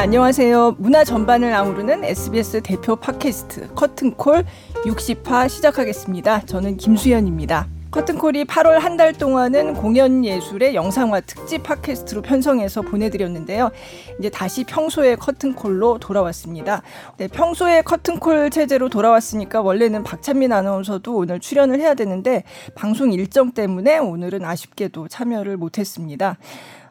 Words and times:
안녕하세요. 0.00 0.76
문화 0.78 1.04
전반을 1.04 1.52
아우르는 1.52 2.04
SBS 2.04 2.62
대표 2.62 2.96
팟캐스트 2.96 3.74
커튼콜 3.74 4.46
60화 4.86 5.46
시작하겠습니다. 5.46 6.46
저는 6.46 6.78
김수현입니다. 6.78 7.68
커튼콜이 7.90 8.44
8월 8.44 8.78
한 8.78 8.96
달 8.96 9.12
동안은 9.12 9.74
공연 9.74 10.24
예술의 10.24 10.74
영상화 10.74 11.20
특집 11.20 11.62
팟캐스트로 11.64 12.22
편성해서 12.22 12.80
보내드렸는데요. 12.80 13.70
이제 14.18 14.30
다시 14.30 14.64
평소의 14.64 15.18
커튼콜로 15.18 15.98
돌아왔습니다. 15.98 16.80
네, 17.18 17.28
평소의 17.28 17.82
커튼콜 17.82 18.48
체제로 18.48 18.88
돌아왔으니까 18.88 19.60
원래는 19.60 20.02
박찬민 20.02 20.50
아나운서도 20.50 21.14
오늘 21.14 21.40
출연을 21.40 21.78
해야 21.78 21.92
되는데 21.92 22.44
방송 22.74 23.12
일정 23.12 23.52
때문에 23.52 23.98
오늘은 23.98 24.46
아쉽게도 24.46 25.08
참여를 25.08 25.58
못했습니다. 25.58 26.38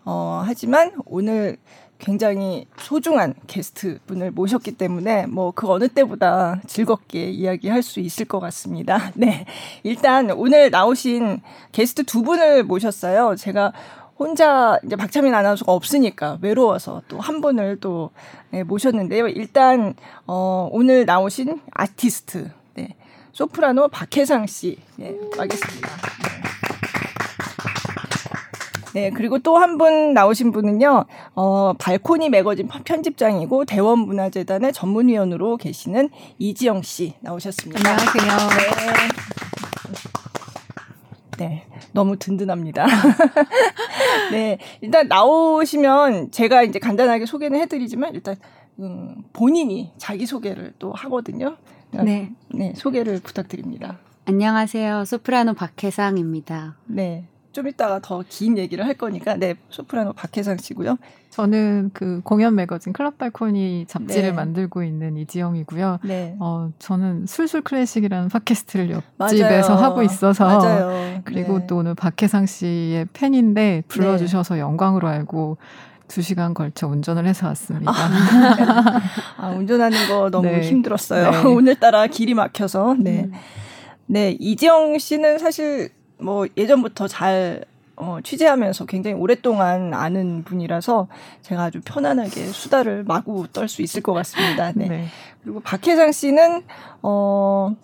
어, 0.06 0.44
하지만 0.46 0.92
오늘 1.06 1.58
굉장히 2.00 2.66
소중한 2.78 3.34
게스트 3.48 4.00
분을 4.08 4.32
모셨기 4.32 4.72
때문에 4.74 5.26
뭐 5.28 5.52
그 5.52 5.70
어느 5.70 5.88
때보다 5.90 6.62
즐겁게 6.68 7.30
이야기할 7.30 7.84
수 7.84 8.00
있을 8.00 8.26
것 8.26 8.40
같습니다. 8.40 9.12
네. 9.16 9.46
일단 9.84 10.32
오늘 10.32 10.70
나오신 10.72 11.42
게스트 11.74 12.04
두 12.04 12.24
분을 12.24 12.64
모셨어요. 12.64 13.36
제가 13.36 13.74
혼자 14.18 14.78
이제 14.86 14.96
박찬민 14.96 15.34
아나운서가 15.34 15.72
없으니까 15.74 16.38
외로워서 16.42 17.02
또 17.08 17.20
한 17.20 17.42
분을 17.42 17.78
또 17.82 18.12
네, 18.52 18.64
모셨는데요. 18.64 19.28
일단 19.30 19.94
어 20.28 20.70
오늘 20.72 21.06
나오신 21.06 21.60
아티스트 21.72 22.50
네. 22.76 22.96
소프라노 23.34 23.88
박혜상 23.90 24.46
씨 24.48 24.78
네, 24.98 25.16
가겠습니다. 25.36 25.88
네, 25.90 26.59
그리고 29.14 29.40
또 29.40 29.58
한 29.58 29.78
분 29.78 30.14
나오신 30.14 30.52
분은요, 30.52 31.06
어, 31.36 31.74
발코니 31.78 32.30
매거진 32.30 32.68
편집장이고 32.68 33.66
대원 33.66 34.00
문화재단의 34.00 34.74
전문위원으로 34.74 35.58
계시는 35.58 36.10
이지영 36.40 36.82
씨 36.82 37.14
나오셨습니다. 37.22 37.80
안녕하세요. 37.90 38.50
네. 41.38 41.48
네, 41.48 41.66
너무 41.94 42.18
든든합니다. 42.18 42.86
네, 44.32 44.58
일단 44.82 45.08
나오시면 45.08 46.32
제가 46.32 46.64
이제 46.64 46.80
간단하게 46.80 47.26
소개는 47.26 47.60
해드리지만 47.62 48.14
일단 48.14 48.36
음, 48.80 49.24
본인이 49.32 49.92
자기 49.98 50.26
소개를 50.26 50.74
또 50.80 50.92
하거든요. 50.92 51.56
네, 51.92 52.32
네, 52.54 52.74
소개를 52.76 53.22
부탁드립니다. 53.24 54.00
안녕하세요, 54.26 55.06
소프라노 55.06 55.54
박혜상입니다. 55.54 56.76
네. 56.88 57.26
좀 57.60 57.68
이따가 57.68 58.00
더 58.00 58.24
긴 58.30 58.58
얘기를 58.58 58.86
할 58.86 58.94
거니까 58.94 59.36
네 59.36 59.56
소프라노 59.70 60.14
박혜상 60.14 60.56
씨고요. 60.58 60.98
저는 61.30 61.92
그 61.94 62.22
공연 62.24 62.56
매거진 62.56 62.94
클럽 62.94 63.18
발코니 63.18 63.86
잡지를 63.86 64.30
네. 64.30 64.32
만들고 64.32 64.82
있는 64.82 65.18
이지영이고요. 65.18 66.00
네. 66.04 66.38
어 66.40 66.72
저는 66.80 67.26
술술 67.28 67.62
클래식이라는 67.64 68.30
팟캐스트를 68.30 68.92
옆집에서 68.92 69.74
맞아요. 69.74 69.84
하고 69.84 70.04
있어서 70.04 70.46
맞아요. 70.46 71.22
그리고 71.26 71.60
네. 71.60 71.68
또 71.68 71.78
오늘 71.78 71.96
박혜상 71.96 72.46
씨의 72.46 73.08
팬인데 73.12 73.84
불러주셔서 73.90 74.54
네. 74.54 74.62
영광으로 74.62 75.10
알고 75.10 75.58
두 76.08 76.22
시간 76.22 76.54
걸쳐 76.54 76.88
운전을 76.88 77.28
해서 77.28 77.48
왔습니다. 77.48 77.92
아, 77.92 79.02
아 79.38 79.50
운전하는 79.50 80.08
거 80.08 80.30
너무 80.30 80.48
네. 80.48 80.62
힘들었어요. 80.62 81.30
네. 81.32 81.44
오늘따라 81.44 82.08
길이 82.08 82.34
막혀서. 82.34 82.96
네. 83.00 83.26
음. 83.26 83.34
네, 84.12 84.36
이지영 84.40 84.98
씨는 84.98 85.38
사실 85.38 85.92
뭐 86.20 86.48
예전부터 86.58 87.08
잘 87.08 87.64
어, 87.96 88.20
취재하면서 88.24 88.86
굉장히 88.86 89.18
오랫동안 89.18 89.94
아는 89.94 90.44
분이라서 90.46 91.08
제가 91.42 91.64
아주 91.66 91.82
편안하게 91.84 92.46
수다를 92.46 93.04
마구 93.04 93.48
떨 93.52 93.68
수 93.68 93.82
있을 93.82 94.02
것 94.02 94.14
같습니다. 94.14 94.72
네. 94.74 94.88
네. 94.88 95.06
그리고 95.44 95.60
박혜상 95.60 96.12
씨는 96.14 96.64
어 97.02 97.76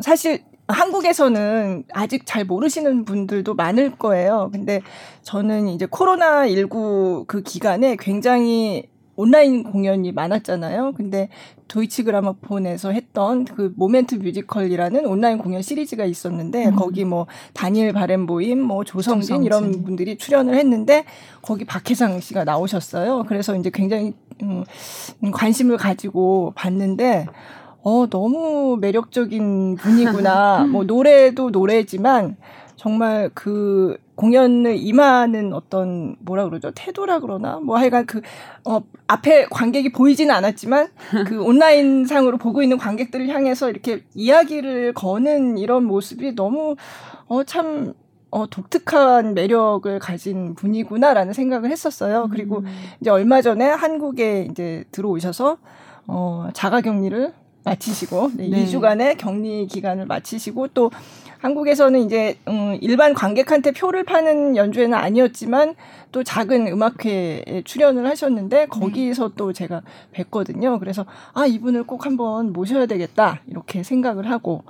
사실 0.00 0.42
한국에서는 0.68 1.84
아직 1.92 2.24
잘 2.24 2.44
모르시는 2.46 3.04
분들도 3.04 3.54
많을 3.54 3.90
거예요. 3.96 4.48
근데 4.52 4.80
저는 5.22 5.68
이제 5.68 5.86
코로나 5.90 6.48
19 6.48 7.24
그 7.26 7.42
기간에 7.42 7.96
굉장히 7.98 8.88
온라인 9.16 9.64
공연이 9.64 10.12
많았잖아요. 10.12 10.92
근데 10.96 11.28
도이치 11.72 12.02
그라마폰에서 12.02 12.90
했던 12.90 13.46
그 13.46 13.72
모멘트 13.76 14.16
뮤지컬이라는 14.16 15.06
온라인 15.06 15.38
공연 15.38 15.62
시리즈가 15.62 16.04
있었는데 16.04 16.66
음. 16.66 16.76
거기 16.76 17.06
뭐 17.06 17.26
다니엘 17.54 17.94
바렌보임, 17.94 18.60
뭐 18.60 18.84
조성진, 18.84 19.22
조성진 19.22 19.44
이런 19.44 19.82
분들이 19.82 20.18
출연을 20.18 20.54
했는데 20.54 21.06
거기 21.40 21.64
박혜상 21.64 22.20
씨가 22.20 22.44
나오셨어요. 22.44 23.24
그래서 23.26 23.56
이제 23.56 23.70
굉장히 23.72 24.12
음, 24.42 24.64
관심을 25.32 25.78
가지고 25.78 26.52
봤는데 26.56 27.26
어 27.82 28.06
너무 28.10 28.76
매력적인 28.78 29.76
분이구나. 29.76 30.66
뭐 30.70 30.84
노래도 30.84 31.48
노래지만 31.48 32.36
정말 32.76 33.30
그 33.32 33.96
공연을 34.22 34.76
임하는 34.76 35.52
어떤 35.52 36.14
뭐라 36.20 36.44
그러죠 36.44 36.70
태도라 36.74 37.18
그러나 37.18 37.58
뭐 37.60 37.76
하여간 37.76 38.06
그 38.06 38.22
어 38.64 38.80
앞에 39.08 39.46
관객이 39.46 39.90
보이지는 39.92 40.32
않았지만 40.34 40.88
그 41.26 41.42
온라인 41.42 42.06
상으로 42.06 42.38
보고 42.38 42.62
있는 42.62 42.78
관객들을 42.78 43.28
향해서 43.28 43.70
이렇게 43.70 44.04
이야기를 44.14 44.94
거는 44.94 45.58
이런 45.58 45.84
모습이 45.84 46.34
너무 46.34 46.76
어참 47.26 47.94
어, 48.30 48.46
독특한 48.46 49.34
매력을 49.34 49.98
가진 49.98 50.54
분이구나라는 50.54 51.34
생각을 51.34 51.70
했었어요. 51.70 52.28
그리고 52.30 52.60
음. 52.60 52.66
이제 53.00 53.10
얼마 53.10 53.42
전에 53.42 53.68
한국에 53.68 54.48
이제 54.50 54.84
들어오셔서 54.90 55.58
어, 56.06 56.48
자가 56.54 56.80
격리를 56.80 57.34
마치시고 57.64 58.30
네, 58.36 58.48
네. 58.48 58.64
2주간의 58.64 59.18
격리 59.18 59.66
기간을 59.66 60.06
마치시고 60.06 60.68
또 60.68 60.90
한국에서는 61.42 62.00
이제 62.00 62.38
음, 62.46 62.78
일반 62.80 63.14
관객한테 63.14 63.72
표를 63.72 64.04
파는 64.04 64.56
연주회는 64.56 64.96
아니었지만 64.96 65.74
또 66.12 66.22
작은 66.22 66.68
음악회에 66.68 67.62
출연을 67.64 68.06
하셨는데 68.06 68.66
거기서 68.66 69.28
네. 69.28 69.34
또 69.36 69.52
제가 69.52 69.82
뵀거든요. 70.14 70.78
그래서 70.78 71.04
아 71.34 71.44
이분을 71.44 71.82
꼭 71.84 72.06
한번 72.06 72.52
모셔야 72.52 72.86
되겠다 72.86 73.40
이렇게 73.46 73.82
생각을 73.82 74.30
하고 74.30 74.62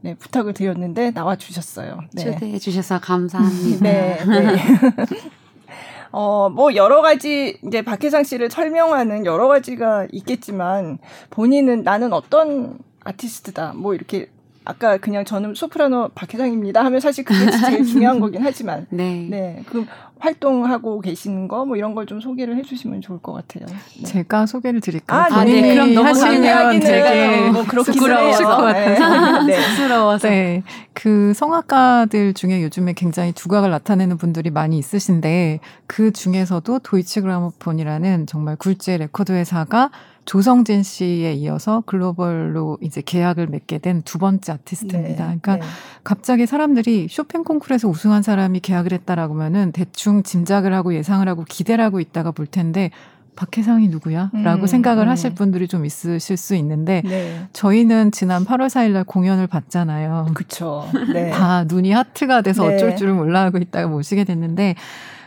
네, 0.00 0.14
부탁을 0.14 0.52
드렸는데 0.52 1.12
나와 1.12 1.36
주셨어요. 1.36 1.98
네. 2.12 2.24
초대해 2.24 2.58
주셔서 2.58 3.00
감사합니다. 3.00 3.82
네. 3.82 4.18
네. 4.26 4.56
어, 6.12 6.50
뭐 6.50 6.74
여러 6.74 7.00
가지 7.00 7.58
이제 7.66 7.82
박혜상 7.82 8.24
씨를 8.24 8.50
설명하는 8.50 9.24
여러 9.24 9.48
가지가 9.48 10.08
있겠지만 10.12 10.98
본인은 11.30 11.84
나는 11.84 12.12
어떤 12.12 12.78
아티스트다. 13.04 13.72
뭐 13.76 13.94
이렇게 13.94 14.28
아까 14.68 14.98
그냥 14.98 15.24
저는 15.24 15.54
소프라노 15.54 16.10
박혜상입니다 16.14 16.84
하면 16.84 17.00
사실 17.00 17.24
그게 17.24 17.50
제일 17.50 17.84
중요한 17.86 18.20
거긴 18.20 18.42
하지만 18.44 18.86
네. 18.90 19.26
네. 19.30 19.62
그 19.66 19.86
활동하고 20.20 21.00
계시는 21.00 21.48
거 21.48 21.64
뭐 21.64 21.76
이런 21.76 21.94
걸 21.94 22.04
좀 22.06 22.20
소개를 22.20 22.56
해 22.56 22.62
주시면 22.62 23.00
좋을 23.00 23.18
것 23.20 23.32
같아요. 23.32 23.66
네. 23.98 24.02
제가 24.04 24.46
소개를 24.46 24.80
드릴까요? 24.80 25.26
아, 25.30 25.44
네. 25.44 25.60
네. 25.60 25.74
그럼 25.74 25.94
너무 25.94 26.08
하시면 26.08 26.80
되게 26.80 27.50
뭐 27.50 27.62
부끄러우실 27.62 28.44
것 28.44 28.56
같아서. 28.56 29.42
네. 29.44 29.60
쑥스러워서. 29.60 30.28
네. 30.28 30.62
그 30.92 31.32
성악가들 31.34 32.34
중에 32.34 32.62
요즘에 32.62 32.92
굉장히 32.94 33.32
두각을 33.32 33.70
나타내는 33.70 34.18
분들이 34.18 34.50
많이 34.50 34.76
있으신데 34.78 35.60
그 35.86 36.12
중에서도 36.12 36.78
도이치 36.80 37.20
그라모폰이라는 37.22 38.26
정말 38.26 38.56
굴지의 38.56 38.98
레코드 38.98 39.32
회사가 39.32 39.90
조성진 40.28 40.82
씨에 40.82 41.32
이어서 41.32 41.82
글로벌로 41.86 42.76
이제 42.82 43.00
계약을 43.00 43.46
맺게 43.46 43.78
된 43.78 44.02
두 44.04 44.18
번째 44.18 44.52
아티스트입니다. 44.52 45.08
네, 45.28 45.38
그러니까 45.40 45.56
네. 45.56 45.62
갑자기 46.04 46.46
사람들이 46.46 47.08
쇼팽 47.10 47.44
콩쿠르에서 47.44 47.88
우승한 47.88 48.22
사람이 48.22 48.60
계약을 48.60 48.92
했다라고 48.92 49.34
하면은 49.34 49.72
대충 49.72 50.22
짐작을 50.22 50.74
하고 50.74 50.94
예상을 50.94 51.26
하고 51.26 51.44
기대를 51.44 51.82
하고 51.82 51.98
있다가 51.98 52.30
볼 52.32 52.46
텐데 52.46 52.90
박혜상이 53.36 53.88
누구야? 53.88 54.30
라고 54.34 54.62
음, 54.62 54.66
생각을 54.66 55.06
음. 55.06 55.08
하실 55.08 55.34
분들이 55.34 55.66
좀 55.66 55.86
있으실 55.86 56.36
수 56.36 56.54
있는데 56.56 57.02
네. 57.04 57.46
저희는 57.54 58.12
지난 58.12 58.44
8월 58.44 58.66
4일 58.66 58.90
날 58.92 59.04
공연을 59.04 59.46
봤잖아요. 59.46 60.32
그쵸. 60.34 60.88
네. 61.14 61.30
다 61.30 61.64
눈이 61.64 61.92
하트가 61.92 62.42
돼서 62.42 62.68
네. 62.68 62.74
어쩔 62.74 62.96
줄을 62.96 63.14
몰라 63.14 63.42
하고 63.44 63.56
있다가 63.58 63.88
모시게 63.88 64.24
됐는데 64.24 64.74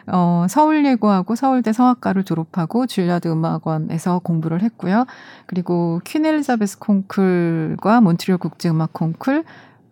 어, 0.07 0.45
서울예고하고 0.49 1.35
서울대 1.35 1.73
성악과를 1.73 2.23
졸업하고 2.23 2.87
줄리아드 2.87 3.27
음악원에서 3.27 4.19
공부를 4.19 4.61
했고요. 4.61 5.05
그리고 5.45 6.01
퀸 6.03 6.25
엘리자베스 6.25 6.79
콩쿨과 6.79 8.01
몬트리올 8.01 8.37
국제음악 8.37 8.93
콩쿨 8.93 9.43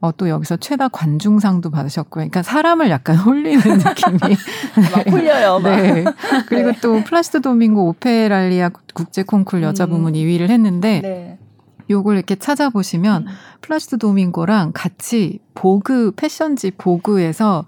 어, 0.01 0.13
또 0.15 0.29
여기서 0.29 0.57
최다 0.57 0.87
관중상도 0.89 1.71
받으셨고요. 1.71 2.21
그러니까 2.21 2.41
사람을 2.41 2.89
약간 2.89 3.17
홀리는 3.19 3.61
느낌이. 3.61 4.17
막 4.95 5.07
홀려요. 5.11 5.59
막. 5.59 5.75
네. 5.75 6.05
그리고 6.47 6.71
네. 6.71 6.79
또 6.81 7.03
플라시드 7.03 7.41
도밍고 7.41 7.87
오페랄리아 7.89 8.69
국제 8.93 9.23
콩쿨 9.23 9.61
여자 9.61 9.85
음. 9.85 9.89
부문 9.89 10.13
2위를 10.13 10.49
했는데 10.49 11.01
네. 11.01 11.39
요걸 11.89 12.15
이렇게 12.15 12.35
찾아보시면 12.35 13.23
음. 13.23 13.33
플라시드 13.61 13.97
도밍고랑 13.97 14.71
같이 14.73 15.39
보그 15.53 16.13
패션지 16.15 16.71
보그에서 16.71 17.65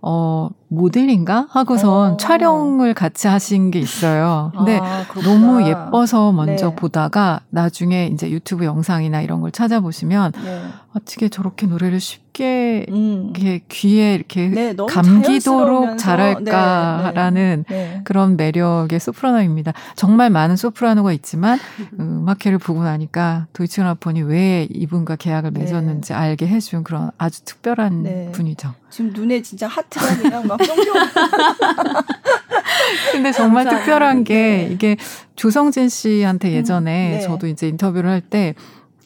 어, 0.00 0.50
모델인가 0.74 1.46
하고선 1.50 2.12
어. 2.12 2.16
촬영을 2.16 2.94
같이 2.94 3.28
하신 3.28 3.70
게 3.70 3.78
있어요. 3.78 4.52
근데 4.56 4.78
아, 4.82 5.04
너무 5.22 5.66
예뻐서 5.66 6.32
먼저 6.32 6.70
네. 6.70 6.76
보다가 6.76 7.40
나중에 7.50 8.10
이제 8.12 8.30
유튜브 8.30 8.64
영상이나 8.64 9.22
이런 9.22 9.40
걸 9.40 9.50
찾아보시면 9.50 10.32
네. 10.44 10.62
어떻게 10.94 11.28
저렇게 11.28 11.66
노래를 11.66 11.98
쉽게 11.98 12.86
음. 12.90 13.32
이렇게 13.34 13.64
귀에 13.68 14.14
이렇게 14.14 14.48
네, 14.48 14.74
감기도록 14.76 15.98
잘할까라는 15.98 17.64
네, 17.68 17.74
네, 17.74 17.94
네. 17.94 18.00
그런 18.04 18.36
매력의 18.36 19.00
소프라노입니다. 19.00 19.72
정말 19.96 20.30
많은 20.30 20.56
소프라노가 20.56 21.12
있지만 21.12 21.58
음악회를 21.98 22.58
보고 22.58 22.84
나니까 22.84 23.46
도이치그라폰이 23.52 24.22
왜 24.22 24.68
이분과 24.70 25.16
계약을 25.16 25.50
맺었는지 25.50 26.12
알게 26.12 26.46
해준 26.46 26.84
그런 26.84 27.10
아주 27.18 27.44
특별한 27.44 28.30
분이죠. 28.32 28.74
지금 28.90 29.12
눈에 29.12 29.42
진짜 29.42 29.66
하트가 29.66 30.16
그냥 30.22 30.46
막. 30.46 30.60
근데 33.12 33.32
정말 33.32 33.64
감사합니다. 33.64 33.76
특별한 33.78 34.24
게 34.24 34.34
네. 34.34 34.68
이게 34.72 34.96
조성진 35.36 35.88
씨한테 35.88 36.48
음, 36.48 36.52
예전에 36.54 37.14
음, 37.14 37.18
네. 37.18 37.20
저도 37.20 37.46
이제 37.46 37.68
인터뷰를 37.68 38.10
할 38.10 38.20
때 38.20 38.54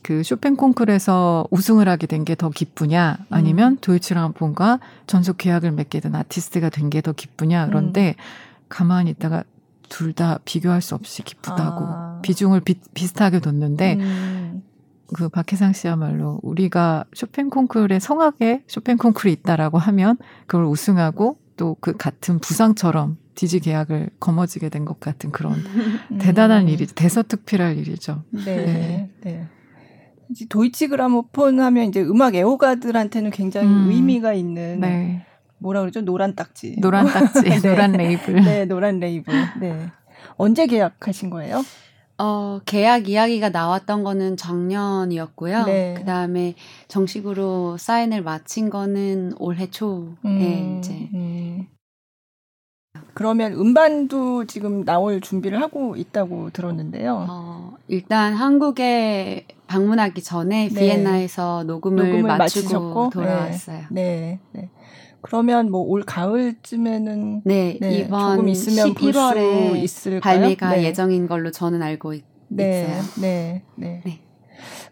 그 0.02 0.22
쇼팽 0.22 0.56
콩쿨에서 0.56 1.46
우승을 1.50 1.86
하게 1.88 2.06
된 2.06 2.24
게 2.24 2.34
더 2.34 2.48
기쁘냐 2.48 3.18
아니면 3.30 3.72
음. 3.72 3.78
도이치랑폰과 3.80 4.78
전속 5.06 5.36
계약을 5.36 5.72
맺게 5.72 6.00
된 6.00 6.14
아티스트가 6.14 6.70
된 6.70 6.88
게 6.88 7.02
더 7.02 7.12
기쁘냐 7.12 7.66
그런데 7.66 8.14
음. 8.16 8.22
가만히 8.70 9.10
있다가 9.10 9.42
둘 9.90 10.14
다 10.14 10.38
비교할 10.46 10.80
수 10.80 10.94
없이 10.94 11.22
기쁘다고 11.22 11.84
아. 11.84 12.20
비중을 12.22 12.60
비, 12.60 12.76
비슷하게 12.94 13.40
뒀는데 13.40 13.94
음. 13.96 14.62
그 15.14 15.28
박혜상 15.28 15.72
씨야말로 15.74 16.38
우리가 16.42 17.04
쇼팽 17.14 17.50
콩쿨에 17.50 17.98
성악에 17.98 18.62
쇼팽 18.66 18.96
콩쿨이 18.96 19.32
있다라고 19.32 19.76
하면 19.78 20.16
그걸 20.46 20.64
우승하고 20.66 21.38
또 21.58 21.76
그 21.80 21.94
같은 21.96 22.38
부상처럼 22.38 23.18
DG 23.34 23.60
계약을 23.60 24.10
거머쥐게 24.20 24.68
된 24.70 24.84
것 24.86 24.98
같은 25.00 25.30
그런 25.30 25.52
음. 26.10 26.18
대단한 26.18 26.68
일이 26.68 26.86
대서특필할 26.86 27.76
일이죠. 27.76 28.22
네. 28.30 28.44
네. 28.44 29.10
네. 29.22 29.46
도이치 30.48 30.88
그라모폰 30.88 31.60
하면 31.60 31.88
이제 31.88 32.00
음악 32.02 32.34
애호가들한테는 32.34 33.30
굉장히 33.30 33.68
음. 33.68 33.90
의미가 33.90 34.32
있는 34.34 34.80
네. 34.80 35.26
뭐라 35.58 35.80
그러죠? 35.80 36.00
노란 36.02 36.34
딱지. 36.34 36.76
노란 36.80 37.06
딱지. 37.06 37.42
네. 37.48 37.60
노란 37.60 37.92
레이블. 37.92 38.34
네, 38.44 38.64
노란 38.64 39.00
레이블. 39.00 39.34
네. 39.60 39.88
언제 40.36 40.66
계약하신 40.66 41.30
거예요? 41.30 41.62
어, 42.18 42.60
계약 42.66 43.08
이야기가 43.08 43.50
나왔던 43.50 44.02
거는 44.02 44.36
작년이었고요. 44.36 45.64
네. 45.64 45.94
그 45.96 46.04
다음에 46.04 46.54
정식으로 46.88 47.76
사인을 47.78 48.22
마친 48.22 48.70
거는 48.70 49.34
올해 49.38 49.70
초에 49.70 50.16
음, 50.24 50.78
이제. 50.78 51.08
음. 51.14 51.66
그러면 53.14 53.52
음반도 53.52 54.46
지금 54.46 54.84
나올 54.84 55.20
준비를 55.20 55.60
하고 55.60 55.96
있다고 55.96 56.50
들었는데요. 56.50 57.26
어, 57.28 57.76
일단 57.86 58.34
한국에 58.34 59.46
방문하기 59.68 60.22
전에 60.22 60.68
네. 60.68 60.80
비엔나에서 60.80 61.64
녹음을, 61.64 62.04
녹음을 62.04 62.36
마치고 62.36 62.62
마치셨고, 62.64 63.10
돌아왔어요. 63.10 63.84
네. 63.90 64.40
네. 64.52 64.70
네. 65.18 65.22
그러면 65.22 65.70
뭐 65.70 65.82
올 65.82 66.02
가을쯤에는 66.02 67.42
네, 67.44 67.78
네 67.80 67.98
이번 67.98 68.36
조금 68.36 68.48
있으면 68.48 68.94
11월에 68.94 69.76
있을까요? 69.82 70.20
발매가 70.20 70.76
네. 70.76 70.84
예정인 70.84 71.26
걸로 71.26 71.50
저는 71.50 71.82
알고 71.82 72.14
있, 72.14 72.24
네, 72.48 72.86
어요 72.86 73.02
네, 73.20 73.62
네, 73.76 74.02
네. 74.04 74.20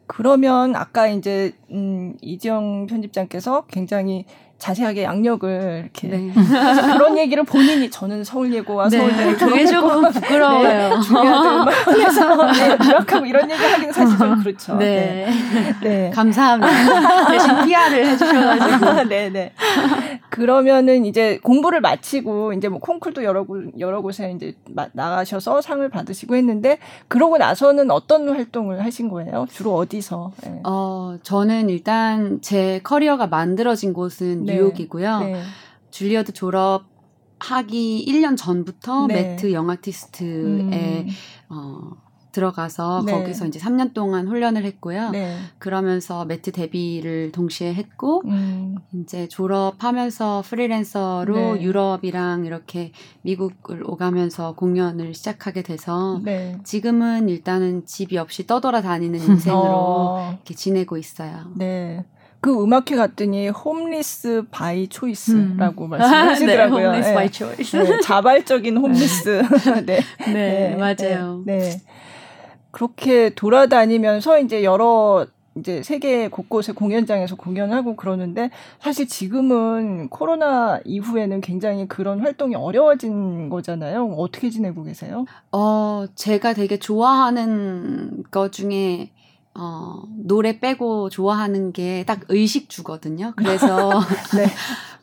그러면 0.07 0.77
아까 0.77 1.09
이제 1.09 1.53
음, 1.71 2.15
이지영 2.21 2.87
편집장께서 2.87 3.67
굉장히 3.67 4.25
자세하게 4.59 5.03
양력을 5.03 5.83
이렇게 5.85 6.09
네. 6.09 6.33
그런 6.97 7.19
얘기를 7.19 7.45
본인이 7.45 7.91
저는 7.91 8.25
서울예고와 8.25 8.89
네. 8.89 8.99
서울대 8.99 9.35
그게 9.37 9.67
조금 9.67 10.11
부끄러워요. 10.11 10.63
네, 10.97 11.01
중요한 11.01 11.63
음악원에서 11.63 12.53
네, 12.53 12.79
유학하고 12.89 13.27
이런 13.27 13.51
얘기 13.51 13.63
하기는 13.63 13.93
사실 13.93 14.19
좀 14.19 14.43
그렇죠. 14.43 14.77
네, 14.77 15.29
네. 15.53 15.75
네. 15.83 16.11
감사합니다. 16.11 17.31
대신 17.31 17.49
PR을 17.67 18.07
해주셔가지고. 18.07 19.05
네, 19.09 19.31
네. 19.31 19.53
그러면은 20.31 21.05
이제 21.05 21.39
공부를 21.43 21.81
마치고 21.81 22.55
이제 22.55 22.69
뭐 22.69 22.79
콩쿨도 22.79 23.25
여러 23.25 23.45
곳 23.45 23.73
여러 23.79 24.01
곳에 24.01 24.33
이제 24.35 24.55
나가셔서 24.93 25.61
상을 25.61 25.87
받으시고 25.89 26.35
했는데 26.35 26.79
그러고 27.09 27.39
나서는 27.39 27.91
어떤 27.91 28.29
활동을 28.29 28.85
하신 28.85 29.09
거예요? 29.09 29.47
주로 29.51 29.75
어디서? 29.75 30.33
네. 30.45 30.61
어, 30.65 31.17
저는 31.23 31.69
일단 31.69 32.39
제 32.41 32.81
커리어가 32.83 33.27
만들어진 33.27 33.93
곳은 33.93 34.45
네. 34.45 34.46
뉴욕이고요. 34.47 35.21
네. 35.21 35.43
줄리어드 35.91 36.33
졸업 36.33 36.85
하기 37.39 38.05
1년 38.09 38.37
전부터 38.37 39.07
네. 39.09 39.15
Met 39.15 39.53
Young 39.53 39.83
Artist에 39.83 40.27
음. 40.27 41.09
어, 41.49 41.91
들어가서 42.37 43.03
네. 43.07 43.13
거기서 43.13 43.47
이제 43.47 43.59
3년 43.59 43.95
동안 43.95 44.29
훈련을 44.29 44.65
했고요. 44.65 45.11
네. 45.11 45.39
그러면서 45.59 46.27
Met 46.27 46.53
데뷔를 46.53 47.33
동시에 47.33 47.73
했고 47.73 48.23
음. 48.27 48.77
이제 48.95 49.27
졸업하면서 49.27 50.43
프리랜서로 50.45 51.55
네. 51.55 51.63
유럽이랑 51.63 52.45
이렇게 52.45 52.93
미국을 53.23 53.83
오가면서 53.89 54.55
공연을 54.55 55.15
시작하게 55.15 55.63
돼서 55.63 56.21
네. 56.25 56.59
지금은 56.63 57.31
일단은 57.31 57.87
집이 57.87 58.19
없이 58.19 58.47
떠돌아 58.47 58.83
다니는 58.83 59.19
인생으로 59.25 59.63
어. 59.63 60.31
이렇게 60.35 60.55
지내고 60.55 60.99
있어요. 60.99 61.53
네. 61.57 62.05
그 62.41 62.63
음악회 62.63 62.97
갔더니 62.97 63.49
homeless 63.49 64.45
by 64.51 64.89
choice라고 64.89 65.85
음. 65.85 65.91
말씀하시더라고요. 65.91 66.79
네, 66.93 66.97
homeless 66.97 67.15
by 67.15 67.31
choice. 67.31 67.77
네, 67.77 68.01
자발적인 68.01 68.77
홈리스. 68.77 69.43
네. 69.87 70.01
네, 70.27 70.33
네, 70.33 70.77
맞아요. 70.77 71.43
네. 71.45 71.59
네. 71.59 71.81
그렇게 72.71 73.31
돌아다니면서 73.31 74.39
이제 74.41 74.63
여러 74.63 75.27
이제 75.59 75.83
세계 75.83 76.29
곳곳에 76.29 76.73
공연장에서 76.73 77.37
공연하고 77.37 77.97
그러는데 77.97 78.51
사실 78.79 79.09
지금은 79.09 80.09
코로나 80.11 80.81
이후에는 80.85 81.41
굉장히 81.41 81.89
그런 81.89 82.21
활동이 82.21 82.55
어려워진 82.55 83.49
거잖아요. 83.49 84.15
어떻게 84.19 84.51
지내고 84.51 84.85
계세요? 84.85 85.25
어, 85.53 86.05
제가 86.15 86.53
되게 86.53 86.79
좋아하는 86.79 88.25
것 88.31 88.53
중에 88.53 89.11
어, 89.59 90.03
노래 90.25 90.61
빼고 90.61 91.11
좋아하는 91.11 91.73
게 91.73 92.05
딱 92.07 92.21
의식주거든요. 92.29 93.33
그래서 93.37 93.91
네. 94.37 94.47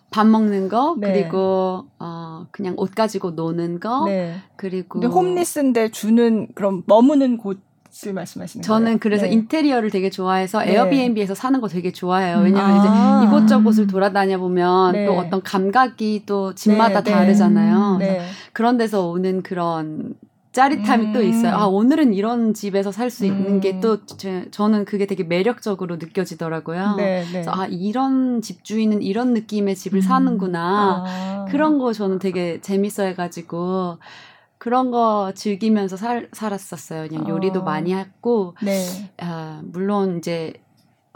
밥 0.10 0.28
먹는 0.28 0.70
거 0.70 0.96
네. 0.98 1.12
그리고 1.12 1.86
어 2.00 2.46
그냥 2.52 2.76
옷 2.78 2.94
가지고 2.94 3.32
노는 3.32 3.80
거 3.80 4.06
네. 4.06 4.36
그리고 4.56 5.00
근데 5.00 5.08
홈리스인데 5.08 5.92
주는 5.92 6.48
그럼 6.56 6.84
머무는 6.86 7.38
곳 7.38 7.60
말씀하시는 8.12 8.64
저는 8.64 8.86
거예요? 8.86 8.98
그래서 9.00 9.26
네. 9.26 9.34
인테리어를 9.34 9.92
되게 9.92 10.10
좋아해서 10.10 10.62
네. 10.62 10.74
에어비앤비에서 10.74 11.36
사는 11.36 11.60
거 11.62 11.68
되게 11.68 11.92
좋아해요. 11.92 12.40
왜냐면 12.40 12.80
아~ 12.80 13.22
이제 13.22 13.28
이곳저곳을 13.28 13.86
돌아다녀 13.86 14.40
보면 14.40 14.94
네. 14.94 15.06
또 15.06 15.14
어떤 15.14 15.44
감각이 15.44 16.24
또 16.26 16.56
집마다 16.56 17.04
네, 17.04 17.12
네. 17.12 17.18
다르잖아요. 17.18 18.00
그런 18.52 18.78
데서 18.78 19.08
오는 19.08 19.44
그런 19.44 20.16
짜릿함이 20.54 21.08
음. 21.08 21.14
또 21.14 21.22
있어요. 21.22 21.56
아, 21.56 21.66
오늘은 21.66 22.14
이런 22.14 22.54
집에서 22.54 22.92
살 22.92 23.10
수 23.10 23.26
있는 23.26 23.56
음. 23.56 23.60
게또 23.60 24.06
저는 24.52 24.86
그게 24.86 25.06
되게 25.06 25.24
매력적으로 25.24 25.98
느껴지더라고요. 25.98 26.96
네, 26.96 27.24
네. 27.24 27.32
그래서 27.32 27.52
아, 27.52 27.68
이런 27.68 28.42
집주인은 28.42 29.02
이런 29.02 29.34
느낌의 29.34 29.76
집을 29.76 30.00
음. 30.00 30.02
사는구나. 30.02 31.04
아. 31.06 31.46
그런 31.50 31.78
거 31.80 31.92
저는 31.92 32.20
되게 32.20 32.62
재밌어 32.62 33.04
해가지고 33.04 33.98
그런 34.58 34.92
거 34.92 35.34
즐기면서 35.36 35.98
살, 35.98 36.30
살았었어요. 36.32 37.10
그냥 37.10 37.28
요리도 37.28 37.60
어. 37.60 37.64
많이 37.64 37.94
했고, 37.94 38.56
네. 38.64 38.86
아, 39.18 39.62
물론 39.66 40.20
이제 40.20 40.54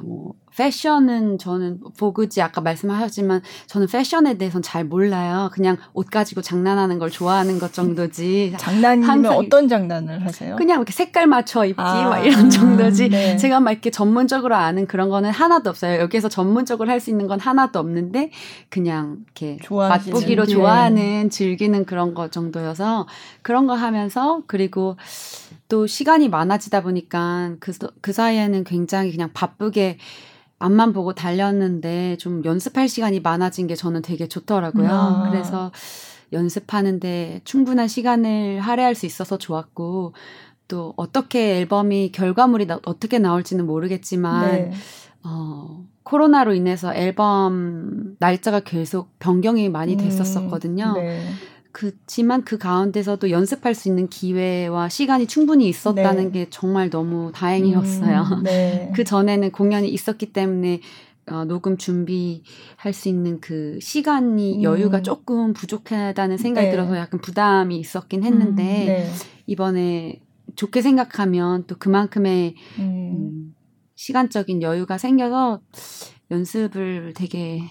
뭐 0.03 0.34
패션은 0.58 1.38
저는 1.38 1.80
보그지 1.98 2.42
아까 2.42 2.62
말씀하셨지만 2.62 3.42
저는 3.68 3.88
패션에 3.88 4.38
대해서는 4.38 4.64
잘 4.64 4.84
몰라요. 4.84 5.50
그냥 5.54 5.78
옷 5.94 6.10
가지고 6.10 6.42
장난하는 6.42 6.98
걸 7.00 7.12
좋아하는 7.12 7.60
것 7.60 7.74
정도지. 7.74 8.56
장난이면 8.58 9.26
어떤 9.28 9.68
장난을 9.68 10.26
하세요? 10.26 10.56
그냥 10.56 10.78
이렇게 10.80 10.92
색깔 10.92 11.28
맞춰 11.28 11.64
입기 11.64 11.80
아, 11.80 12.10
막 12.10 12.26
이런 12.26 12.50
정도지. 12.50 13.10
네. 13.10 13.38
제가 13.38 13.60
막 13.60 13.72
이렇게 13.72 13.92
전문적으로 13.92 14.56
아는 14.56 14.88
그런 14.88 15.10
거는 15.10 15.30
하나도 15.30 15.70
없어요. 15.70 16.02
여기서 16.02 16.28
전문적으로 16.30 16.90
할 16.90 16.98
수 16.98 17.12
있는 17.12 17.28
건 17.28 17.40
하나도 17.40 17.78
없는데 17.78 18.32
그냥 18.70 19.20
이렇게 19.40 19.60
맛보기로 19.70 20.46
네. 20.46 20.52
좋아하는 20.52 21.30
즐기는 21.30 21.86
그런 21.86 22.16
거 22.16 22.32
정도여서 22.32 23.06
그런 23.44 23.68
거 23.68 23.76
하면서 23.76 24.42
그리고 24.48 24.98
또 25.70 25.86
시간이 25.86 26.28
많아지다 26.30 26.82
보니까 26.82 27.52
그, 27.60 27.72
그 28.02 28.14
사이에는 28.14 28.64
굉장히 28.64 29.12
그냥 29.12 29.30
바쁘게 29.32 30.00
앞만 30.60 30.94
보고 30.94 31.14
달렸는데 31.14 32.18
좀 32.18 32.44
연습할 32.44 32.90
시간이 32.90 33.20
많아진 33.20 33.68
게 33.68 33.76
저는 33.76 34.02
되게 34.02 34.28
좋더라고요. 34.28 34.90
아. 34.90 35.30
그래서 35.30 35.72
연습하는데 36.34 37.42
충분한 37.44 37.88
시간을 37.88 38.60
할애할 38.60 38.96
수 38.96 39.06
있어서 39.06 39.38
좋았고 39.38 40.14
또 40.68 40.94
어떻게 40.98 41.58
앨범이 41.58 42.12
결과물이 42.12 42.66
나, 42.68 42.80
어떻게 42.86 43.20
나올지는 43.20 43.66
모르겠지만 43.66 44.52
네. 44.52 44.72
어 45.24 45.86
코로나로 46.04 46.54
인해서 46.54 46.94
앨범 46.94 48.16
날짜가 48.20 48.62
계속 48.62 49.18
변경이 49.20 49.70
많이 49.70 49.94
음, 49.94 49.98
됐었었거든요. 49.98 50.96
음, 50.98 51.02
네. 51.02 51.22
그지만 51.72 52.44
그 52.44 52.58
가운데서도 52.58 53.30
연습할 53.32 53.76
수 53.76 53.88
있는 53.88 54.08
기회와 54.08 54.90
시간이 54.90 55.28
충분히 55.28 55.68
있었다는 55.70 56.32
네. 56.32 56.32
게 56.32 56.48
정말 56.50 56.90
너무 56.90 57.32
다행이었어요. 57.34 58.22
음, 58.40 58.44
네. 58.44 58.92
그 58.96 59.04
전에는 59.04 59.52
공연이 59.52 59.88
있었기 59.90 60.34
때문에 60.34 60.82
어, 61.30 61.44
녹음 61.44 61.78
준비할 61.78 62.94
수 62.94 63.10
있는 63.10 63.42
그 63.42 63.80
시간이 63.82 64.60
음. 64.60 64.64
여유가 64.64 65.02
조금 65.02 65.54
부족하다는 65.54 66.38
생각이 66.38 66.68
네. 66.68 66.72
들어서 66.72 66.96
약간 66.98 67.20
부담이 67.20 67.78
있었긴 67.78 68.24
했는데 68.24 68.64
음, 68.64 68.88
네. 68.88 69.10
이번에 69.46 70.22
좋게 70.56 70.82
생각하면 70.82 71.66
또 71.68 71.76
그만큼의 71.78 72.56
음. 72.80 72.84
음, 73.14 73.56
시간적인 73.96 74.62
여유가 74.62 74.98
생겨서 74.98 75.60
연습을 76.32 77.14
되게 77.16 77.62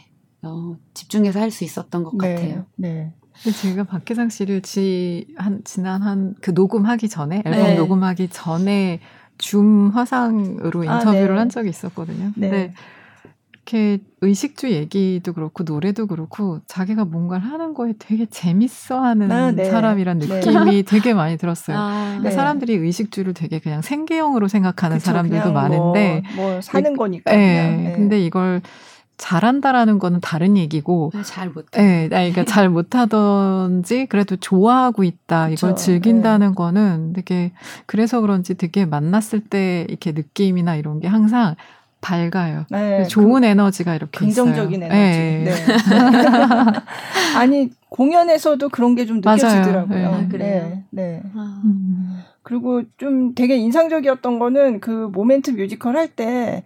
어, 0.42 0.76
집중해서 0.94 1.40
할 1.40 1.50
수 1.50 1.64
있었던 1.64 2.04
것 2.04 2.14
네. 2.18 2.34
같아요. 2.34 2.66
네. 2.76 3.12
제가 3.42 3.84
박혜상 3.84 4.28
씨를 4.28 4.60
지, 4.62 5.26
한, 5.36 5.60
지난 5.64 6.02
한 6.02 6.34
그 6.40 6.50
녹음하기 6.52 7.08
전에, 7.08 7.42
앨범 7.44 7.52
네. 7.52 7.74
녹음하기 7.76 8.28
전에 8.28 9.00
줌 9.38 9.90
화상으로 9.92 10.88
아, 10.88 10.98
인터뷰를 10.98 11.30
아, 11.30 11.34
네. 11.34 11.38
한 11.38 11.48
적이 11.48 11.68
있었거든요. 11.70 12.32
네. 12.36 12.48
근데 12.48 12.72
이렇게 13.52 13.98
의식주 14.20 14.70
얘기도 14.70 15.32
그렇고 15.32 15.64
노래도 15.64 16.06
그렇고 16.06 16.60
자기가 16.66 17.04
뭔가를 17.04 17.44
하는 17.44 17.74
거에 17.74 17.94
되게 17.98 18.24
재밌어 18.26 19.00
하는 19.00 19.30
아, 19.32 19.50
네. 19.50 19.64
사람이란 19.64 20.20
네. 20.20 20.26
느낌이 20.26 20.84
되게 20.86 21.14
많이 21.14 21.36
들었어요. 21.36 21.76
아, 21.76 22.04
그러니까 22.08 22.28
네. 22.30 22.34
사람들이 22.34 22.74
의식주를 22.76 23.34
되게 23.34 23.58
그냥 23.58 23.82
생계형으로 23.82 24.46
생각하는 24.48 24.98
그쵸, 24.98 25.06
사람들도 25.10 25.52
많은데 25.52 26.22
뭐, 26.36 26.50
뭐 26.52 26.60
사는 26.60 26.96
거니까. 26.96 27.32
네. 27.34 27.92
근데 27.96 28.20
이걸 28.20 28.62
잘한다라는 29.18 29.98
거는 29.98 30.20
다른 30.20 30.56
얘기고 30.56 31.10
아, 31.14 31.22
잘 31.22 31.48
못해. 31.48 31.80
네, 31.82 32.08
그러니까 32.08 32.44
잘 32.44 32.68
못하던지 32.68 34.06
그래도 34.06 34.36
좋아하고 34.36 35.04
있다 35.04 35.48
이걸 35.48 35.70
그쵸, 35.70 35.74
즐긴다는 35.74 36.48
네. 36.50 36.54
거는 36.54 37.12
되게 37.14 37.52
그래서 37.86 38.20
그런지 38.20 38.54
되게 38.54 38.84
만났을 38.84 39.40
때 39.40 39.86
이렇게 39.88 40.12
느낌이나 40.12 40.76
이런 40.76 41.00
게 41.00 41.08
항상 41.08 41.54
밝아요. 42.02 42.66
네, 42.70 43.04
좋은 43.04 43.40
그, 43.40 43.46
에너지가 43.46 43.94
이렇게 43.94 44.18
긍정적인 44.18 44.82
있어요. 44.82 44.92
에너지. 44.92 45.18
네. 45.18 45.44
네. 45.44 45.54
아니 47.36 47.70
공연에서도 47.88 48.68
그런 48.68 48.94
게 48.94 49.06
좀 49.06 49.16
느껴지더라고요. 49.16 49.98
네. 49.98 50.04
아, 50.04 50.28
그래요. 50.28 50.62
네. 50.64 50.84
네. 50.90 51.22
아. 51.34 51.62
음. 51.64 52.20
그리고 52.42 52.82
좀 52.96 53.34
되게 53.34 53.56
인상적이었던 53.56 54.38
거는 54.38 54.80
그 54.80 55.08
모멘트 55.12 55.50
뮤지컬 55.52 55.96
할 55.96 56.08
때 56.08 56.62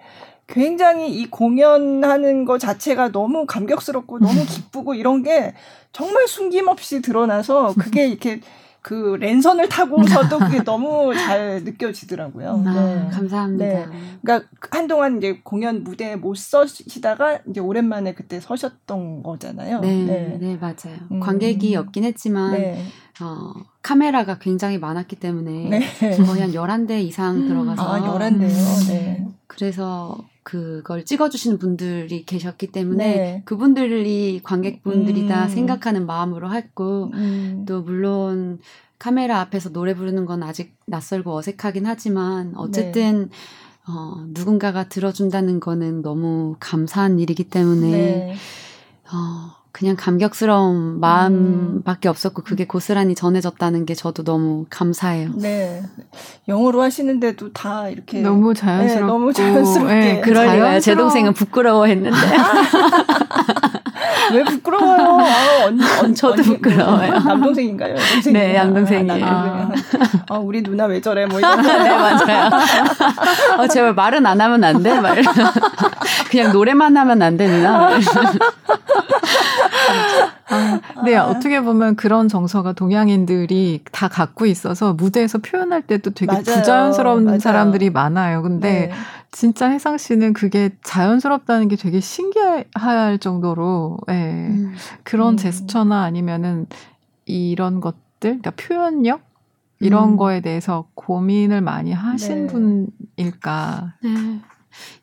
굉장히 0.50 1.14
이 1.14 1.30
공연하는 1.30 2.45
거 2.45 2.59
자체가 2.59 3.12
너무 3.12 3.47
감격스럽고 3.47 4.19
너무 4.19 4.45
기쁘고 4.45 4.95
이런 4.95 5.23
게 5.23 5.54
정말 5.92 6.26
숨김없이 6.26 7.00
드러나서 7.00 7.75
그게 7.78 8.09
이렇게 8.09 8.40
그 8.83 9.16
랜선을 9.21 9.69
타고서도 9.69 10.38
그게 10.38 10.62
너무 10.64 11.14
잘 11.14 11.62
느껴지더라고요. 11.64 12.64
아, 12.66 12.73
네. 12.73 13.09
감사합니다. 13.12 13.64
네. 13.64 13.87
그러니까 14.23 14.49
한동안 14.71 15.19
이제 15.19 15.40
공연 15.45 15.85
무대에 15.85 16.16
못 16.16 16.37
서시다가 16.37 17.40
이제 17.49 17.61
오랜만에 17.61 18.14
그때 18.14 18.40
서셨던 18.40 19.23
거잖아요. 19.23 19.80
네, 19.80 20.04
네, 20.04 20.38
네 20.40 20.57
맞아요. 20.57 20.99
음. 21.12 21.21
관객이 21.21 21.76
없긴 21.76 22.04
했지만 22.04 22.52
네. 22.52 22.83
어, 23.21 23.52
카메라가 23.83 24.38
굉장히 24.38 24.78
많았기 24.78 25.16
때문에 25.16 25.69
네. 25.69 26.16
거의 26.25 26.40
한 26.40 26.52
11대 26.52 27.02
이상 27.02 27.47
들어가서 27.47 27.83
아, 27.83 28.00
11대요. 28.00 28.88
네. 28.88 29.26
그래서 29.47 30.16
그걸 30.42 31.04
찍어주시는 31.04 31.59
분들이 31.59 32.25
계셨기 32.25 32.73
때문에 32.73 33.16
네. 33.16 33.42
그분들이 33.44 34.40
관객분들이다 34.42 35.44
음. 35.44 35.49
생각하는 35.49 36.06
마음으로 36.06 36.52
했고 36.52 37.11
음. 37.12 37.64
또 37.68 37.82
물론 37.82 38.59
카메라 38.99 39.40
앞에서 39.40 39.70
노래 39.70 39.94
부르는 39.94 40.26
건 40.26 40.42
아직 40.42 40.76
낯설고 40.87 41.35
어색하긴 41.37 41.87
하지만 41.87 42.52
어쨌든 42.56 43.28
네. 43.28 43.37
어, 43.88 44.25
누군가가 44.28 44.88
들어준다는 44.88 45.59
거는 45.61 46.02
너무 46.02 46.56
감사한 46.61 47.18
일이기 47.18 47.44
때문에 47.44 47.90
네. 47.90 48.35
어, 49.12 49.60
그냥 49.73 49.97
감격스러운 49.97 50.99
마음밖에 51.00 52.09
음. 52.09 52.11
없었고 52.11 52.43
그게 52.43 52.67
고스란히 52.67 53.15
전해졌다는 53.15 53.87
게 53.87 53.95
저도 53.95 54.25
너무 54.25 54.67
감사해요. 54.69 55.31
네. 55.37 55.83
영어로 56.49 56.83
하시는데도 56.83 57.53
다 57.53 57.89
이렇게 57.89 58.21
너무 58.21 58.53
자연스럽고 58.53 59.07
네, 59.07 59.12
너무 59.12 59.33
자연스럽게 59.33 59.95
네, 59.95 60.21
그러니까요. 60.21 60.81
제 60.81 60.95
동생은 60.95 61.35
부끄러워했는데 61.35 62.17
왜 64.33 64.45
부끄러워요? 64.45 65.19
아, 65.21 65.64
언니, 65.66 65.83
언, 66.02 66.14
저도 66.14 66.35
언니, 66.35 66.42
부끄러워요. 66.42 67.19
남동생인가요? 67.25 67.95
네, 68.33 68.54
양동생이에요. 68.54 69.25
아, 69.25 69.71
아, 70.28 70.38
우리 70.38 70.62
누나 70.62 70.85
왜 70.87 71.00
저래? 71.00 71.26
뭐 71.26 71.38
이런. 71.38 71.61
네, 71.62 71.97
맞아요. 71.97 72.50
어, 73.59 73.66
제발 73.69 73.95
말은 73.95 74.25
안 74.26 74.40
하면 74.40 74.64
안 74.64 74.83
돼? 74.83 74.99
말. 75.00 75.23
그냥 76.30 76.52
노래만 76.52 76.97
하면 76.97 77.23
안 77.23 77.37
돼, 77.37 77.47
누나? 77.49 77.88
아, 80.49 80.80
네, 81.04 81.16
아. 81.16 81.26
어떻게 81.26 81.61
보면 81.61 81.97
그런 81.97 82.28
정서가 82.28 82.73
동양인들이 82.73 83.85
다 83.92 84.09
갖고 84.09 84.47
있어서 84.47 84.92
무대에서 84.95 85.38
표현할 85.38 85.83
때도 85.83 86.11
되게 86.11 86.26
맞아요. 86.33 86.42
부자연스러운 86.45 87.25
맞아요. 87.25 87.38
사람들이 87.38 87.90
많아요. 87.90 88.42
근데 88.42 88.71
네. 88.88 88.92
진짜 89.33 89.71
혜상 89.71 89.97
씨는 89.97 90.33
그게 90.33 90.71
자연스럽다는 90.83 91.69
게 91.69 91.77
되게 91.77 92.01
신기할 92.01 93.19
정도로, 93.21 93.99
예. 94.09 94.13
네. 94.13 94.49
음. 94.49 94.75
그런 95.05 95.35
음. 95.35 95.37
제스처나 95.37 96.03
아니면은 96.03 96.67
이런 97.27 97.81
것들, 97.81 98.41
그러니까 98.41 98.51
표현력? 98.53 99.23
이런 99.79 100.11
음. 100.11 100.17
거에 100.17 100.41
대해서 100.41 100.89
고민을 100.95 101.63
많이 101.63 101.93
하신 101.93 102.47
네. 102.47 102.53
분일까. 103.17 103.95
네. 104.03 104.11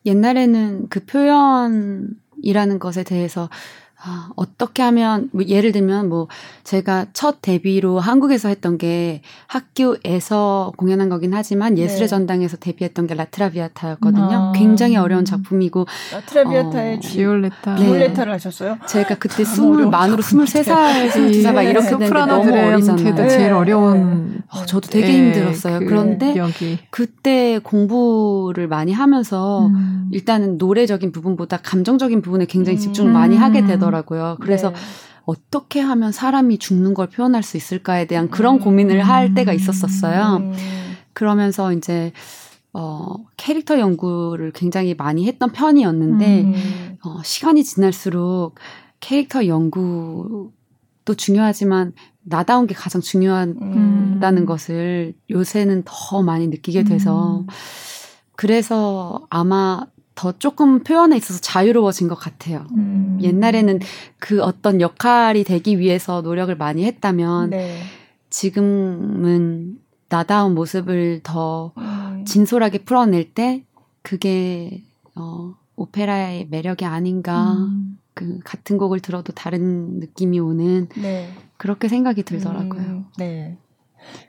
옛날에는 0.06 0.88
그 0.88 1.04
표현이라는 1.04 2.78
것에 2.78 3.02
대해서 3.02 3.48
아, 4.00 4.28
어떻게 4.36 4.82
하면 4.84 5.28
뭐 5.32 5.44
예를 5.44 5.72
들면 5.72 6.08
뭐 6.08 6.28
제가 6.62 7.06
첫 7.14 7.42
데뷔로 7.42 7.98
한국에서 7.98 8.48
했던 8.48 8.78
게 8.78 9.22
학교에서 9.48 10.72
공연한 10.76 11.08
거긴 11.08 11.34
하지만 11.34 11.74
네. 11.74 11.82
예술의 11.82 12.02
네. 12.02 12.06
전당에서 12.06 12.56
데뷔했던 12.58 13.08
게 13.08 13.14
라트라비아타였거든요. 13.14 14.30
아. 14.30 14.52
굉장히 14.54 14.96
어려운 14.96 15.24
작품이고 15.24 15.86
라트라비아타의 16.12 16.96
어, 16.98 17.00
지올레타 17.00 17.74
네. 17.74 17.84
지올레타를 17.84 18.32
하셨어요? 18.34 18.78
제가 18.86 19.16
그때 19.16 19.44
스물 19.44 19.86
만으로 19.86 20.22
스물세 20.22 20.62
살, 20.62 21.10
스물두 21.10 21.42
살막 21.42 21.64
이렇게 21.64 21.88
됐는데 21.88 22.26
너무 22.26 22.52
어리잖아요. 22.52 23.14
네. 23.16 23.28
제일 23.28 23.52
어려운. 23.52 24.42
어, 24.48 24.64
저도 24.64 24.90
되게 24.90 25.12
힘들었어요. 25.12 25.80
그 25.80 25.86
그런데 25.86 26.36
여기. 26.36 26.78
그때 26.90 27.58
공부를 27.64 28.68
많이 28.68 28.92
하면서 28.92 29.66
음. 29.66 30.08
일단은 30.12 30.56
노래적인 30.56 31.10
부분보다 31.10 31.58
감정적인 31.58 32.22
부분에 32.22 32.44
굉장히 32.44 32.78
집중을 32.78 33.10
음. 33.10 33.12
많이 33.12 33.36
하게 33.36 33.62
되더라고요. 33.62 33.87
하더라고요. 33.88 34.36
그래서 34.40 34.70
네. 34.70 34.76
어떻게 35.24 35.80
하면 35.80 36.12
사람이 36.12 36.58
죽는 36.58 36.94
걸 36.94 37.08
표현할 37.08 37.42
수 37.42 37.56
있을까에 37.56 38.06
대한 38.06 38.30
그런 38.30 38.54
음. 38.54 38.60
고민을 38.60 39.02
할 39.02 39.34
때가 39.34 39.52
있었었어요. 39.52 40.36
음. 40.36 40.54
그러면서 41.12 41.72
이제 41.72 42.12
어, 42.72 43.16
캐릭터 43.36 43.78
연구를 43.78 44.52
굉장히 44.52 44.94
많이 44.94 45.26
했던 45.26 45.52
편이었는데, 45.52 46.42
음. 46.42 46.98
어, 47.04 47.22
시간이 47.24 47.64
지날수록 47.64 48.56
캐릭터 49.00 49.46
연구도 49.46 51.14
중요하지만, 51.16 51.92
나다운 52.22 52.66
게 52.66 52.74
가장 52.74 53.00
중요하다는 53.00 53.58
음. 53.62 54.46
것을 54.46 55.14
요새는 55.30 55.82
더 55.86 56.22
많이 56.22 56.46
느끼게 56.46 56.84
돼서, 56.84 57.40
음. 57.40 57.46
그래서 58.36 59.26
아마 59.30 59.86
더 60.18 60.32
조금 60.32 60.82
표현에 60.82 61.16
있어서 61.16 61.38
자유로워진 61.38 62.08
것 62.08 62.16
같아요. 62.16 62.66
음. 62.76 63.20
옛날에는 63.22 63.78
그 64.18 64.42
어떤 64.42 64.80
역할이 64.80 65.44
되기 65.44 65.78
위해서 65.78 66.22
노력을 66.22 66.52
많이 66.56 66.84
했다면 66.84 67.50
네. 67.50 67.78
지금은 68.28 69.78
나다운 70.08 70.56
모습을 70.56 71.20
더 71.22 71.72
음. 71.78 72.24
진솔하게 72.26 72.78
풀어낼 72.78 73.32
때 73.32 73.62
그게 74.02 74.82
어, 75.14 75.54
오페라의 75.76 76.48
매력이 76.50 76.84
아닌가. 76.84 77.52
음. 77.52 78.00
그 78.12 78.40
같은 78.42 78.76
곡을 78.76 78.98
들어도 78.98 79.32
다른 79.32 80.00
느낌이 80.00 80.40
오는 80.40 80.88
네. 81.00 81.32
그렇게 81.58 81.86
생각이 81.86 82.24
들더라고요. 82.24 82.82
음. 82.82 83.04
네. 83.18 83.56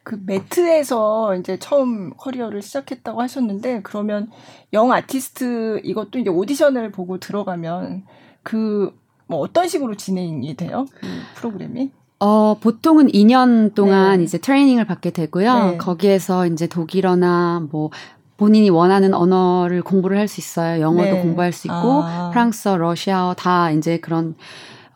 그 0.04 0.20
매트에서 0.26 1.36
이제 1.36 1.58
처음 1.60 2.12
커리어를 2.18 2.62
시작했다고 2.62 3.22
하셨는데 3.22 3.82
그러면 3.84 4.30
영 4.74 4.92
아티스트 4.92 5.82
이것도 5.84 6.20
이제 6.20 6.30
오디션을 6.30 6.92
보고 6.92 7.20
들어가면 7.20 8.06
그 8.44 9.00
뭐 9.30 9.40
어떤 9.40 9.68
식으로 9.68 9.96
진행이 9.96 10.56
돼요? 10.56 10.88
그 11.00 11.08
프로그램이? 11.36 11.92
어, 12.20 12.58
보통은 12.60 13.10
2년 13.10 13.76
동안 13.76 14.18
네. 14.18 14.24
이제 14.24 14.40
트레이닝을 14.40 14.86
받게 14.86 15.12
되고요. 15.12 15.72
네. 15.72 15.78
거기에서 15.78 16.48
이제 16.48 16.66
독일어나 16.66 17.66
뭐 17.72 17.92
본인이 18.38 18.72
원하는 18.72 19.14
언어를 19.14 19.84
공부를 19.84 20.18
할 20.18 20.28
수 20.28 20.42
있어요. 20.42 20.82
영어도 20.82 21.12
네. 21.12 21.22
공부할 21.22 21.54
수 21.54 21.68
있고 21.68 22.04
아. 22.04 22.32
프랑스어, 22.32 22.78
러시아어 22.78 23.36
다 23.36 23.70
이제 23.70 24.00
그런 24.00 24.36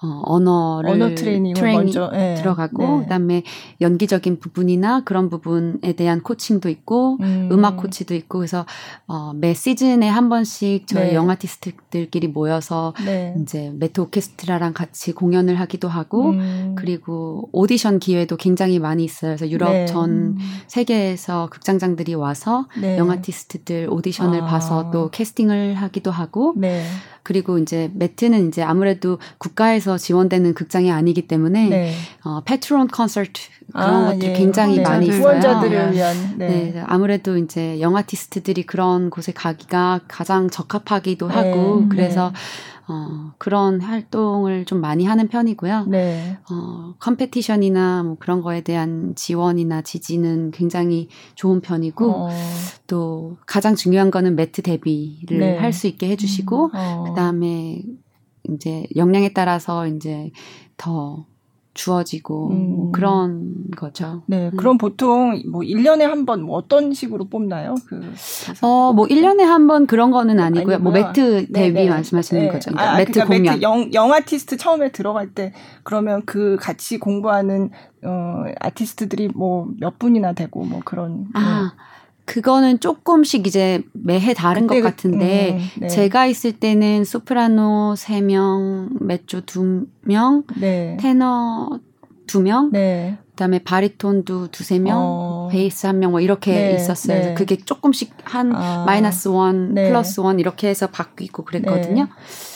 어, 0.04 0.22
언어를 0.26 0.90
언어 0.90 1.16
트레이닝 1.16 1.54
먼저 1.62 2.10
네. 2.12 2.36
들어가고 2.36 2.78
네. 2.78 3.04
그다음에 3.04 3.44
연기적인 3.80 4.40
부분이나 4.40 5.06
그런 5.06 5.30
부분에 5.30 5.94
대한 5.94 6.22
코칭도 6.22 6.68
있고 6.68 7.18
음. 7.22 7.64
악 7.64 7.78
코치도 7.78 8.14
있고 8.16 8.40
그래서 8.40 8.66
어, 9.08 9.32
매 9.34 9.54
시즌에 9.54 10.10
한 10.10 10.28
번씩 10.28 10.86
저희 10.88 11.08
네. 11.08 11.16
Young 11.16 11.44
Artist들끼리 11.44 12.28
모여서 12.28 12.94
네. 13.06 13.34
이제 13.42 13.72
Met 13.76 14.02
오케스트라랑 14.02 14.74
같이 14.74 15.14
공연을 15.14 15.58
하기도 15.58 15.88
하고 15.88 16.32
음. 16.32 16.76
그리고 16.78 17.48
오디션 17.54 18.00
기회도 18.00 18.36
굉장히 18.36 18.80
많이 18.80 19.06
있어요. 19.06 19.38
그래서 19.38 19.50
유럽 19.50 19.72
네. 19.72 19.86
전 19.86 20.38
세계에서 20.68 21.48
극장장들이 21.50 22.16
와서 22.16 22.68
네. 22.82 22.98
Young 22.98 23.28
Artist들 23.28 23.88
오디션을 23.90 24.42
아. 24.42 24.46
봐서 24.46 24.92
또 24.92 25.10
캐스팅을 25.10 25.76
하기도 25.76 26.12
하고 26.12 26.54
네. 26.58 26.84
그리고 27.24 27.58
이제 27.58 27.90
Met는 27.96 28.50
이제 28.50 28.62
아무래도 28.62 29.18
국가에서 29.38 29.98
지원되는 29.98 30.54
극장이 30.54 30.92
아니기 30.92 31.28
때문에 31.28 31.70
네. 31.70 31.94
어, 32.24 32.42
patron 32.46 32.90
콘서트 32.90 33.32
그런 33.72 34.06
아, 34.06 34.12
것들 34.12 34.30
예. 34.30 34.34
굉장히 34.34 34.78
네. 34.78 34.84
많이 34.84 35.08
있어요. 35.08 35.22
후원자들을 35.22 35.94
위한. 35.94 36.36
네. 36.38 36.72
네. 36.74 36.84
아무래도 36.86 37.38
이제 37.38 37.80
Young 37.80 38.06
Artist들이 38.06 38.64
그런 38.64 39.10
곳에 39.10 39.32
가기가 39.32 40.02
가장 40.08 40.50
적합하기도 40.50 41.28
네. 41.30 41.34
하고 41.34 41.88
그래서 41.90 42.32
네. 42.34 42.40
어, 42.88 43.34
그런 43.38 43.82
활동을 43.82 44.66
좀 44.66 44.82
많이 44.82 45.06
하는 45.06 45.28
편이고요. 45.28 45.86
네. 45.86 46.38
어, 46.52 46.94
competition이나 47.00 48.04
뭐 48.04 48.18
그런 48.20 48.42
거에 48.42 48.62
대한 48.62 49.14
지원이나 49.16 49.82
지지는 49.82 50.52
굉장히 50.52 51.08
좋은 51.36 51.62
편이고, 51.62 52.12
어. 52.12 52.30
또 52.88 53.38
가장 53.46 53.76
중요한 53.76 54.12
거는 54.12 54.36
Met 54.36 54.62
데뷔를 54.64 55.40
네. 55.40 55.58
할수 55.58 55.88
있게 55.88 56.10
해주시고, 56.10 56.66
음. 56.66 56.72
어. 56.74 57.04
그 57.08 57.14
다음에 57.16 57.82
이제 58.50 58.86
역량에 58.96 59.34
따라서 59.34 59.88
이제 59.88 60.32
더 60.76 61.26
주어지고 61.74 62.50
뭐 62.50 62.56
음. 62.56 62.76
뭐 62.76 62.92
그런 62.92 63.54
거죠. 63.76 64.22
네. 64.28 64.50
음. 64.54 64.58
그럼 64.58 64.78
보통 64.78 65.42
뭐 65.52 65.62
1년에 65.62 66.02
한 66.02 66.26
번 66.26 66.42
뭐 66.44 66.56
어떤 66.58 66.94
식으로 66.94 67.26
뽑나요? 67.30 67.76
그 67.88 68.00
어, 68.62 68.94
뭐 68.94 69.08
1년에 69.08 69.42
한 69.42 69.68
번 69.68 69.88
그런 69.88 70.12
거는 70.12 70.40
아니고요. 70.40 70.80
뭐 70.80 70.92
매트 70.92 71.48
네, 71.50 71.52
데뷔 71.52 71.74
네, 71.74 71.84
네. 71.86 71.90
말씀하시는 71.90 72.44
네. 72.44 72.50
거죠. 72.50 72.72
그러니까 72.72 72.94
아, 72.94 72.98
매트 72.98 73.12
그러니까 73.14 73.36
공연. 73.38 73.54
매트 73.56 73.62
영, 73.64 73.94
영 73.94 74.14
아티스트 74.14 74.58
처음에 74.58 74.92
들어갈 74.92 75.30
때 75.34 75.54
그러면 75.84 76.22
그 76.26 76.58
같이 76.60 76.98
공부하는 77.00 77.72
어 78.04 78.44
아티스트들이 78.60 79.30
뭐 79.34 79.68
몇 79.80 79.98
분이나 79.98 80.34
되고 80.34 80.64
뭐 80.64 80.82
그런 80.86 81.26
아. 81.34 81.72
네. 81.76 81.84
그거는 82.34 82.80
조금씩 82.80 83.46
이제 83.46 83.84
매해 83.92 84.34
다른 84.34 84.66
그때, 84.66 84.82
것 84.82 84.88
같은데 84.90 85.60
음, 85.60 85.82
네. 85.82 85.88
제가 85.88 86.26
있을 86.26 86.52
때는 86.52 87.06
소프라노 87.06 87.94
3명, 87.96 89.04
메조 89.06 89.42
2명, 89.42 90.44
네. 90.60 90.98
테너 91.00 91.80
2명, 92.28 92.72
네. 92.72 93.18
그다음에 93.32 93.60
바리톤도 93.60 94.48
두세 94.50 94.80
명, 94.80 94.98
어. 95.02 95.50
베이스 95.52 95.88
한 95.88 95.98
명 96.00 96.12
뭐 96.12 96.20
이렇게 96.20 96.52
네. 96.54 96.76
있었어요. 96.76 97.22
네. 97.22 97.34
그게 97.34 97.58
조금씩 97.58 98.14
한 98.24 98.56
아. 98.56 98.84
마이너스 98.86 99.28
원, 99.28 99.74
네. 99.74 99.88
플러스 99.90 100.20
원 100.20 100.40
이렇게 100.40 100.68
해서 100.70 100.88
바뀌고 100.88 101.44
그랬거든요. 101.46 102.08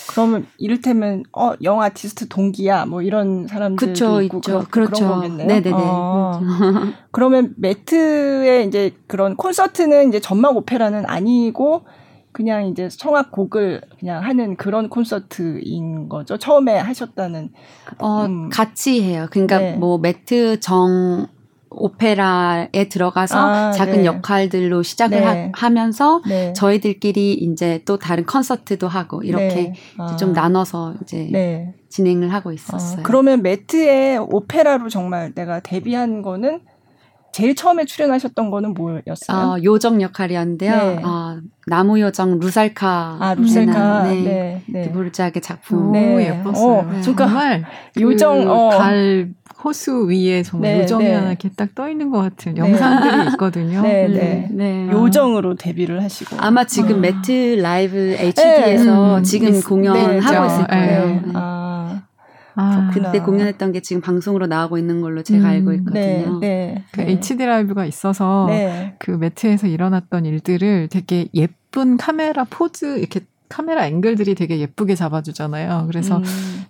그러면 0.09 0.47
이를테면 0.57 1.23
어 1.31 1.53
영화 1.63 1.85
아티스트 1.85 2.27
동기야 2.27 2.85
뭐 2.85 3.01
이런 3.01 3.47
사람들도 3.47 3.93
그쵸, 3.93 4.21
있고 4.21 4.37
있죠. 4.37 4.51
그런, 4.51 4.65
그렇죠. 4.87 5.05
그런 5.05 5.15
거겠네요. 5.21 5.47
네네네. 5.47 5.71
어. 5.75 6.41
그러면 7.11 7.53
매트의 7.57 8.67
이제 8.67 8.95
그런 9.07 9.35
콘서트는 9.35 10.09
이제 10.09 10.19
전막 10.19 10.55
오페라는 10.57 11.05
아니고 11.07 11.85
그냥 12.37 12.67
이제 12.67 12.87
성악곡을 12.87 13.81
그냥 13.99 14.23
하는 14.23 14.57
그런 14.57 14.89
콘서트인 14.89 16.07
거죠. 16.07 16.37
처음에 16.37 16.77
하셨다는. 16.77 17.49
어, 17.97 18.25
음. 18.25 18.49
같이 18.49 19.01
해요. 19.01 19.25
그러니까 19.31 19.57
네. 19.57 19.73
뭐 19.73 19.97
매트 19.97 20.59
정 20.59 21.25
오페라에 21.71 22.89
들어가서 22.89 23.37
아, 23.39 23.71
작은 23.71 23.97
네. 23.97 24.05
역할들로 24.05 24.83
시작을 24.83 25.19
네. 25.19 25.51
하, 25.55 25.69
면서 25.71 26.21
네. 26.27 26.53
저희들끼리 26.53 27.33
이제 27.33 27.81
또 27.85 27.97
다른 27.97 28.23
콘서트도 28.23 28.87
하고 28.87 29.23
이렇게 29.23 29.55
네. 29.55 29.73
아. 29.97 30.15
좀 30.15 30.31
나눠서 30.31 30.93
이제 31.01 31.29
네. 31.31 31.73
진행을 31.89 32.31
하고 32.31 32.51
있었어요. 32.51 32.99
아, 32.99 33.03
그러면 33.03 33.41
매트의 33.41 34.19
오페라로 34.19 34.89
정말 34.89 35.33
내가 35.33 35.59
데뷔한 35.59 36.21
거는 36.21 36.61
제일 37.31 37.55
처음에 37.55 37.85
출연하셨던 37.85 38.49
거는 38.49 38.73
뭐였어요? 38.73 39.37
어, 39.37 39.57
요정 39.63 40.01
역할이었는데요. 40.01 40.71
네. 40.71 41.01
어, 41.03 41.37
나무 41.67 41.99
요정 41.99 42.39
루살카. 42.39 43.17
아 43.19 43.35
루살카. 43.35 44.03
네. 44.03 44.21
네. 44.21 44.61
네. 44.67 44.81
드보르자의 44.83 45.33
작품. 45.41 45.91
네. 45.91 46.29
예뻤어요. 46.29 46.77
어, 46.79 46.91
네. 46.91 47.01
정말 47.01 47.65
요정 47.99 48.45
그 48.45 48.51
어. 48.51 48.69
달 48.71 49.29
호수 49.63 50.07
위에 50.09 50.43
정말 50.43 50.73
네, 50.75 50.81
요정이 50.83 51.03
네. 51.03 51.13
하나 51.13 51.27
이렇게 51.29 51.49
딱 51.49 51.69
떠 51.75 51.89
있는 51.89 52.09
것 52.09 52.21
같은 52.21 52.53
네. 52.55 52.61
영상들이 52.61 53.27
있거든요. 53.33 53.81
네, 53.81 54.07
네. 54.07 54.47
네. 54.51 54.87
요정으로 54.91 55.55
데뷔를 55.55 56.01
하시고 56.03 56.37
아마 56.39 56.63
지금 56.63 56.97
아. 56.97 56.99
매트 56.99 57.59
라이브 57.61 58.15
HD에서 58.19 59.17
음, 59.17 59.23
지금 59.23 59.61
공연하고 59.61 60.45
있을 60.47 60.67
거예요. 60.67 61.21
아. 61.33 61.66
아, 62.59 62.89
그때 62.91 63.19
공연했던 63.19 63.71
게 63.71 63.81
지금 63.81 64.01
방송으로 64.01 64.47
나오고 64.47 64.79
있는 64.79 64.99
걸로 64.99 65.21
제가 65.21 65.43
음, 65.43 65.45
알고 65.45 65.73
있거든요. 65.73 66.39
네, 66.39 66.75
네, 66.75 66.83
그 66.91 67.01
네. 67.01 67.11
HD 67.11 67.45
라이브가 67.45 67.85
있어서 67.85 68.47
네. 68.49 68.95
그 68.97 69.11
매트에서 69.11 69.67
일어났던 69.67 70.25
일들을 70.25 70.87
되게 70.89 71.27
예쁜 71.35 71.97
카메라 71.97 72.45
포즈 72.49 72.97
이렇게 72.97 73.21
카메라 73.49 73.87
앵글들이 73.87 74.35
되게 74.35 74.59
예쁘게 74.59 74.95
잡아주잖아요. 74.95 75.85
그래서 75.87 76.17
음. 76.17 76.23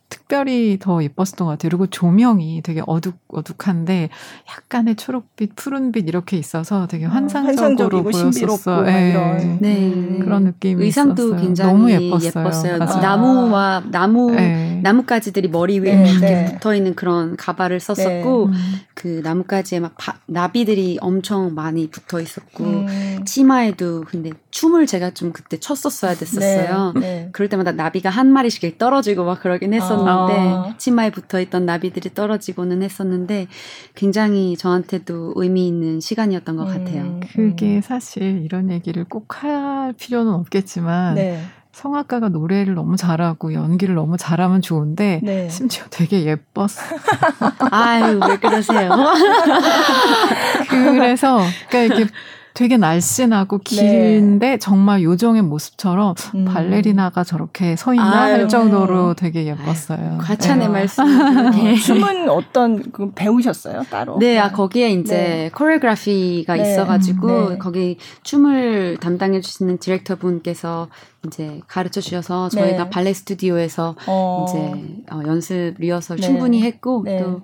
특별히 0.10 0.78
더 0.80 1.04
예뻤었던 1.04 1.46
것 1.46 1.52
같아요. 1.52 1.70
그리고 1.70 1.88
조명이 1.88 2.62
되게 2.62 2.82
어둑 2.86 3.16
어둑한데 3.28 4.10
약간의 4.50 4.96
초록빛, 4.96 5.56
푸른빛 5.56 6.08
이렇게 6.08 6.38
있어서 6.38 6.88
되게 6.88 7.06
아, 7.06 7.10
환상적으로 7.10 8.04
보였었어요. 8.04 8.84
네. 8.84 9.58
네. 9.62 10.20
그런 10.20 10.44
느낌이 10.44 10.84
의상도 10.84 11.30
있었어요. 11.30 11.42
굉장히 11.42 11.72
너무 11.72 11.92
예뻤어요. 11.92 12.44
예뻤어요. 12.44 12.78
나무와 12.78 13.84
나무 13.90 14.32
네. 14.32 14.80
나뭇가지들이 14.84 15.50
머리 15.50 15.80
위에 15.80 15.96
네. 15.96 16.12
이렇게 16.12 16.26
네. 16.26 16.46
붙어 16.54 16.76
있는 16.76 16.96
그런 16.96 17.36
가발을 17.36 17.80
썼었고 17.80 18.50
네. 18.52 18.58
음. 18.58 18.80
그 18.94 19.22
나뭇가지에 19.24 19.80
막 19.80 19.94
바, 19.98 20.16
나비들이 20.26 21.00
엄청 21.02 21.54
많이 21.54 21.90
붙어 21.90 22.20
있었고 22.20 22.64
음. 22.64 23.24
치마에도 23.26 24.04
근데 24.08 24.32
춤을 24.52 24.88
제가 24.88 25.12
좀 25.12 25.32
그때 25.32 25.60
췄었어야 25.60 26.16
됐었어요. 26.16 26.67
네, 26.96 27.00
네. 27.00 27.30
그럴 27.32 27.48
때마다 27.50 27.72
나비가 27.72 28.10
한 28.10 28.32
마리씩 28.32 28.78
떨어지고 28.78 29.24
막 29.24 29.40
그러긴 29.42 29.74
했었는데 29.74 30.34
아. 30.34 30.74
치마에 30.78 31.10
붙어 31.12 31.40
있던 31.40 31.66
나비들이 31.66 32.14
떨어지고는 32.14 32.84
했었는데 32.84 33.48
굉장히 33.96 34.58
저한테도 34.58 35.34
의미 35.38 35.68
있는 35.68 36.00
시간이었던 36.00 36.58
것 36.58 36.68
음. 36.70 36.84
같아요. 36.84 37.20
그게 37.34 37.80
사실 37.82 38.42
이런 38.44 38.70
얘기를 38.70 39.04
꼭 39.06 39.38
할 39.44 39.94
필요는 39.94 40.34
없겠지만 40.34 41.16
네. 41.16 41.42
성악가가 41.72 42.30
노래를 42.30 42.74
너무 42.74 42.98
잘하고 42.98 43.54
연기를 43.54 43.94
너무 43.94 44.18
잘하면 44.18 44.62
좋은데 44.62 45.20
네. 45.22 45.48
심지어 45.50 45.86
되게 45.92 46.24
예뻤어. 46.26 46.82
아유 47.70 48.20
왜 48.28 48.38
그러세요? 48.38 48.90
그래서 50.70 51.40
그러니까 51.70 51.96
이렇게 51.96 52.12
되게 52.58 52.76
날씬하고 52.76 53.60
긴데 53.60 54.50
네. 54.50 54.58
정말 54.58 55.04
요정의 55.04 55.44
모습처럼 55.44 56.16
음. 56.34 56.46
발레리나가 56.46 57.24
저렇게 57.24 57.76
서 57.76 57.94
있나 57.94 58.24
아유. 58.24 58.34
할 58.34 58.50
정도로 58.50 59.14
되게 59.14 59.46
예뻤어요. 59.46 60.18
과찬의 60.20 60.66
네. 60.66 60.74
말씀. 60.74 61.06
네. 61.54 61.76
춤은 61.76 62.28
어떤 62.30 62.92
그 62.92 63.12
배우셨어요 63.12 63.84
따로? 63.92 64.18
네, 64.18 64.40
아 64.40 64.52
거기에 64.52 64.90
이제 64.90 65.16
네. 65.16 65.52
choreography가 65.54 66.56
네. 66.56 66.64
있어가지고 66.64 67.50
네. 67.50 67.58
거기 67.60 68.00
춤을 68.24 68.98
담당해 69.02 69.40
주시는 69.40 69.78
디렉터 69.78 70.16
분께서 70.16 70.88
이제 71.28 71.62
가르쳐 71.68 72.02
주셔서 72.02 72.50
저희가 72.50 72.90
발레 72.90 73.14
스튜디오에서 73.14 73.96
어. 74.08 74.46
이제 74.50 75.04
어, 75.12 75.22
연습 75.28 75.76
리허설 75.78 76.18
충분히 76.18 76.64
했고 76.64 77.06
또 77.06 77.42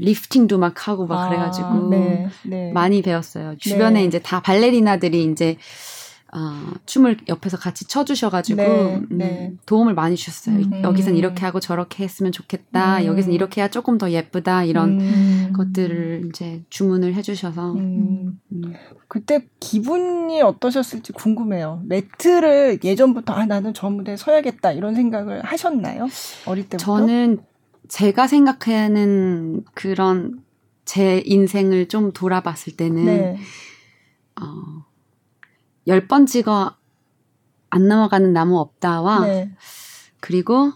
리프팅도 0.00 0.58
막 0.58 0.88
하고 0.88 1.06
막 1.06 1.24
아, 1.24 1.28
그래가지고 1.28 1.88
네, 1.90 2.28
네. 2.44 2.72
많이 2.72 3.02
배웠어요. 3.02 3.56
주변에 3.58 4.00
네. 4.00 4.06
이제 4.06 4.18
다 4.18 4.40
발레리나들이 4.40 5.24
이제 5.24 5.56
어, 6.30 6.74
춤을 6.84 7.16
옆에서 7.28 7.56
같이 7.56 7.86
쳐주셔가지고 7.86 8.62
네, 8.62 8.96
음, 8.96 9.06
네. 9.10 9.52
도움을 9.64 9.94
많이 9.94 10.14
주셨어요. 10.14 10.56
음. 10.56 10.82
여기선 10.82 11.16
이렇게 11.16 11.46
하고 11.46 11.58
저렇게 11.58 12.04
했으면 12.04 12.32
좋겠다. 12.32 12.98
음. 12.98 13.06
여기선 13.06 13.32
이렇게 13.32 13.62
해야 13.62 13.68
조금 13.68 13.96
더 13.96 14.10
예쁘다. 14.10 14.64
이런 14.64 15.00
음. 15.00 15.52
것들을 15.56 16.26
이제 16.28 16.62
주문을 16.68 17.14
해주셔서 17.14 17.72
음. 17.72 18.38
음. 18.52 18.74
그때 19.08 19.46
기분이 19.58 20.42
어떠셨을지 20.42 21.14
궁금해요. 21.14 21.82
매트를 21.86 22.80
예전부터 22.84 23.32
아 23.32 23.46
나는 23.46 23.72
저 23.72 23.88
무대에 23.88 24.18
서야겠다 24.18 24.72
이런 24.72 24.94
생각을 24.94 25.42
하셨나요? 25.42 26.08
어릴 26.44 26.68
때부터? 26.68 26.98
저는 26.98 27.38
제가 27.88 28.26
생각하는 28.26 29.64
그런 29.74 30.42
제 30.84 31.22
인생을 31.24 31.88
좀 31.88 32.12
돌아봤을 32.12 32.76
때는 32.76 33.04
네. 33.04 33.38
어, 34.40 34.84
열 35.86 36.06
번 36.06 36.26
찍어 36.26 36.74
안 37.70 37.88
넘어가는 37.88 38.32
나무 38.32 38.58
없다와 38.58 39.20
네. 39.26 39.50
그리고 40.20 40.72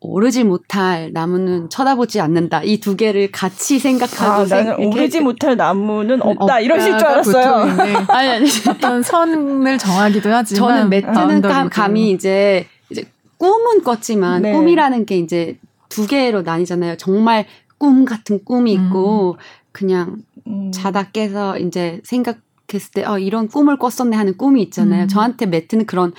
오르지 0.00 0.44
못할 0.44 1.12
나무는 1.12 1.70
쳐다보지 1.70 2.20
않는다. 2.20 2.62
이 2.62 2.78
두 2.78 2.94
개를 2.96 3.30
같이 3.32 3.78
생각하고 3.78 4.42
아, 4.42 4.44
나는 4.46 4.76
오르지 4.86 5.20
못할 5.20 5.56
나무는 5.56 6.20
없다 6.20 6.60
이러실 6.60 6.98
줄 6.98 7.06
알았어요. 7.06 7.54
아니 8.08 8.28
아니 8.28 8.46
어떤 8.68 9.02
선을 9.02 9.78
정하기도 9.78 10.30
하지만 10.30 10.68
저는 10.68 10.88
매트는 10.90 11.40
감, 11.42 11.70
감이 11.70 12.10
이제 12.10 12.66
이제 12.90 13.04
꿈은 13.38 13.82
꿨지만 13.82 14.42
네. 14.42 14.52
꿈이라는 14.52 15.06
게 15.06 15.16
이제 15.18 15.58
두 15.94 16.08
개로 16.08 16.42
나뉘잖아요. 16.42 16.96
정말 16.96 17.46
꿈 17.78 18.04
같은 18.04 18.44
꿈이 18.44 18.72
있고 18.72 19.34
음. 19.34 19.38
그냥 19.70 20.16
음. 20.48 20.72
자다 20.72 21.12
깨서 21.12 21.60
이제 21.60 22.00
생각했을 22.02 22.90
때 22.92 23.04
어, 23.04 23.20
이런 23.20 23.46
꿈을 23.46 23.78
꿨었네 23.78 24.16
하는 24.16 24.36
꿈이 24.36 24.60
있잖아요. 24.64 25.04
음. 25.04 25.08
저한테 25.08 25.46
매트는 25.46 25.86
그런 25.86 26.12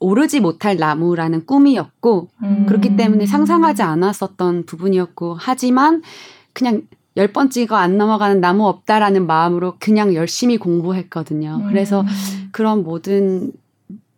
오르지 0.00 0.40
못할 0.40 0.76
나무라는 0.78 1.46
꿈이었고 1.46 2.28
음. 2.42 2.66
그렇기 2.66 2.96
때문에 2.96 3.26
상상하지 3.26 3.82
않았었던 3.82 4.66
부분이었고 4.66 5.36
하지만 5.38 6.02
그냥 6.52 6.82
열번 7.16 7.50
찍어 7.50 7.76
안 7.76 7.96
넘어가는 7.96 8.40
나무 8.40 8.66
없다라는 8.66 9.28
마음으로 9.28 9.76
그냥 9.78 10.12
열심히 10.14 10.56
공부했거든요. 10.56 11.60
음. 11.62 11.68
그래서 11.68 12.04
그런 12.50 12.82
모든 12.82 13.52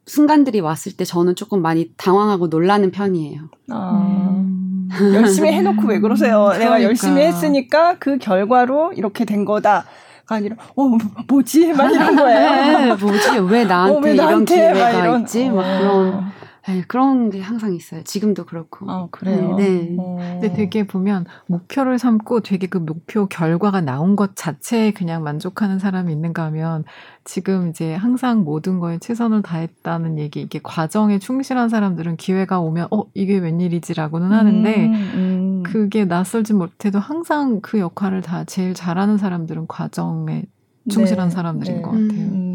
순간들이 0.06 0.60
왔을 0.60 0.92
때 0.92 1.04
저는 1.04 1.34
조금 1.34 1.60
많이 1.60 1.92
당황하고 1.98 2.46
놀라는 2.46 2.92
편이에요. 2.92 3.50
아. 3.72 4.46
음. 4.92 5.14
열심히 5.16 5.52
해놓고 5.52 5.86
왜 5.86 6.00
그러세요? 6.00 6.44
그러니까. 6.44 6.58
내가 6.58 6.82
열심히 6.82 7.22
했으니까 7.22 7.96
그 7.98 8.18
결과로 8.18 8.92
이렇게 8.94 9.24
된 9.24 9.44
거다. 9.44 9.84
아니라 10.28 10.56
어 10.74 10.98
뭐지 11.28 11.72
막 11.72 11.92
이런 11.92 12.16
거예요. 12.16 12.50
네, 12.50 12.94
뭐지 12.94 13.38
왜 13.48 13.64
나한테, 13.64 13.96
어, 13.96 14.00
왜 14.00 14.14
나한테 14.14 14.54
이런 14.54 14.72
기회가 14.74 14.90
이런, 14.90 15.20
있지? 15.20 15.48
막 15.50 15.62
어. 15.62 15.78
그런 15.78 16.32
네, 16.68 16.82
그런 16.88 17.30
게 17.30 17.40
항상 17.40 17.74
있어요. 17.74 18.02
지금도 18.02 18.44
그렇고. 18.44 18.90
아, 18.90 19.06
그래요? 19.12 19.54
네. 19.56 19.94
어. 19.98 20.16
근데 20.40 20.52
되게 20.52 20.84
보면 20.84 21.24
목표를 21.46 21.98
삼고 21.98 22.40
되게 22.40 22.66
그 22.66 22.78
목표 22.78 23.26
결과가 23.26 23.80
나온 23.80 24.16
것 24.16 24.34
자체에 24.34 24.90
그냥 24.90 25.22
만족하는 25.22 25.78
사람이 25.78 26.12
있는가 26.12 26.44
하면 26.46 26.84
지금 27.24 27.68
이제 27.68 27.94
항상 27.94 28.42
모든 28.42 28.80
거에 28.80 28.98
최선을 28.98 29.42
다했다는 29.42 30.18
얘기, 30.18 30.40
이게 30.40 30.58
과정에 30.62 31.18
충실한 31.20 31.68
사람들은 31.68 32.16
기회가 32.16 32.60
오면, 32.60 32.88
어, 32.90 33.04
이게 33.14 33.38
웬일이지라고는 33.38 34.32
하는데, 34.32 34.86
음, 34.86 34.92
음. 34.92 35.62
그게 35.64 36.04
낯설지 36.04 36.52
못해도 36.54 36.98
항상 36.98 37.60
그 37.60 37.78
역할을 37.78 38.22
다 38.22 38.44
제일 38.44 38.74
잘하는 38.74 39.18
사람들은 39.18 39.66
과정에 39.68 40.44
충실한 40.88 41.28
네, 41.28 41.34
사람들인 41.34 41.76
네. 41.76 41.82
것 41.82 41.90
같아요. 41.90 42.08
음. 42.10 42.45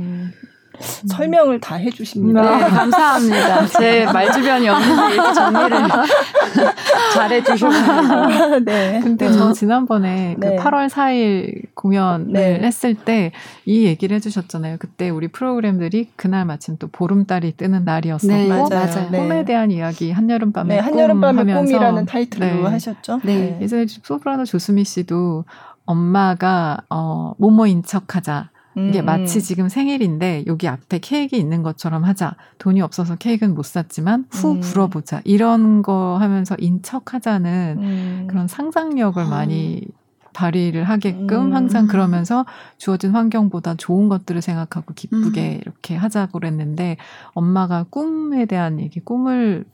음. 1.03 1.07
설명을 1.07 1.59
다 1.59 1.75
해주십니다. 1.75 2.41
네, 2.57 2.63
감사합니다. 2.69 3.65
제 3.67 4.05
말주변이 4.05 4.69
없는데 4.69 5.13
이렇게 5.13 5.33
정리를 5.33 5.77
잘해 7.13 7.43
주셔서. 7.43 8.59
네. 8.59 8.99
근데 9.03 9.31
저 9.31 9.47
음. 9.47 9.53
지난번에 9.53 10.35
그 10.39 10.45
네. 10.45 10.55
그 10.55 10.63
8월 10.63 10.89
4일 10.89 11.65
공연을 11.75 12.33
네. 12.33 12.59
했을 12.61 12.95
때 12.95 13.31
이 13.65 13.85
얘기를 13.85 14.15
해주셨잖아요. 14.15 14.77
그때 14.79 15.09
우리 15.09 15.27
프로그램들이 15.27 16.09
그날 16.15 16.45
마침 16.45 16.77
또 16.77 16.87
보름달이 16.87 17.53
뜨는 17.57 17.85
날이었었고 17.85 18.33
네, 18.33 18.47
맞아요. 18.47 19.09
네. 19.11 19.19
꿈에 19.19 19.45
대한 19.45 19.71
이야기 19.71 20.11
한여름밤의 20.11 20.77
네, 20.77 20.83
꿈 20.83 20.93
한여름밤의 20.99 21.55
꿈이라는 21.55 22.05
타이틀로 22.05 22.45
네. 22.45 22.63
하셨죠. 22.63 23.21
네. 23.23 23.55
그래서 23.59 23.77
소프라노 24.03 24.45
조수미 24.45 24.83
씨도 24.83 25.45
엄마가 25.85 26.79
어 26.89 27.33
모모인 27.37 27.83
척하자. 27.83 28.49
이게 28.75 29.01
음. 29.01 29.05
마치 29.05 29.41
지금 29.41 29.69
생일인데 29.69 30.45
여기 30.47 30.67
앞에 30.67 30.99
케이크 30.99 31.35
있는 31.35 31.63
것처럼 31.63 32.03
하자. 32.03 32.35
돈이 32.57 32.81
없어서 32.81 33.15
케이크는 33.15 33.53
못 33.53 33.65
샀지만 33.65 34.25
후 34.29 34.53
음. 34.53 34.59
불어보자. 34.61 35.21
이런 35.25 35.81
거 35.81 36.17
하면서 36.19 36.55
인척하자는 36.57 37.77
음. 37.79 38.27
그런 38.29 38.47
상상력을 38.47 39.21
아. 39.21 39.27
많이 39.27 39.81
발휘를 40.33 40.85
하게끔 40.85 41.47
음. 41.47 41.53
항상 41.53 41.87
그러면서 41.87 42.45
주어진 42.77 43.11
환경보다 43.11 43.75
좋은 43.75 44.07
것들을 44.07 44.41
생각하고 44.41 44.93
기쁘게 44.93 45.55
음. 45.55 45.59
이렇게 45.61 45.95
하자고 45.95 46.39
그랬는데 46.39 46.97
엄마가 47.33 47.85
꿈에 47.89 48.45
대한 48.45 48.79
얘기, 48.79 49.01
꿈을 49.01 49.65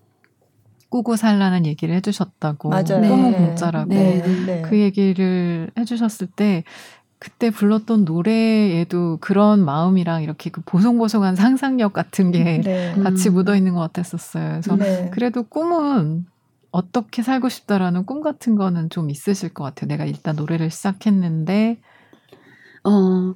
꾸고 0.90 1.16
살라는 1.16 1.66
얘기를 1.66 1.94
해주셨다고. 1.96 2.70
맞아요. 2.70 3.02
꿈은 3.02 3.32
네. 3.32 3.38
공짜라고. 3.38 3.90
네. 3.90 4.24
네. 4.46 4.62
그 4.64 4.80
얘기를 4.80 5.70
해주셨을 5.78 6.28
때 6.28 6.64
그때 7.20 7.50
불렀던 7.50 8.06
노래에도 8.06 9.18
그런 9.20 9.66
마음이랑 9.66 10.22
이렇게 10.22 10.50
그 10.52 10.62
보송보송한 10.62 11.36
상상력 11.36 11.94
같은 11.94 12.32
게 12.32 12.62
네. 12.62 12.94
같이 13.04 13.30
음. 13.30 13.34
묻어 13.34 13.56
있는 13.56 13.74
것 13.74 13.80
같았었어요. 13.80 14.62
그래서 14.62 14.76
네. 14.76 15.10
그래도 15.14 15.44
꿈은 15.44 16.26
어떻게 16.72 17.24
살고 17.24 17.50
싶다라는 17.50 18.06
꿈 18.06 18.22
같은 18.22 18.56
거는 18.56 18.90
좀 18.90 19.10
있으실 19.10 19.54
것 19.54 19.64
같아요. 19.64 19.88
내가 19.88 20.06
일단 20.06 20.36
노래를 20.36 20.70
시작했는데, 20.70 21.80
어, 22.84 23.34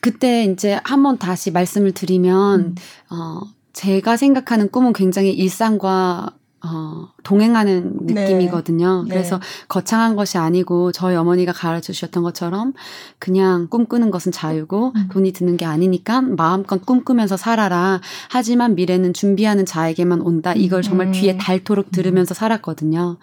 그때 0.00 0.44
이제 0.44 0.80
한번 0.82 1.18
다시 1.18 1.52
말씀을 1.52 1.92
드리면, 1.92 2.60
음. 2.60 2.74
어, 3.10 3.42
제가 3.72 4.16
생각하는 4.16 4.70
꿈은 4.70 4.92
굉장히 4.92 5.32
일상과 5.32 6.34
어, 6.64 7.08
동행하는 7.22 8.06
네. 8.06 8.14
느낌이거든요. 8.14 9.04
네. 9.04 9.08
그래서 9.10 9.40
거창한 9.68 10.16
것이 10.16 10.38
아니고 10.38 10.92
저희 10.92 11.14
어머니가 11.14 11.52
가르쳐 11.52 11.92
주셨던 11.92 12.22
것처럼 12.22 12.72
그냥 13.18 13.68
꿈꾸는 13.68 14.10
것은 14.10 14.32
자유고 14.32 14.92
음. 14.96 15.08
돈이 15.12 15.32
드는 15.32 15.56
게 15.56 15.64
아니니까 15.64 16.22
마음껏 16.22 16.84
꿈꾸면서 16.84 17.36
살아라. 17.36 18.00
하지만 18.30 18.74
미래는 18.74 19.12
준비하는 19.12 19.66
자에게만 19.66 20.22
온다. 20.22 20.54
이걸 20.54 20.82
정말 20.82 21.08
음. 21.08 21.12
귀에 21.12 21.36
닳도록 21.36 21.90
들으면서 21.90 22.34
살았거든요. 22.34 23.18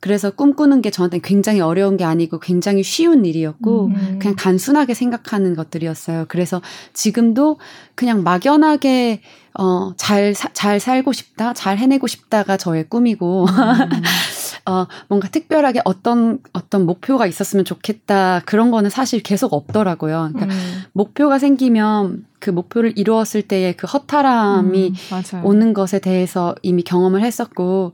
그래서 0.00 0.30
꿈꾸는 0.30 0.80
게 0.80 0.90
저한테 0.90 1.20
굉장히 1.22 1.60
어려운 1.60 1.96
게 1.98 2.04
아니고 2.04 2.40
굉장히 2.40 2.82
쉬운 2.82 3.26
일이었고 3.26 3.86
음. 3.86 4.18
그냥 4.20 4.34
단순하게 4.34 4.94
생각하는 4.94 5.54
것들이었어요. 5.54 6.24
그래서 6.28 6.62
지금도 6.94 7.58
그냥 7.94 8.22
막연하게 8.22 9.20
어, 9.58 9.92
잘, 9.96 10.34
사, 10.34 10.48
잘 10.52 10.80
살고 10.80 11.12
싶다, 11.12 11.52
잘 11.54 11.76
해내고 11.76 12.06
싶다가 12.06 12.56
저의 12.56 12.88
꿈이고, 12.88 13.46
음. 13.46 13.50
어, 14.64 14.86
뭔가 15.08 15.28
특별하게 15.28 15.80
어떤, 15.84 16.38
어떤 16.52 16.86
목표가 16.86 17.26
있었으면 17.26 17.64
좋겠다, 17.64 18.42
그런 18.46 18.70
거는 18.70 18.90
사실 18.90 19.22
계속 19.22 19.52
없더라고요. 19.52 20.30
그러니까 20.32 20.54
음. 20.54 20.82
목표가 20.92 21.40
생기면 21.40 22.24
그 22.40 22.50
목표를 22.50 22.98
이루었을 22.98 23.42
때의 23.42 23.76
그 23.76 23.86
허탈함이 23.86 24.92
음, 25.12 25.44
오는 25.44 25.72
것에 25.72 26.00
대해서 26.00 26.54
이미 26.62 26.82
경험을 26.82 27.22
했었고, 27.22 27.92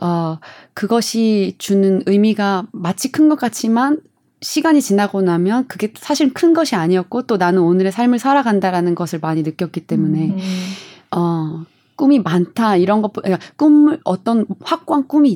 어, 0.00 0.38
그것이 0.74 1.54
주는 1.58 2.02
의미가 2.06 2.66
마치 2.72 3.10
큰 3.12 3.26
것 3.28 3.36
같지만 3.36 4.00
시간이 4.40 4.82
지나고 4.82 5.22
나면 5.22 5.66
그게 5.66 5.92
사실 5.96 6.32
큰 6.32 6.52
것이 6.54 6.76
아니었고 6.76 7.22
또 7.22 7.36
나는 7.36 7.62
오늘의 7.62 7.90
삶을 7.92 8.18
살아간다라는 8.18 8.94
것을 8.94 9.18
많이 9.18 9.42
느꼈기 9.42 9.86
때문에 9.86 10.26
음. 10.28 10.38
어, 11.10 11.64
꿈이 11.96 12.20
많다 12.20 12.76
이런 12.76 13.02
것 13.02 13.12
그러니까 13.14 13.44
꿈을 13.56 14.00
어떤 14.04 14.46
확고한 14.62 15.08
꿈이 15.08 15.30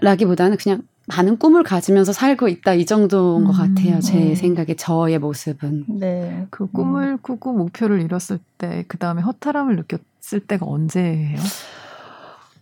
있다라기보다는 0.00 0.56
그냥 0.56 0.82
많은 1.06 1.38
꿈을 1.38 1.62
가지면서 1.62 2.12
살고 2.12 2.48
있다 2.48 2.74
이 2.74 2.84
정도인 2.84 3.44
것 3.44 3.52
같아요. 3.52 4.00
제 4.00 4.30
음. 4.30 4.34
생각에 4.34 4.74
저의 4.74 5.18
모습은. 5.18 5.84
네. 6.00 6.46
그 6.50 6.66
꿈을 6.66 7.12
음. 7.12 7.18
꾸고 7.22 7.52
목표를 7.52 8.00
이뤘을 8.02 8.38
때 8.58 8.84
그 8.88 8.98
다음에 8.98 9.22
허탈함을 9.22 9.76
느꼈을 9.76 10.40
때가 10.46 10.66
언제예요? 10.66 11.38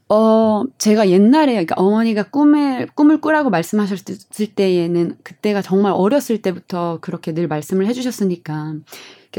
어, 0.09 0.65
제가 0.79 1.09
옛날에, 1.09 1.53
그러니까 1.53 1.77
어머니가 1.79 2.25
꿈을, 2.25 2.87
꿈을 2.95 3.21
꾸라고 3.21 3.51
말씀하셨을 3.51 4.55
때에는 4.55 5.17
그때가 5.23 5.63
정말 5.63 5.93
어렸을 5.93 6.43
때부터 6.43 6.99
그렇게 7.01 7.33
늘 7.33 7.49
말씀을 7.49 7.87
해주셨으니까 7.87 8.75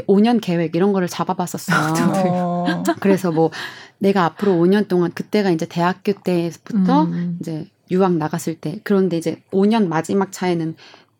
5년 0.08 0.40
계획 0.42 0.74
이런 0.74 0.92
거를 0.92 1.08
잡아봤었어요. 1.08 1.94
어. 2.30 2.82
그래서 3.00 3.30
뭐 3.30 3.50
내가 3.98 4.24
앞으로 4.24 4.52
5년 4.52 4.88
동안 4.88 5.12
그때가 5.14 5.50
이제 5.50 5.66
대학교 5.66 6.12
때부터 6.12 7.04
음. 7.04 7.38
이제 7.40 7.66
유학 7.90 8.14
나갔을 8.14 8.54
때 8.56 8.80
그런데 8.82 9.16
이제 9.16 9.42
5년 9.52 9.88
마지막 9.88 10.32
차에는 10.32 10.74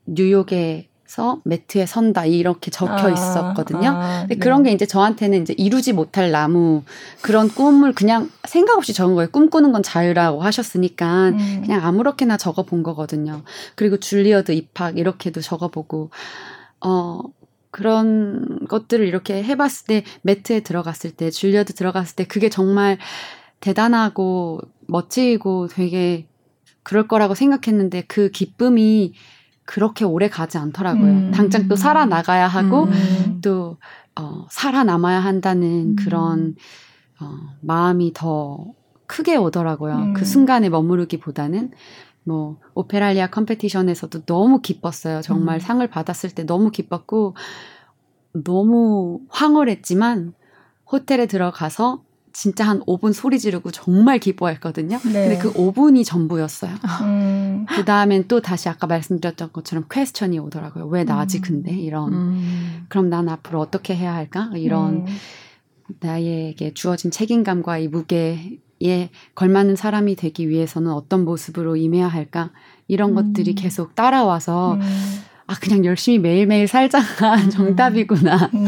뉴욕에 0.06 0.88
서 1.06 1.40
매트에 1.44 1.86
선다 1.86 2.26
이렇게 2.26 2.72
적혀 2.72 3.06
아, 3.06 3.10
있었거든요. 3.10 3.90
아, 3.90 4.20
근데 4.22 4.34
네. 4.34 4.40
그런 4.40 4.64
게 4.64 4.72
이제 4.72 4.86
저한테는 4.86 5.42
이제 5.42 5.54
이루지 5.56 5.92
못할 5.92 6.32
나무 6.32 6.82
그런 7.22 7.48
꿈을 7.48 7.92
그냥 7.92 8.28
생각 8.42 8.76
없이 8.76 8.92
적은 8.92 9.14
거예요. 9.14 9.30
꿈꾸는 9.30 9.70
건 9.70 9.84
자유라고 9.84 10.42
하셨으니까 10.42 11.28
음. 11.28 11.62
그냥 11.64 11.84
아무렇게나 11.84 12.36
적어 12.36 12.64
본 12.64 12.82
거거든요. 12.82 13.42
그리고 13.76 13.98
줄리어드 13.98 14.50
입학 14.50 14.98
이렇게도 14.98 15.42
적어 15.42 15.68
보고 15.68 16.10
어 16.80 17.20
그런 17.70 18.66
것들을 18.66 19.06
이렇게 19.06 19.44
해봤을 19.44 19.86
때 19.86 20.04
Met에 20.22 20.60
들어갔을 20.60 21.12
때 21.12 21.30
줄리어드 21.30 21.74
들어갔을 21.74 22.16
때 22.16 22.24
그게 22.24 22.48
정말 22.48 22.98
대단하고 23.60 24.60
멋지고 24.88 25.68
되게 25.68 26.26
그럴 26.86 27.08
거라고 27.08 27.34
생각했는데 27.34 28.04
그 28.06 28.30
기쁨이 28.30 29.12
그렇게 29.64 30.04
오래 30.04 30.28
가지 30.28 30.56
않더라고요. 30.56 31.10
음. 31.10 31.30
당장 31.32 31.66
또 31.66 31.74
살아나가야 31.74 32.46
하고 32.46 32.84
음. 32.84 33.40
또 33.42 33.78
어, 34.14 34.46
살아남아야 34.52 35.18
한다는 35.18 35.66
음. 35.66 35.96
그런 35.96 36.54
어, 37.20 37.38
마음이 37.60 38.12
더 38.14 38.66
크게 39.08 39.34
오더라고요. 39.34 39.96
그 39.96 40.02
음. 40.02 40.12
그 40.12 40.24
순간에 40.24 40.68
머무르기보다는 40.68 41.72
뭐 42.22 42.60
Operalia 42.74 43.30
competition에서도 43.30 44.24
너무 44.24 44.60
기뻤어요. 44.60 45.22
정말 45.22 45.56
음. 45.56 45.60
상을 45.60 45.84
받았을 45.88 46.30
때 46.30 46.44
너무 46.44 46.70
기뻤고 46.70 47.34
너무 48.44 49.22
황홀했지만 49.30 50.34
호텔에 50.92 51.26
들어가서 51.26 52.04
진짜 52.38 52.68
한 52.68 52.80
5분 52.80 53.14
소리 53.14 53.38
지르고 53.38 53.70
정말 53.70 54.18
기뻐했거든요. 54.18 54.98
네. 55.04 55.10
근데 55.10 55.38
그 55.38 55.54
5분이 55.54 56.04
전부였어요. 56.04 56.74
음. 57.00 57.64
그 57.66 57.86
다음엔 57.86 58.28
또 58.28 58.42
다시 58.42 58.68
아까 58.68 58.86
말씀드렸던 58.86 59.54
것처럼 59.54 59.86
question이 59.90 60.38
오더라고요. 60.40 60.86
왜 60.88 61.04
나지 61.04 61.38
음. 61.38 61.40
근데 61.40 61.72
이런 61.72 62.12
음. 62.12 62.86
그럼 62.90 63.08
난 63.08 63.30
앞으로 63.30 63.58
어떻게 63.58 63.96
해야 63.96 64.14
할까 64.14 64.50
이런 64.54 65.06
음. 65.06 65.16
나에게 65.98 66.74
주어진 66.74 67.10
책임감과 67.10 67.78
이 67.78 67.88
무게에 67.88 69.08
걸맞는 69.34 69.76
사람이 69.76 70.16
되기 70.16 70.50
위해서는 70.50 70.92
어떤 70.92 71.24
모습으로 71.24 71.76
임해야 71.76 72.06
할까 72.06 72.50
이런 72.86 73.14
것들이 73.14 73.52
음. 73.52 73.54
계속 73.54 73.94
따라와서 73.94 74.74
음. 74.74 74.80
아 75.48 75.54
그냥 75.60 75.84
열심히 75.84 76.18
매일매일 76.18 76.66
살자가 76.66 77.36
음. 77.36 77.50
정답이구나 77.50 78.50
음, 78.52 78.64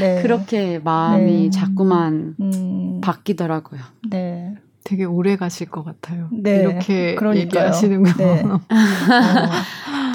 네. 0.00 0.22
그렇게 0.22 0.78
마음이 0.78 1.44
네. 1.44 1.50
자꾸만 1.50 2.36
음. 2.40 3.00
바뀌더라고요. 3.00 3.80
네. 4.10 4.54
되게 4.84 5.04
오래 5.04 5.36
가실 5.36 5.68
것 5.68 5.84
같아요. 5.84 6.28
네. 6.32 6.56
이렇게 6.60 7.14
그러니까요. 7.14 7.64
얘기하시는 7.64 8.02
거. 8.02 8.12
네. 8.16 8.42
어. 8.44 8.60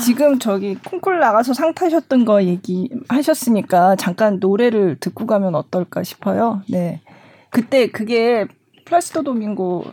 지금 0.04 0.38
저기 0.40 0.76
콩쿨 0.76 1.20
나가서 1.20 1.54
상 1.54 1.74
타셨던 1.74 2.26
거 2.26 2.44
얘기하셨으니까 2.44 3.96
잠깐 3.96 4.38
노래를 4.40 4.98
듣고 5.00 5.26
가면 5.26 5.56
어떨까 5.56 6.04
싶어요. 6.04 6.62
네. 6.70 7.02
그때 7.50 7.88
그게 7.90 8.46
플라시도 8.86 9.24
도밍고 9.24 9.86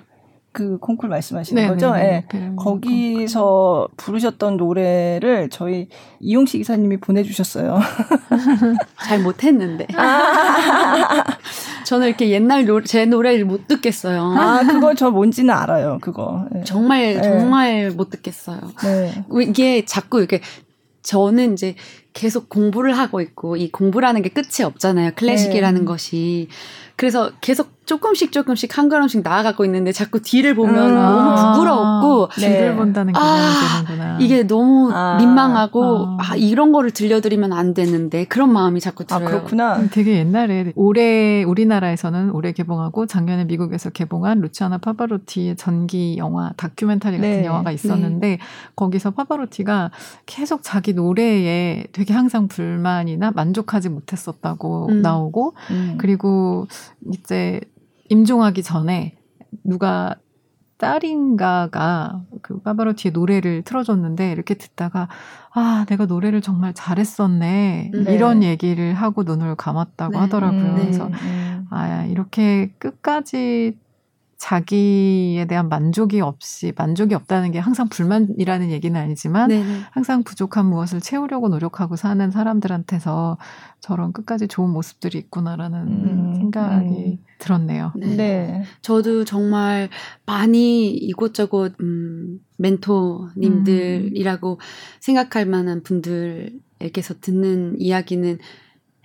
그 0.53 0.77
콩쿨 0.79 1.09
말씀하시는 1.09 1.63
네네네. 1.63 1.75
거죠? 1.75 1.99
예. 1.99 2.25
네. 2.31 2.53
거기서 2.57 3.89
부르셨던 3.97 4.59
노래를 4.59 5.49
저희 5.51 5.89
이용식 6.21 6.59
기사님이 6.59 6.99
보내주셨어요. 6.99 7.81
잘 9.03 9.21
못했는데. 9.21 9.87
아~ 9.95 11.25
저는 11.87 12.09
이렇게 12.09 12.29
옛날 12.29 12.67
노, 12.67 12.83
제 12.83 13.07
노래를 13.07 13.47
못 13.47 13.67
듣겠어요. 13.67 14.23
아, 14.37 14.63
그거 14.63 14.95
저 14.95 15.11
뭔지는 15.11 15.55
알아요, 15.55 15.99
그거. 16.03 16.47
네. 16.53 16.65
정말, 16.65 17.15
네. 17.15 17.23
정말 17.23 17.91
못 17.91 18.11
듣겠어요. 18.11 18.61
네. 18.83 19.25
이게 19.41 19.87
자꾸 19.87 20.19
이렇게 20.19 20.43
저는 21.03 21.55
이제 21.55 21.75
계속 22.13 22.51
공부를 22.51 22.97
하고 22.97 23.23
있고 23.23 23.57
이 23.57 23.71
공부라는 23.71 24.21
게 24.21 24.29
끝이 24.29 24.65
없잖아요. 24.65 25.13
클래식이라는 25.17 25.81
네. 25.81 25.85
것이. 25.87 26.49
그래서 27.03 27.33
계속 27.41 27.83
조금씩 27.85 28.31
조금씩 28.31 28.79
한 28.79 28.89
걸음씩 28.89 29.23
나아가고 29.23 29.65
있는데 29.65 29.91
자꾸 29.91 30.23
뒤를 30.23 30.55
보면 30.55 30.91
음. 30.91 30.95
너무 30.95 31.35
부끄럽고 31.35 32.29
네. 32.41 32.49
뒤를 32.49 32.77
본다는 32.77 33.13
개념이 33.13 33.29
아, 33.29 33.85
되는구나. 33.85 34.19
이게 34.21 34.47
너무 34.47 34.91
아. 34.93 35.17
민망하고 35.19 36.07
아. 36.19 36.19
아. 36.21 36.37
이런 36.37 36.71
거를 36.71 36.93
들려드리면 36.93 37.53
안 37.53 37.75
되는데 37.75 38.25
그런 38.27 38.53
마음이 38.53 38.81
자꾸 38.81 39.03
아, 39.11 39.19
들어요. 39.19 39.27
아 39.27 39.31
그렇구나. 39.31 39.77
음, 39.79 39.91
되게 39.93 40.19
옛날에 40.19 40.73
올해 40.77 41.43
우리나라에서는 41.43 42.31
올해 42.31 42.53
개봉하고 42.53 43.07
작년에 43.07 43.47
미국에서 43.47 43.91
개봉한 43.91 44.41
루치아나 44.41 44.79
파바로티의 44.79 45.57
전기 45.57 46.17
영화 46.19 46.53
다큐멘터리 46.57 47.17
같은 47.17 47.31
네. 47.41 47.45
영화가 47.45 47.73
있었는데 47.73 48.29
네. 48.29 48.39
거기서 48.77 49.11
파바로티가 49.11 49.91
계속 50.27 50.61
자기 50.63 50.95
노래에 50.95 51.85
되게 51.91 52.15
항상 52.15 52.47
불만이나 52.47 53.33
만족하지 53.33 53.89
못했었다고 53.89 54.87
음. 54.91 55.03
나오고 55.03 55.57
음. 55.73 55.99
그리고 55.99 56.69
이제 57.13 57.61
임종하기 58.09 58.63
전에 58.63 59.17
누가 59.65 60.17
딸인가가 60.79 62.25
그 62.43 62.61
파바로티의 62.61 63.13
노래를 63.13 63.63
틀어줬는데 63.63 64.33
이렇게 64.33 64.55
듣다가 64.55 65.09
아 65.53 65.87
내가 65.89 66.07
노래를 66.07 66.41
정말 66.41 66.75
잘했었네 66.75 67.93
네. 67.95 68.15
이런 68.15 68.43
얘기를 68.43 68.93
하고 68.93 69.23
눈을 69.23 69.55
감았다고 69.55 70.13
네. 70.13 70.19
하더라고요. 70.19 70.75
네. 70.75 70.81
그래서 70.83 71.09
아 71.71 72.05
이렇게 72.07 72.75
끝까지 72.79 73.79
자기에 74.43 75.47
대한 75.47 75.69
만족이 75.69 76.21
없이 76.21 76.73
만족이 76.77 77.15
없다는 77.15 77.53
게 77.53 77.61
항상 77.61 77.89
불만이라는 77.89 78.73
얘기는 78.73 79.01
아니지만 79.01 79.51
네네. 79.51 79.83
항상 79.93 80.25
부족한 80.25 80.67
무엇을 80.67 80.99
채우려고 80.99 81.49
노력하고 81.49 81.95
사는 81.95 82.29
사람들한테서 82.29 83.39
저런 83.79 84.13
끝까지 84.13 84.49
좋은 84.49 84.71
모습들이 84.71 85.19
있구나라는 85.19 85.79
음, 85.87 86.35
생각이 86.35 86.89
음. 86.89 87.19
들었네요. 87.39 87.93
네. 87.95 88.17
네. 88.17 88.65
저도 88.83 89.25
정말 89.25 89.89
많이 90.27 90.91
이곳저곳 90.91 91.75
음, 91.81 92.41
멘토님들이라고 92.57 94.55
음. 94.55 94.59
생각할 94.99 95.47
만한 95.47 95.85
분들에게서 95.85 97.21
듣는 97.21 97.77
이야기는 97.79 98.39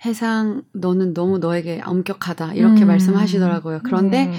해상 0.04 0.62
너는 0.72 1.14
너무 1.14 1.38
너에게 1.38 1.80
엄격하다 1.84 2.54
이렇게 2.54 2.82
음. 2.82 2.88
말씀하시더라고요. 2.88 3.82
그런데 3.84 4.26
음. 4.26 4.34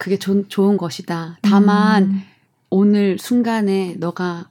그게 0.00 0.18
조, 0.18 0.48
좋은 0.48 0.78
것이다. 0.78 1.36
다만 1.42 2.04
음. 2.04 2.22
오늘 2.70 3.18
순간에 3.18 3.96
너가 3.98 4.48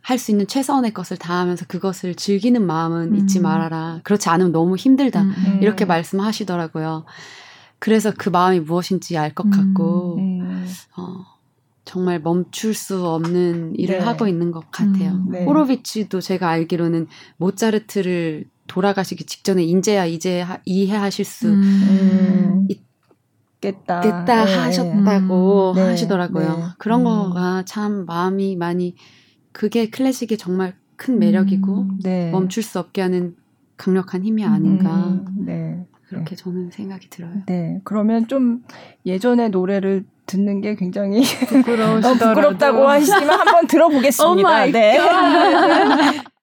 할 0.00 0.18
수 0.18 0.30
있는 0.30 0.46
최선의 0.46 0.94
것을 0.94 1.16
다하면서 1.18 1.66
그것을 1.66 2.14
즐기는 2.14 2.64
마음은 2.64 3.12
음. 3.12 3.16
잊지 3.16 3.40
말아라. 3.40 4.00
그렇지 4.04 4.30
않으면 4.30 4.52
너무 4.52 4.76
힘들다. 4.76 5.20
음. 5.20 5.34
음. 5.36 5.58
이렇게 5.62 5.84
말씀하시더라고요. 5.84 7.04
그래서 7.78 8.10
그 8.16 8.30
마음이 8.30 8.60
무엇인지 8.60 9.18
알 9.18 9.34
것 9.34 9.50
같고, 9.50 10.16
음. 10.16 10.40
음. 10.40 10.68
어, 10.96 11.26
정말 11.84 12.20
멈출 12.20 12.72
수 12.72 13.06
없는 13.06 13.74
일을 13.76 13.98
네. 13.98 14.04
하고 14.04 14.26
있는 14.26 14.50
것 14.50 14.70
같아요. 14.70 15.22
네. 15.28 15.44
호로비치도 15.44 16.20
제가 16.22 16.48
알기로는 16.48 17.08
모차르트를 17.36 18.46
돌아가시기 18.66 19.24
직전에 19.24 19.62
인제야 19.64 20.06
이제 20.06 20.46
이해하실 20.64 21.24
수 21.24 21.48
음. 21.48 22.66
있, 22.70 22.85
겠다 23.60 24.00
겠다 24.00 24.44
네. 24.44 24.54
하셨다고 24.54 25.72
음, 25.72 25.74
네. 25.76 25.82
하시더라고요. 25.82 26.48
네. 26.48 26.62
그런 26.78 27.00
음. 27.00 27.04
거가 27.04 27.64
참 27.64 28.04
마음이 28.06 28.56
많이 28.56 28.94
그게 29.52 29.88
클래식의 29.88 30.38
정말 30.38 30.74
큰 30.96 31.18
매력이고 31.18 31.72
음, 31.72 31.98
네. 32.02 32.30
멈출 32.30 32.62
수 32.62 32.78
없게 32.78 33.02
하는 33.02 33.36
강력한 33.76 34.22
힘이 34.24 34.44
아닌가. 34.44 34.90
음, 34.94 35.24
네. 35.46 35.86
그렇게 36.08 36.36
저는 36.36 36.70
생각이 36.70 37.10
들어요. 37.10 37.42
네. 37.46 37.80
그러면 37.84 38.28
좀 38.28 38.62
예전의 39.04 39.50
노래를 39.50 40.04
듣는 40.26 40.60
게 40.60 40.76
굉장히 40.76 41.22
부끄럽다고 41.48 42.88
하시지만 42.88 43.40
한번 43.40 43.66
들어보겠습니다. 43.66 44.66
네. 44.66 44.98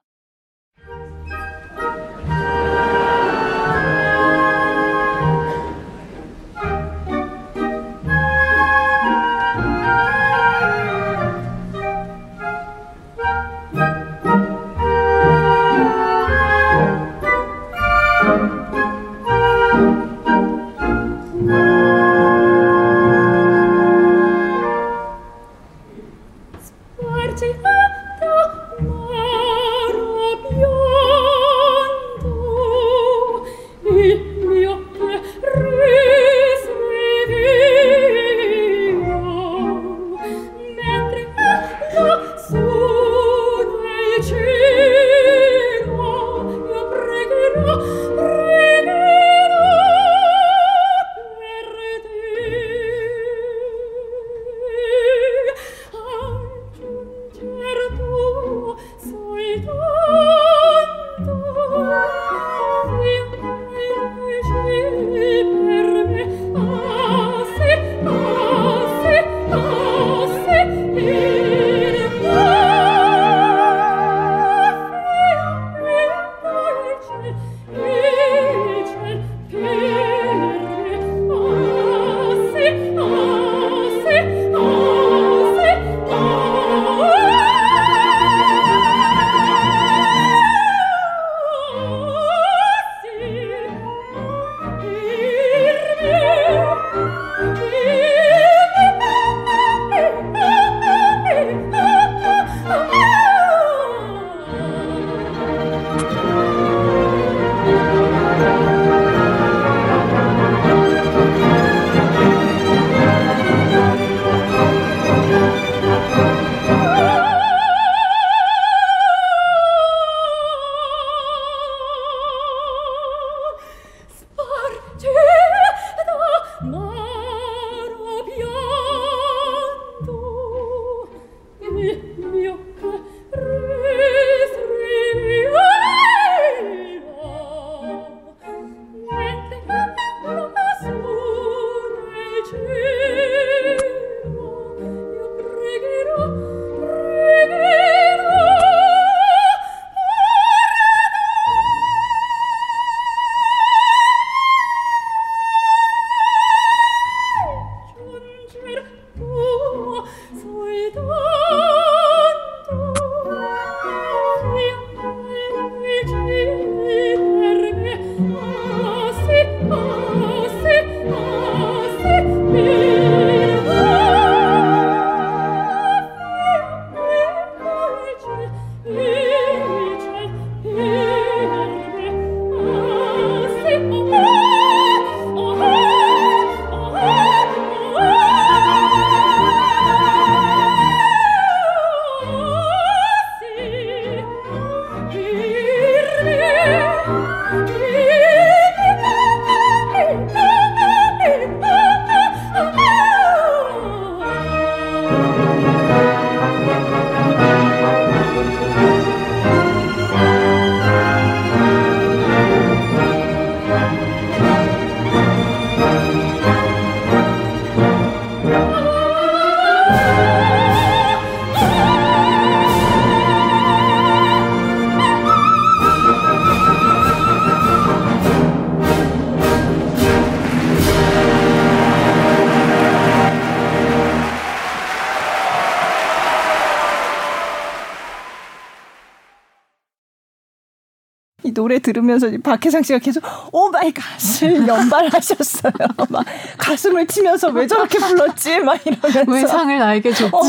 들으면서 241.83 242.29
박혜상 242.43 242.81
씨가 242.81 242.99
계속 242.99 243.23
oh 243.51 243.69
my 243.69 243.93
god을 243.93 244.67
연발하셨어요. 244.67 245.73
막 246.09 246.25
가슴을 246.57 247.05
치면서 247.07 247.49
왜 247.49 247.67
저렇게 247.67 247.99
불렀지? 247.99 248.59
막 248.59 248.79
이러면서 248.85 249.23
왜 249.27 249.45
상을 249.45 249.77
나에게 249.77 250.11
줬지? 250.11 250.33
어. 250.33 250.39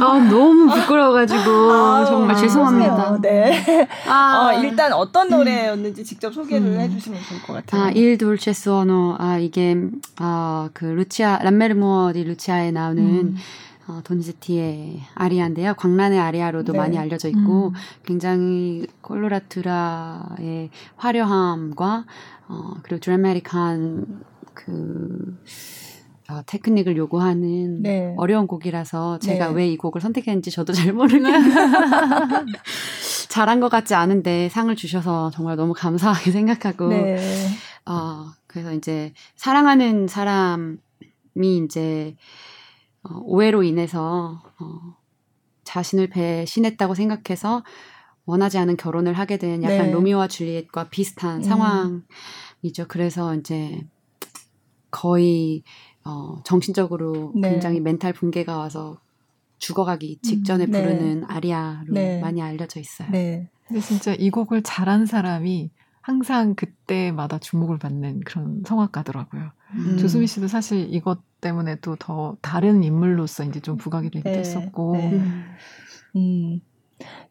아, 0.00 0.18
너무 0.30 0.72
부끄러워가지고 0.72 1.72
아, 1.72 2.04
정말 2.04 2.36
아, 2.36 2.38
죄송합니다. 2.38 3.18
네. 3.20 3.88
아, 4.06 4.52
어, 4.54 4.62
일단 4.62 4.92
어떤 4.92 5.28
노래였는지 5.28 6.04
직접 6.04 6.32
소개를 6.32 6.66
음. 6.66 6.80
해주시면 6.80 7.20
좋을 7.28 7.42
것 7.42 7.52
같아요. 7.54 7.82
아, 7.82 7.90
Il 7.90 8.18
dolce 8.18 8.52
suono. 8.52 9.16
아 9.18 9.38
이게 9.38 9.76
아 10.16 10.33
그 10.33 10.84
루치아 10.84 11.40
Lammermoor 11.42 12.12
di 12.14 12.24
Lucia에 12.24 12.70
나오는 12.70 13.02
음. 13.02 13.36
어, 13.88 14.02
도니제티의 14.04 15.00
아리아인데요. 15.14 15.72
광란의 15.74 16.20
아리아로도 16.20 16.72
네. 16.72 16.78
많이 16.78 16.98
알려져 16.98 17.28
있고 17.28 17.68
음. 17.68 17.72
굉장히 18.04 18.86
콜로라투라의 19.00 20.68
화려함과 20.96 22.04
어, 22.48 22.74
그리고 22.82 23.00
드라마틱한 23.00 24.24
그 24.52 25.38
어, 26.28 26.42
테크닉을 26.44 26.98
요구하는 26.98 27.82
네. 27.82 28.14
어려운 28.18 28.46
곡이라서 28.46 29.20
제가 29.20 29.48
네. 29.48 29.54
왜이 29.54 29.78
곡을 29.78 30.02
선택했는지 30.02 30.50
저도 30.50 30.74
잘 30.74 30.92
모르겠는데 30.92 31.54
잘한 33.30 33.60
것 33.60 33.70
같지 33.70 33.94
않은데 33.94 34.50
상을 34.50 34.74
주셔서 34.76 35.30
정말 35.30 35.56
너무 35.56 35.72
감사하게 35.72 36.30
생각하고 36.30 36.88
네. 36.88 37.16
어, 37.86 38.26
그래서 38.46 38.74
이제 38.74 39.14
사랑하는 39.36 40.08
사람이 40.08 40.76
이제 41.64 42.14
어, 43.02 43.18
오해로 43.22 43.62
인해서 43.62 44.42
어, 44.58 44.96
자신을 45.64 46.08
배신했다고 46.08 46.94
생각해서 46.94 47.62
원하지 48.24 48.58
않은 48.58 48.76
결혼을 48.76 49.14
하게 49.14 49.38
된 49.38 49.62
약간 49.62 49.86
네. 49.86 49.90
로미오와 49.90 50.28
줄리엣과 50.28 50.90
비슷한 50.90 51.38
음. 51.38 51.42
상황이죠. 51.42 52.86
그래서 52.88 53.34
이제 53.34 53.86
거의 54.90 55.62
어, 56.04 56.42
정신적으로 56.44 57.32
네. 57.34 57.50
굉장히 57.50 57.80
멘탈 57.80 58.12
붕괴가 58.12 58.56
와서 58.56 59.00
죽어가기 59.58 60.20
직전에 60.22 60.66
음, 60.66 60.70
네. 60.70 60.82
부르는 60.82 61.24
아리아로 61.28 61.92
네. 61.92 62.20
많이 62.20 62.42
알려져 62.42 62.80
있어요. 62.80 63.10
네. 63.10 63.50
근데 63.66 63.80
진짜 63.80 64.14
이 64.14 64.30
곡을 64.30 64.62
잘한 64.62 65.06
사람이 65.06 65.70
항상 66.00 66.54
그때마다 66.54 67.38
주목을 67.38 67.78
받는 67.78 68.20
그런 68.20 68.62
성악가더라고요. 68.66 69.52
음. 69.74 69.96
조수미 69.98 70.26
씨도 70.26 70.48
사실 70.48 70.86
이것 70.92 71.18
때문에 71.40 71.76
또 71.76 71.96
더 71.98 72.36
다른 72.40 72.82
인물로서 72.82 73.44
이제 73.44 73.60
좀 73.60 73.76
부각이 73.76 74.10
되기도 74.10 74.30
네, 74.30 74.38
했었고. 74.38 74.96
네. 74.96 75.22
음. 76.16 76.60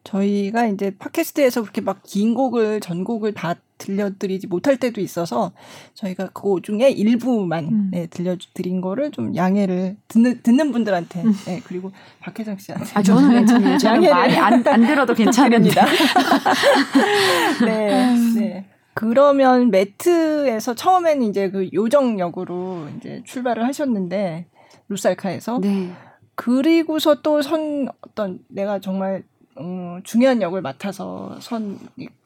저희가 0.02 0.66
이제 0.66 0.94
팟캐스트에서 0.98 1.60
그렇게 1.60 1.82
막 1.82 2.02
긴 2.02 2.32
곡을 2.32 2.80
전곡을 2.80 3.34
다 3.34 3.54
들려드리지 3.76 4.46
못할 4.46 4.78
때도 4.78 5.00
있어서 5.02 5.52
저희가 5.92 6.28
그 6.32 6.56
중에 6.62 6.88
일부만 6.90 7.64
음. 7.66 7.88
네, 7.92 8.06
들려드린 8.06 8.80
거를 8.80 9.10
좀 9.10 9.36
양해를 9.36 9.96
듣는 10.08 10.40
듣는 10.42 10.72
분들한테 10.72 11.22
음. 11.22 11.34
네, 11.44 11.60
그리고 11.64 11.92
박혜정 12.20 12.56
씨한테 12.56 12.86
아 12.94 13.02
저는 13.02 13.30
괜찮아요. 13.30 13.76
저는 13.76 14.08
많이 14.10 14.36
안, 14.36 14.66
안 14.66 14.86
들어도 14.86 15.12
괜찮습니다. 15.14 15.84
네, 17.64 18.14
네. 18.36 18.66
그러면 18.98 19.70
매트에서 19.70 20.74
처음에는 20.74 21.22
이제 21.22 21.50
그 21.50 21.70
요정 21.72 22.18
역으로 22.18 22.88
이제 22.96 23.22
출발을 23.24 23.64
하셨는데 23.64 24.46
루살카에서 24.88 25.60
네. 25.60 25.92
그리고서 26.34 27.22
또 27.22 27.40
선 27.40 27.88
어떤 28.00 28.40
내가 28.48 28.80
정말 28.80 29.22
어, 29.60 29.98
중요한 30.04 30.40
역을 30.40 30.62
맡아서 30.62 31.36
선 31.40 31.78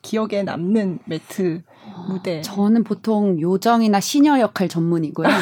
기억에 0.03 0.43
남는 0.43 0.99
매트 1.07 1.62
무대. 2.09 2.43
저는 2.43 2.85
보통 2.85 3.41
요정이나 3.41 4.01
시녀 4.01 4.39
역할 4.39 4.68
전문이고요. 4.68 5.26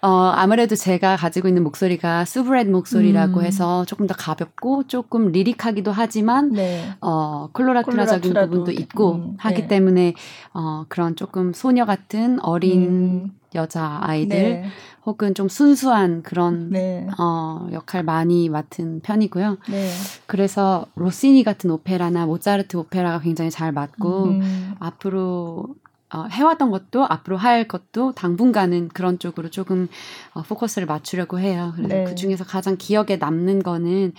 어, 0.00 0.08
아무래도 0.34 0.74
제가 0.74 1.16
가지고 1.16 1.48
있는 1.48 1.62
목소리가 1.62 2.24
수브렛 2.24 2.66
목소리라고 2.68 3.40
음. 3.40 3.44
해서 3.44 3.84
조금 3.84 4.06
더 4.06 4.14
가볍고 4.14 4.88
조금 4.88 5.30
리릭하기도 5.30 5.92
하지만 5.92 6.50
네. 6.50 6.82
어, 7.00 7.48
콜로라투라적인 7.52 8.32
부분도 8.34 8.72
있고 8.72 9.12
음, 9.12 9.34
하기 9.38 9.62
네. 9.62 9.68
때문에 9.68 10.14
어, 10.54 10.86
그런 10.88 11.14
조금 11.14 11.52
소녀 11.52 11.84
같은 11.84 12.40
어린 12.40 12.82
음. 12.82 13.41
여자 13.54 13.98
아이들 14.02 14.36
네. 14.36 14.64
혹은 15.04 15.34
좀 15.34 15.48
순수한 15.48 16.22
그런 16.22 16.70
네. 16.70 17.06
어, 17.18 17.68
역할 17.72 18.02
많이 18.02 18.48
맡은 18.48 19.00
편이고요. 19.00 19.58
네. 19.68 19.90
그래서 20.26 20.86
로시니 20.94 21.42
같은 21.42 21.70
오페라나 21.70 22.26
모차르트 22.26 22.76
오페라가 22.76 23.20
굉장히 23.20 23.50
잘 23.50 23.72
맞고 23.72 24.24
음. 24.24 24.74
앞으로 24.78 25.74
어, 26.14 26.26
해왔던 26.30 26.70
것도 26.70 27.06
앞으로 27.08 27.38
할 27.38 27.66
것도 27.66 28.12
당분간은 28.12 28.88
그런 28.88 29.18
쪽으로 29.18 29.48
조금 29.48 29.88
어, 30.34 30.42
포커스를 30.42 30.86
맞추려고 30.86 31.38
해요. 31.38 31.72
그래서 31.74 31.94
네. 31.94 32.04
그 32.04 32.14
중에서 32.14 32.44
가장 32.44 32.76
기억에 32.76 33.16
남는 33.18 33.62
거는 33.62 34.12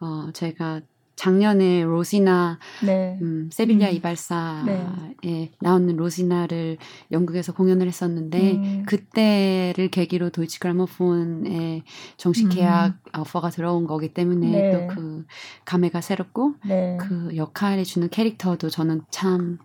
어, 0.00 0.28
제가 0.32 0.80
작년에 1.20 1.84
로시나 1.84 2.58
네. 2.82 3.18
음, 3.20 3.50
세빌리아 3.52 3.90
음. 3.90 3.94
이발사에 3.94 4.64
네. 5.22 5.52
나오는 5.60 5.94
로시나를 5.94 6.78
영국에서 7.12 7.52
공연을 7.52 7.86
했었는데 7.86 8.52
음. 8.52 8.82
그때를 8.86 9.88
계기로 9.90 10.30
도이치 10.30 10.60
그라모폰에 10.60 11.82
정식 12.16 12.46
음. 12.46 12.48
계약 12.48 12.94
음. 13.14 13.20
오퍼가 13.20 13.50
들어온 13.50 13.86
거기 13.86 14.14
때문에 14.14 14.50
네. 14.50 14.88
또그 14.88 15.26
감회가 15.66 16.00
새롭고 16.00 16.54
네. 16.64 16.96
그 16.98 17.36
역할이 17.36 17.84
주는 17.84 18.08
캐릭터도 18.08 18.70
저는 18.70 19.02
참 19.10 19.58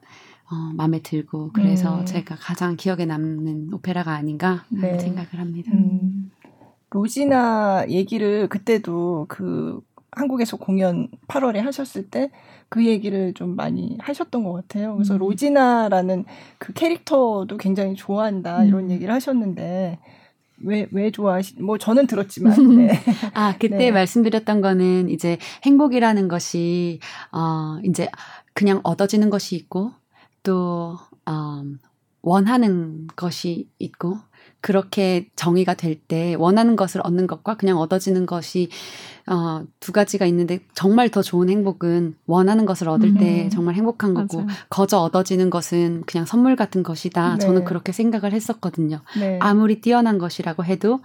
어, 0.51 0.56
마음에 0.76 1.01
들고 1.01 1.51
그래서 1.53 2.01
음. 2.01 2.06
제가 2.06 2.36
가장 2.36 2.76
기억에 2.76 3.06
남는 3.06 3.74
오페라가 3.74 4.12
아닌가 4.12 4.66
하는 4.70 4.91
네. 4.91 4.99
생각을 4.99 5.39
합니다. 5.39 5.72
음. 5.74 6.32
로지나 6.89 7.86
얘기를 7.89 8.49
그때도 8.49 9.28
그 9.30 9.80
한국에서 10.16 10.57
공연 10.57 11.09
8월에 11.28 11.57
하셨을 11.57 12.09
때 12.09 12.32
그 12.70 12.86
얘기를 12.86 13.34
좀 13.34 13.55
많이 13.55 13.97
하셨던 13.99 14.43
것 14.43 14.53
같아요. 14.53 14.95
그래서 14.95 15.13
음. 15.16 15.20
로지나라는 15.20 16.26
그 16.57 16.74
캐릭터도 16.74 17.57
굉장히 17.57 17.95
좋아한다 17.95 18.63
이런 18.66 18.86
음. 18.86 18.91
얘기를 18.91 19.13
하셨는데 19.13 19.99
왜, 20.63 20.88
왜 20.91 21.11
좋아하시, 21.11 21.61
뭐 21.61 21.78
저는 21.78 22.07
들었지만. 22.07 22.78
네. 22.78 22.89
아, 23.34 23.55
그때 23.59 23.78
네. 23.78 23.91
말씀드렸던 23.91 24.61
거는 24.61 25.09
이제 25.09 25.38
행복이라는 25.63 26.30
것이, 26.30 27.01
어, 27.34 27.78
이제 27.84 28.07
그냥 28.53 28.80
얻어지는 28.84 29.30
것이 29.30 29.57
있고, 29.57 29.91
또, 30.43 30.97
음, 31.28 31.78
원하는 32.22 33.07
것이 33.18 33.68
있고 33.80 34.18
그렇게 34.66 35.30
정의가 35.36 35.76
될 35.76 35.95
때 36.07 36.34
원하는 36.34 36.76
것을 36.76 37.01
얻는 37.03 37.28
것과 37.28 37.55
그냥 37.55 37.78
얻어지는 37.78 38.26
것이 38.26 38.70
어, 39.28 39.63
두 39.80 39.91
가지가 39.91 40.26
있는데 40.26 40.59
정말 40.74 41.09
더 41.09 41.22
좋은 41.22 41.49
행복은 41.49 42.16
원하는 42.26 42.66
것을 42.66 42.89
얻을 42.89 43.09
음. 43.09 43.18
때 43.18 43.49
정말 43.49 43.76
행복한 43.76 44.16
거고 44.16 44.41
맞아요. 44.41 44.57
거저 44.70 44.97
얻어지는 44.99 45.51
것은 45.51 46.03
그냥 46.07 46.26
선물 46.26 46.55
같은 46.55 46.82
것이다. 46.82 47.34
네. 47.34 47.39
저는 47.39 47.63
그렇게 47.66 47.91
생각을 47.91 48.34
했었거든요. 48.34 49.01
네. 49.20 49.38
아무리 49.39 49.82
뛰어난 49.82 50.18
것이라고 50.18 50.66
해도 50.66 51.01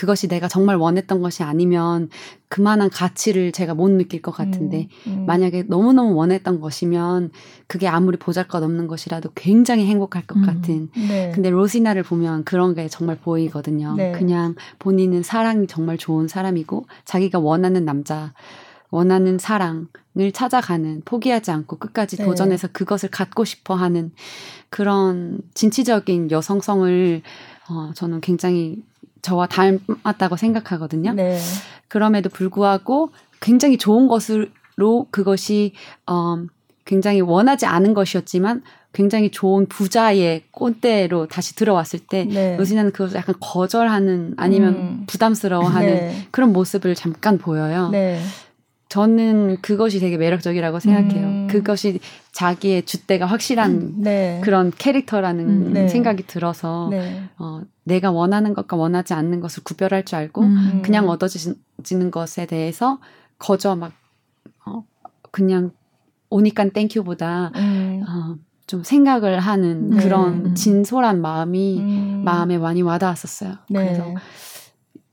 그것이 0.00 0.28
내가 0.28 0.48
정말 0.48 0.76
원했던 0.76 1.20
것이 1.20 1.42
아니면 1.42 2.08
그만한 2.48 2.88
가치를 2.88 3.52
제가 3.52 3.74
못 3.74 3.90
느낄 3.90 4.22
것 4.22 4.30
같은데 4.30 4.88
음, 5.06 5.12
음. 5.12 5.26
만약에 5.26 5.64
너무너무 5.64 6.14
원했던 6.14 6.62
것이면 6.62 7.32
그게 7.66 7.86
아무리 7.86 8.16
보잘것 8.16 8.62
없는 8.62 8.86
것이라도 8.86 9.28
굉장히 9.34 9.84
행복할 9.84 10.26
것 10.26 10.38
음, 10.38 10.46
같은 10.46 10.88
네. 10.96 11.32
근데 11.34 11.50
로시나를 11.50 12.02
보면 12.02 12.44
그런 12.44 12.74
게 12.74 12.88
정말 12.88 13.18
보이거든요. 13.18 13.94
네. 13.94 14.12
그냥 14.12 14.54
본인은 14.78 15.22
사랑이 15.22 15.66
정말 15.66 15.98
좋은 15.98 16.28
사람이고 16.28 16.86
자기가 17.04 17.38
원하는 17.38 17.84
남자 17.84 18.32
원하는 18.88 19.36
사랑을 19.36 20.32
찾아가는 20.32 21.02
포기하지 21.04 21.50
않고 21.50 21.76
끝까지 21.76 22.16
네. 22.16 22.24
도전해서 22.24 22.68
그것을 22.72 23.10
갖고 23.10 23.44
싶어 23.44 23.74
하는 23.74 24.12
그런 24.70 25.42
진취적인 25.52 26.30
여성성을 26.30 27.20
어, 27.68 27.92
저는 27.94 28.22
굉장히 28.22 28.82
저와 29.22 29.46
닮았다고 29.46 30.36
생각하거든요. 30.36 31.12
네. 31.12 31.38
그럼에도 31.88 32.28
불구하고 32.28 33.10
굉장히 33.40 33.78
좋은 33.78 34.06
것으로 34.06 35.06
그것이 35.10 35.72
어 36.06 36.44
굉장히 36.84 37.20
원하지 37.20 37.66
않은 37.66 37.94
것이었지만 37.94 38.62
굉장히 38.92 39.30
좋은 39.30 39.66
부자의 39.66 40.42
꼰대로 40.50 41.26
다시 41.26 41.54
들어왔을 41.54 42.00
때 42.00 42.24
네. 42.24 42.56
로지나는 42.56 42.90
그것을 42.90 43.16
약간 43.18 43.34
거절하는 43.38 44.34
아니면 44.36 44.74
음. 44.74 45.04
부담스러워하는 45.06 45.88
네. 45.88 46.28
그런 46.32 46.52
모습을 46.52 46.94
잠깐 46.94 47.38
보여요. 47.38 47.90
네. 47.90 48.20
저는 48.90 49.58
그것이 49.62 50.00
되게 50.00 50.18
매력적이라고 50.18 50.80
생각해요. 50.80 51.26
음. 51.26 51.46
그것이 51.46 52.00
자기의 52.32 52.82
줏대가 52.82 53.24
확실한 53.24 53.70
음, 53.70 53.94
네. 53.98 54.40
그런 54.42 54.72
캐릭터라는 54.76 55.48
음, 55.48 55.72
네. 55.72 55.86
생각이 55.86 56.26
들어서 56.26 56.88
네. 56.90 57.22
어, 57.38 57.60
내가 57.84 58.10
원하는 58.10 58.52
것과 58.52 58.76
원하지 58.76 59.14
않는 59.14 59.38
것을 59.38 59.62
구별할 59.62 60.04
줄 60.04 60.18
알고 60.18 60.42
음. 60.42 60.82
그냥 60.84 61.08
얻어지는 61.08 62.10
것에 62.10 62.46
대해서 62.46 62.98
거저 63.38 63.76
막 63.76 63.92
어, 64.66 64.82
그냥 65.30 65.70
오니까 66.28 66.68
땡큐보다 66.68 67.52
음. 67.54 68.02
어, 68.08 68.34
좀 68.66 68.82
생각을 68.82 69.38
하는 69.38 69.90
네. 69.90 70.02
그런 70.02 70.56
진솔한 70.56 71.20
마음이 71.20 71.78
음. 71.78 72.22
마음에 72.24 72.58
많이 72.58 72.82
와닿았었어요. 72.82 73.54
그래서 73.68 74.14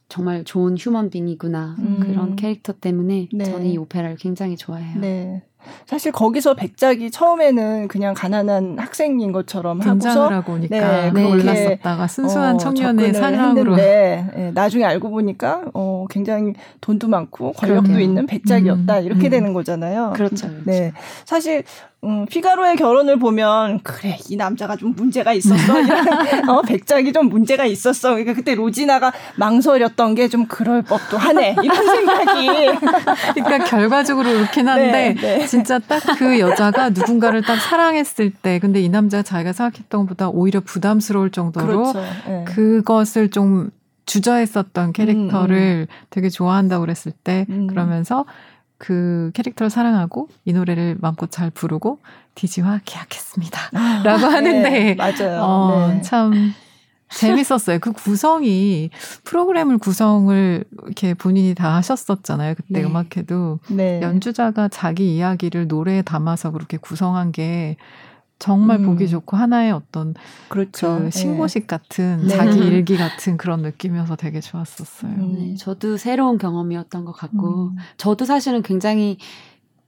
정말 0.10 0.44
좋은 0.44 0.78
휴먼빙이구나 0.78 1.76
음. 1.80 2.00
그런 2.00 2.36
캐릭터 2.36 2.74
때문에 2.74 3.30
네. 3.34 3.44
저는 3.44 3.66
이 3.66 3.78
오페라를 3.78 4.16
굉장히 4.18 4.56
좋아해요. 4.56 5.00
네. 5.00 5.44
사실 5.86 6.14
거기서 6.14 6.54
백작이 6.54 7.12
처음에는 7.12 7.90
그냥 7.90 8.14
가난한 8.14 8.80
학생인 8.80 9.34
것처럼 9.34 9.82
하고서 9.82 10.30
하고 10.30 10.54
오니까 10.54 11.12
네, 11.12 11.26
올랐었다가 11.26 12.08
순수한 12.08 12.56
어, 12.56 12.58
청년의 12.58 13.14
사랑으로 13.14 13.76
네, 13.76 14.52
나중에 14.54 14.86
알고 14.86 15.10
보니까 15.10 15.64
어, 15.74 16.06
굉장히 16.10 16.54
돈도 16.80 17.10
많고 17.10 17.52
권력도 17.54 17.84
그러게요. 17.84 18.00
있는 18.00 18.28
백작이었다 18.28 19.00
음, 19.00 19.06
이렇게 19.06 19.28
음. 19.28 19.30
되는 19.30 19.54
거잖아요. 19.54 20.14
그렇죠. 20.16 20.50
네, 20.64 20.94
사실 21.26 21.64
음, 22.08 22.26
피가로의 22.26 22.76
결혼을 22.78 23.20
보면 23.20 23.82
그래 23.84 24.18
이 24.30 24.36
남자가 24.36 24.76
좀 24.76 24.94
문제가 24.96 25.34
있었어 25.34 25.74
어, 26.48 26.62
백작이 26.62 27.12
좀 27.14 27.28
문제가 27.30 27.66
있었어 27.66 28.10
그러니까 28.12 28.34
그때 28.34 28.56
로지나가 28.56 29.12
망설였던 29.36 30.16
게 30.16 30.28
좀 30.28 30.46
그럴 30.48 30.82
법도 30.82 31.18
하네 31.18 31.56
이런 31.64 31.86
생각이 31.88 32.48
그러니까 33.34 33.66
결과적으로 33.66 34.30
그렇긴 34.30 34.68
한데 34.68 35.16
네, 35.20 35.38
네. 35.40 35.46
진짜 35.46 35.80
딱 35.80 36.02
그 36.18 36.40
여자가 36.40 36.90
누군가를 36.90 37.42
딱 37.44 37.58
사랑했을 37.58 38.32
때 38.32 38.60
근데 38.60 38.82
이 38.82 38.90
남자가 38.90 39.24
자기가 39.24 39.54
생각했던 39.54 40.02
것보다 40.02 40.30
오히려 40.30 40.60
부담스러울 40.62 41.32
정도로 41.32 41.92
그렇죠. 41.92 42.02
네. 42.28 42.44
그것을 42.46 43.30
좀 43.30 43.70
주저했었던 44.06 44.94
캐릭터를 44.94 45.88
음, 45.90 45.94
음. 45.94 46.08
되게 46.10 46.30
좋아한다고 46.30 46.82
그랬을 46.82 47.12
때 47.24 47.46
음. 47.50 47.68
그러면서 47.68 48.26
그 48.78 49.32
캐릭터를 49.34 49.70
사랑하고 49.70 50.30
이 50.46 50.54
노래를 50.54 50.98
마음껏 51.00 51.30
잘 51.32 51.50
부르고 51.50 52.00
디지와 52.36 52.82
계약했습니다. 52.86 53.60
아, 53.74 54.02
라고 54.04 54.26
하는데 54.26 54.70
네, 54.70 54.96
맞아요. 54.96 55.42
어, 55.42 55.88
네. 55.94 56.02
참 56.02 56.54
재밌었어요. 57.10 57.80
그 57.80 57.92
구성이 57.94 58.90
프로그램을 59.24 59.78
구성을 59.78 60.64
이렇게 60.84 61.14
본인이 61.14 61.56
다 61.56 61.76
하셨었잖아요. 61.76 62.56
그때 62.56 62.82
네. 62.82 62.84
음악회도 62.84 63.60
네. 63.70 64.02
연주자가 64.02 64.68
자기 64.68 65.16
이야기를 65.16 65.68
노래에 65.68 66.02
담아서 66.02 66.52
그렇게 66.52 66.78
구성한 66.78 67.32
게 67.32 67.78
정말 68.40 68.80
음. 68.80 68.86
보기 68.86 69.10
좋고 69.10 69.36
하나의 69.36 69.72
어떤 69.72 70.14
그렇죠. 70.50 70.98
그 70.98 71.04
네. 71.06 71.10
신고식 71.10 71.64
네. 71.64 71.68
같은 71.68 72.28
자기 72.28 72.60
일기 72.68 72.98
같은 72.98 73.38
그런 73.38 73.62
느낌이어서 73.62 74.16
되게 74.16 74.40
좋았었어요. 74.42 75.12
음. 75.12 75.34
네, 75.34 75.56
저도 75.56 75.98
새로운 75.98 76.38
경험이었던 76.38 77.06
것 77.06 77.14
같고 77.14 77.70
음. 77.70 77.76
저도 77.98 78.26
사실은 78.26 78.62
굉장히 78.62 79.18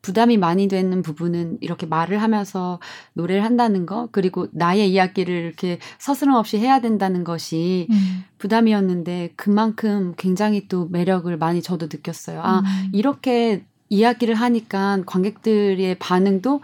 부담이 0.02 0.38
많이 0.38 0.68
되는 0.68 1.02
부분은 1.02 1.58
이렇게 1.62 1.86
말을 1.86 2.22
하면서 2.22 2.80
노래를 3.14 3.43
한다는 3.43 3.86
거 3.86 4.08
그리고 4.12 4.47
나의 4.52 4.89
이야기를 4.91 5.34
이렇게 5.36 5.78
서스럼 5.97 6.36
없이 6.36 6.58
해야 6.58 6.80
된다는 6.80 7.24
것이 7.24 7.88
음. 7.91 8.24
부담이었는데 8.38 9.34
그만큼 9.36 10.14
굉장히 10.18 10.68
또 10.68 10.88
매력을 10.88 11.36
많이 11.38 11.62
저도 11.62 11.88
느꼈어요. 11.88 12.41
아 12.41 12.60
음. 12.60 12.89
이렇게 12.93 13.66
이야기를 13.89 14.36
하니까 14.36 15.02
관객들의 15.06 15.97
반응도 16.00 16.62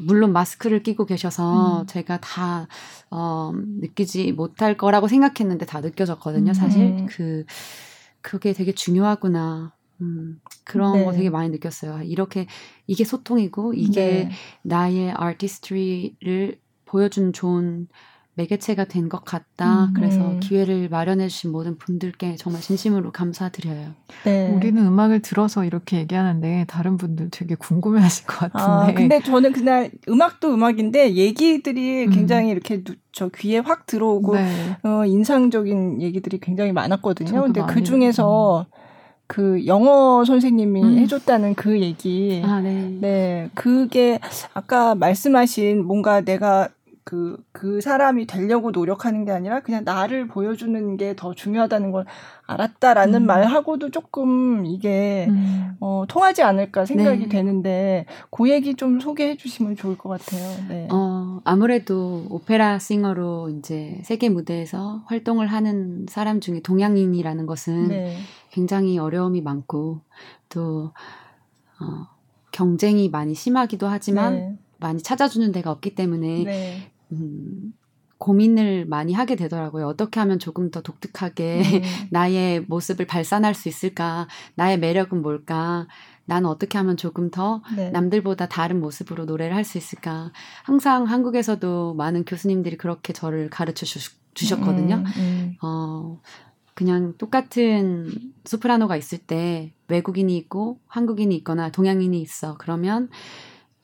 물론 0.00 0.32
마스크를 0.32 0.82
끼고 0.82 1.06
계셔서 1.06 1.82
음. 1.82 1.86
제가 1.86 2.20
다 2.20 2.68
어, 3.10 3.52
느끼지 3.54 4.32
못할 4.32 4.76
거라고 4.76 5.08
생각했는데 5.08 5.66
다 5.66 5.80
느껴졌거든요. 5.80 6.50
음. 6.50 6.54
사실 6.54 6.96
네. 6.96 7.06
그 7.08 7.44
그게 8.20 8.52
되게 8.52 8.72
중요하구나. 8.72 9.74
음, 10.00 10.40
그런 10.64 10.94
네. 10.94 11.04
거 11.04 11.12
되게 11.12 11.30
많이 11.30 11.50
느꼈어요. 11.50 12.02
이렇게 12.02 12.46
이게 12.86 13.04
소통이고 13.04 13.74
이게 13.74 14.24
네. 14.24 14.30
나의 14.62 15.12
아티스트리를 15.12 16.58
보여준 16.84 17.32
좋은 17.32 17.88
매개체가 18.36 18.84
된 18.86 19.08
것 19.08 19.24
같다. 19.24 19.84
음, 19.86 19.94
그래서 19.94 20.18
네. 20.18 20.40
기회를 20.40 20.88
마련해 20.88 21.28
주신 21.28 21.52
모든 21.52 21.76
분들께 21.76 22.36
정말 22.36 22.62
진심으로 22.62 23.12
감사드려요. 23.12 23.90
네. 24.24 24.48
우리는 24.50 24.84
음악을 24.84 25.20
들어서 25.20 25.64
이렇게 25.64 25.98
얘기하는데 25.98 26.64
다른 26.66 26.96
분들 26.96 27.28
되게 27.30 27.54
궁금해 27.54 28.00
하실 28.00 28.26
것 28.26 28.50
같은데. 28.52 28.92
아, 28.92 28.94
근데 28.94 29.20
저는 29.20 29.52
그날 29.52 29.90
음악도 30.08 30.52
음악인데 30.52 31.14
얘기들이 31.14 32.06
음. 32.06 32.10
굉장히 32.10 32.50
이렇게 32.50 32.82
저 33.12 33.28
귀에 33.28 33.58
확 33.58 33.86
들어오고 33.86 34.34
네. 34.34 34.76
어, 34.82 35.04
인상적인 35.04 36.02
얘기들이 36.02 36.38
굉장히 36.40 36.72
많았거든요. 36.72 37.42
근데 37.42 37.62
그 37.68 37.82
중에서 37.84 38.66
음. 38.68 38.78
그 39.26 39.66
영어 39.66 40.24
선생님이 40.24 40.82
음. 40.82 40.98
해줬다는 40.98 41.54
그 41.54 41.80
얘기. 41.80 42.42
아, 42.44 42.60
네. 42.60 42.96
네. 43.00 43.50
그게 43.54 44.18
아까 44.54 44.94
말씀하신 44.94 45.84
뭔가 45.84 46.20
내가 46.22 46.68
그, 47.04 47.36
그 47.52 47.82
사람이 47.82 48.26
되려고 48.26 48.70
노력하는 48.70 49.26
게 49.26 49.30
아니라 49.30 49.60
그냥 49.60 49.84
나를 49.84 50.26
보여주는 50.26 50.96
게 50.96 51.14
더 51.14 51.34
중요하다는 51.34 51.90
걸 51.92 52.06
알았다라는 52.46 53.22
음. 53.22 53.26
말하고도 53.26 53.90
조금 53.90 54.64
이게, 54.64 55.26
음. 55.28 55.76
어, 55.80 56.04
통하지 56.08 56.42
않을까 56.42 56.86
생각이 56.86 57.24
네. 57.24 57.28
되는데, 57.28 58.06
그 58.30 58.50
얘기 58.50 58.74
좀 58.74 59.00
소개해 59.00 59.36
주시면 59.36 59.76
좋을 59.76 59.98
것 59.98 60.08
같아요. 60.08 60.66
네. 60.68 60.88
어, 60.90 61.40
아무래도 61.44 62.26
오페라 62.30 62.78
싱어로 62.78 63.50
이제 63.50 64.00
세계 64.02 64.30
무대에서 64.30 65.02
활동을 65.06 65.46
하는 65.46 66.06
사람 66.08 66.40
중에 66.40 66.60
동양인이라는 66.60 67.46
것은 67.46 67.88
네. 67.88 68.16
굉장히 68.50 68.98
어려움이 68.98 69.42
많고, 69.42 70.00
또, 70.48 70.92
어, 71.80 72.08
경쟁이 72.50 73.10
많이 73.10 73.34
심하기도 73.34 73.86
하지만, 73.86 74.34
네. 74.34 74.58
많이 74.78 75.00
찾아주는 75.02 75.50
데가 75.52 75.70
없기 75.70 75.94
때문에 75.94 76.44
네. 76.44 76.90
음, 77.12 77.72
고민을 78.18 78.86
많이 78.86 79.12
하게 79.12 79.36
되더라고요. 79.36 79.86
어떻게 79.86 80.20
하면 80.20 80.38
조금 80.38 80.70
더 80.70 80.80
독특하게 80.82 81.62
음. 81.62 81.82
나의 82.10 82.64
모습을 82.68 83.06
발산할 83.06 83.54
수 83.54 83.68
있을까? 83.68 84.28
나의 84.54 84.78
매력은 84.78 85.20
뭘까? 85.22 85.86
나는 86.26 86.48
어떻게 86.48 86.78
하면 86.78 86.96
조금 86.96 87.30
더 87.30 87.62
네. 87.76 87.90
남들보다 87.90 88.48
다른 88.48 88.80
모습으로 88.80 89.26
노래를 89.26 89.54
할 89.54 89.64
수 89.64 89.76
있을까? 89.78 90.32
항상 90.62 91.04
한국에서도 91.04 91.94
많은 91.94 92.24
교수님들이 92.24 92.76
그렇게 92.78 93.12
저를 93.12 93.50
가르쳐 93.50 93.84
주셨거든요. 94.32 94.96
음, 94.96 95.04
음. 95.18 95.56
어, 95.62 96.20
그냥 96.74 97.14
똑같은 97.18 98.10
소프라노가 98.44 98.96
있을 98.96 99.18
때 99.18 99.72
외국인이 99.88 100.36
있고 100.38 100.80
한국인이 100.86 101.34
있거나 101.36 101.70
동양인이 101.70 102.20
있어. 102.22 102.56
그러면 102.58 103.10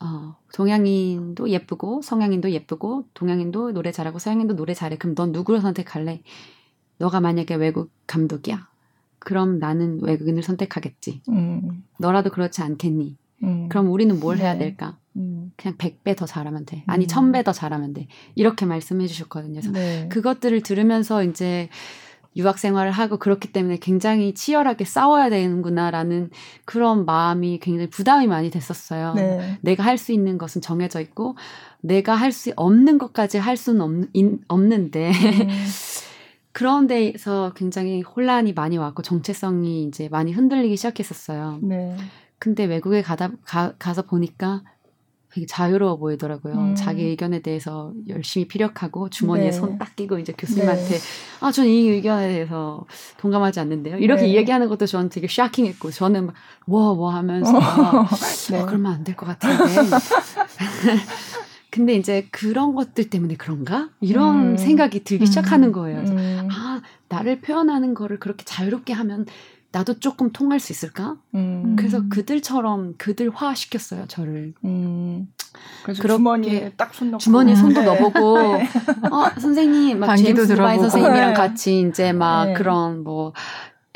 어, 0.00 0.36
동양인도 0.54 1.50
예쁘고 1.50 2.02
성향인도 2.02 2.50
예쁘고 2.50 3.04
동양인도 3.14 3.72
노래 3.72 3.92
잘하고 3.92 4.18
서양인도 4.18 4.56
노래 4.56 4.74
잘해. 4.74 4.96
그럼 4.96 5.14
넌 5.14 5.32
누구를 5.32 5.60
선택할래? 5.60 6.22
너가 6.98 7.20
만약에 7.20 7.54
외국 7.54 7.90
감독이야. 8.06 8.68
그럼 9.18 9.58
나는 9.58 10.02
외국인을 10.02 10.42
선택하겠지. 10.42 11.22
음. 11.28 11.84
너라도 11.98 12.30
그렇지 12.30 12.62
않겠니? 12.62 13.16
음. 13.42 13.68
그럼 13.68 13.90
우리는 13.90 14.18
뭘 14.18 14.36
네. 14.36 14.44
해야 14.44 14.58
될까? 14.58 14.96
음. 15.16 15.52
그냥 15.56 15.76
100배 15.76 16.16
더 16.16 16.24
잘하면 16.24 16.64
돼. 16.64 16.82
아니, 16.86 17.04
음. 17.04 17.06
1000배 17.06 17.44
더 17.44 17.52
잘하면 17.52 17.92
돼. 17.92 18.06
이렇게 18.34 18.64
말씀해 18.64 19.06
주셨거든요. 19.06 19.60
그래서 19.60 19.70
네. 19.72 20.08
그것들을 20.08 20.62
들으면서 20.62 21.24
이제 21.24 21.68
유학 22.36 22.58
생활을 22.58 22.92
하고 22.92 23.18
그렇기 23.18 23.52
때문에 23.52 23.78
굉장히 23.78 24.34
치열하게 24.34 24.84
싸워야 24.84 25.30
되는구나라는 25.30 26.30
그런 26.64 27.04
마음이 27.04 27.58
굉장히 27.60 27.90
부담이 27.90 28.26
많이 28.26 28.50
됐었어요. 28.50 29.14
네. 29.14 29.58
내가 29.62 29.84
할 29.84 29.98
수 29.98 30.12
있는 30.12 30.38
것은 30.38 30.60
정해져 30.60 31.00
있고 31.00 31.36
내가 31.80 32.14
할 32.14 32.32
수 32.32 32.52
없는 32.56 32.98
것까지 32.98 33.38
할 33.38 33.56
수는 33.56 33.80
없, 33.80 33.90
없는데 34.48 35.10
음. 35.10 35.48
그런 36.52 36.86
데에서 36.86 37.52
굉장히 37.54 38.02
혼란이 38.02 38.52
많이 38.52 38.76
왔고 38.76 39.02
정체성이 39.02 39.84
이제 39.84 40.08
많이 40.08 40.32
흔들리기 40.32 40.76
시작했었어요. 40.76 41.58
네. 41.62 41.96
근데 42.38 42.64
외국에 42.64 43.02
가다 43.02 43.30
가, 43.44 43.74
가서 43.78 44.02
보니까 44.02 44.62
되게 45.32 45.46
자유로워 45.46 45.96
보이더라고요. 45.96 46.54
음. 46.54 46.74
자기 46.74 47.04
의견에 47.04 47.40
대해서 47.40 47.92
열심히 48.08 48.48
피력하고 48.48 49.08
주머니에 49.10 49.46
네. 49.46 49.52
손딱 49.52 49.94
끼고 49.96 50.18
이제 50.18 50.32
교수님한테 50.36 50.82
네. 50.82 50.98
아, 51.40 51.52
저는 51.52 51.70
이 51.70 51.88
의견에 51.88 52.28
대해서 52.28 52.84
동감하지 53.18 53.60
않는데요. 53.60 53.96
이렇게 53.98 54.22
네. 54.22 54.28
이야기하는 54.28 54.68
것도 54.68 54.86
저는 54.86 55.08
되게 55.08 55.28
샤킹했고 55.28 55.90
저는 55.92 56.26
막 56.26 56.34
뭐, 56.66 56.94
뭐 56.94 57.10
하면서 57.10 57.56
어, 57.56 57.60
네. 58.50 58.60
어, 58.60 58.66
그러면 58.66 58.92
안 58.92 59.04
될 59.04 59.14
것 59.16 59.26
같은데. 59.26 59.64
근데 61.70 61.94
이제 61.94 62.26
그런 62.32 62.74
것들 62.74 63.10
때문에 63.10 63.36
그런가? 63.36 63.90
이런 64.00 64.52
음. 64.52 64.56
생각이 64.56 65.04
들기 65.04 65.26
시작하는 65.26 65.68
음. 65.68 65.72
거예요. 65.72 66.00
음. 66.00 66.48
아, 66.50 66.80
나를 67.08 67.40
표현하는 67.40 67.94
거를 67.94 68.18
그렇게 68.18 68.44
자유롭게 68.44 68.92
하면 68.92 69.26
나도 69.72 70.00
조금 70.00 70.32
통할 70.32 70.58
수 70.58 70.72
있을까? 70.72 71.16
음. 71.34 71.76
그래서 71.76 72.02
그들처럼 72.08 72.94
그들화 72.98 73.54
시켰어요 73.54 74.06
저를. 74.08 74.54
음. 74.64 75.28
그래서 75.84 76.02
주머니에 76.02 76.72
딱손 76.76 77.12
넣고 77.12 77.18
주머니에 77.18 77.54
손도 77.54 77.80
네. 77.80 77.86
넣어보고 77.86 78.38
네. 78.58 78.68
어 79.10 79.30
선생님 79.38 80.00
막 80.00 80.16
제임스 80.16 80.48
드바인 80.48 80.80
선생님이랑 80.80 81.28
네. 81.28 81.34
같이 81.34 81.80
이제 81.80 82.12
막 82.12 82.46
네. 82.46 82.54
그런 82.54 83.02
뭐 83.02 83.32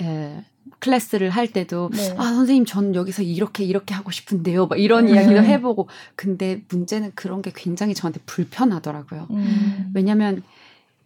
에, 0.01 0.45
클래스를 0.81 1.31
할 1.31 1.49
때도 1.49 1.91
네. 1.93 2.15
아 2.19 2.25
선생님 2.25 2.65
전 2.67 2.95
여기서 2.95 3.23
이렇게 3.23 3.65
이렇게 3.65 3.95
하고 3.95 4.11
싶은데요 4.11 4.67
막 4.67 4.79
이런 4.79 5.07
네. 5.07 5.13
이야기도 5.13 5.43
해보고 5.43 5.89
근데 6.17 6.63
문제는 6.69 7.13
그런 7.15 7.43
게 7.43 7.53
굉장히 7.55 7.95
저한테 7.95 8.21
불편하더라고요 8.27 9.29
음. 9.31 9.91
왜냐하면 9.95 10.43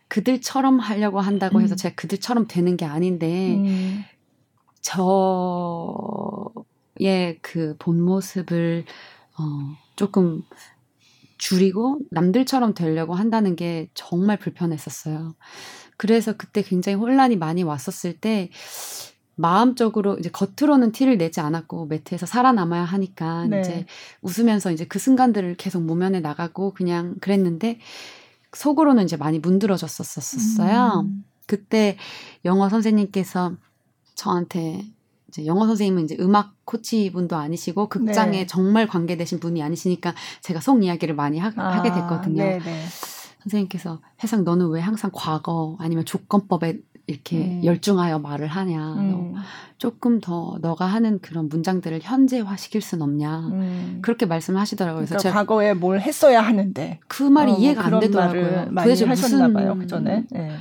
그들처럼 0.09 0.79
하려고 0.79 1.21
한다고 1.21 1.61
해서 1.61 1.75
음. 1.75 1.77
제가 1.77 1.95
그들처럼 1.95 2.47
되는 2.49 2.77
게 2.77 2.87
아닌데 2.87 3.55
음. 3.57 4.05
저의 4.89 6.65
그 7.43 7.77
본 7.79 8.01
모습을 8.03 8.85
어 9.39 9.43
조금 9.97 10.43
줄이고 11.39 11.99
남들처럼 12.11 12.75
되려고 12.75 13.15
한다는 13.15 13.57
게 13.57 13.89
정말 13.95 14.39
불편했었어요. 14.39 15.35
그래서 15.97 16.35
그때 16.37 16.63
굉장히 16.63 16.97
혼란이 16.97 17.37
많이 17.37 17.63
왔었을 17.63 18.19
때 18.19 18.51
마음적으로 19.37 20.19
이제 20.19 20.31
겉으로는 20.31 20.91
티를 20.93 21.17
내지 21.17 21.41
않았고 21.41 21.87
매트에서 21.87 22.27
살아남아야 22.27 22.83
하니까 22.83 23.47
네. 23.47 23.61
이제 23.61 23.87
웃으면서 24.23 24.73
이제 24.73 24.85
그 24.85 24.99
순간들을 24.99 25.57
계속 25.57 25.83
모면에 25.83 26.21
나가고 26.21 26.75
그냥 26.75 27.15
그랬는데 27.21 27.79
속으로는 28.53 29.05
이제 29.05 29.17
많이 29.17 29.39
문드러졌었었어요. 29.39 31.05
음. 31.07 31.25
그때 31.47 31.97
영어 32.45 32.69
선생님께서 32.69 33.57
저한테 34.19 34.85
이제 35.29 35.47
영어 35.47 35.67
선생님은 35.67 36.05
이제 36.05 36.17
음악 36.19 36.55
코치 36.65 37.13
분도 37.13 37.37
아니시고 37.37 37.89
극장에 37.89 38.31
네. 38.39 38.47
정말 38.47 38.89
관계되신 38.89 39.39
분이 39.39 39.63
아니시니까 39.63 40.15
제가 40.43 40.61
속 40.61 40.83
이야기를 40.83 41.15
많이 41.15 41.39
하, 41.39 41.53
아, 41.57 41.83
게 41.83 41.93
됐거든요. 41.93 42.43
네네. 42.43 42.85
선생님께서 43.43 44.01
해상 44.25 44.43
너는 44.43 44.69
왜 44.71 44.81
항상 44.81 45.13
과거 45.15 45.77
아니면 45.79 46.05
조건법에 46.05 46.81
이렇게 47.07 47.39
음. 47.39 47.65
열중하여 47.65 48.19
말을 48.19 48.49
하냐. 48.49 48.95
음. 48.95 49.35
조금 49.79 50.21
더 50.21 50.59
너가 50.61 50.85
하는 50.87 51.21
그런 51.21 51.49
문장들을 51.49 52.01
현재화 52.03 52.57
시킬 52.57 52.83
순 52.83 53.01
없냐. 53.01 53.39
음. 53.53 53.99
그렇게 54.03 54.27
말씀을 54.27 54.61
하시더라고요. 54.61 55.05
그래서 55.05 55.17
그러니까 55.17 55.39
과거에 55.39 55.75
뭘 55.75 56.01
했어야 56.01 56.41
하는데 56.41 56.99
그 57.07 57.23
말이 57.23 57.53
어, 57.53 57.57
이해가 57.57 57.85
안 57.85 58.01
되더라고요. 58.01 58.67
많이 58.73 58.91
하셨나 58.91 59.53
봐요. 59.53 59.77
그 59.79 59.87
전에. 59.87 60.27
네. 60.31 60.57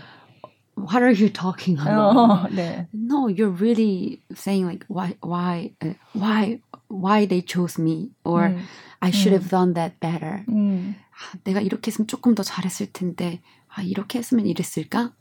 What 0.78 1.02
are 1.02 1.12
you 1.12 1.30
talking 1.30 1.80
about? 1.80 2.16
어, 2.16 2.50
네. 2.50 2.88
No, 2.94 3.28
you're 3.28 3.50
really 3.50 4.22
saying 4.34 4.66
like 4.66 4.86
why 4.88 5.16
why 5.22 5.74
uh, 5.84 5.94
why 6.14 6.60
why 6.88 7.26
they 7.26 7.42
chose 7.42 7.82
me 7.82 8.12
or 8.24 8.50
음. 8.50 8.62
I 9.02 9.12
should 9.12 9.34
음. 9.34 9.42
have 9.42 9.50
done 9.50 9.74
that 9.74 10.00
better. 10.00 10.46
음. 10.50 10.96
아, 11.12 11.38
내가 11.44 11.62
이렇게 11.62 11.90
했으면 11.90 12.08
조금 12.08 12.36
더 12.36 12.44
잘했을 12.44 12.92
텐데 12.94 13.42
아 13.68 13.82
이렇게 13.82 14.20
했으면 14.20 14.46
이랬을까? 14.46 15.14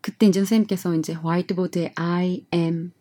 그때 0.00 0.26
이제 0.26 0.40
선생님께서 0.40 0.94
이제 0.96 1.12
화이트보드에 1.12 1.92
I 1.96 2.46
am 2.54 2.92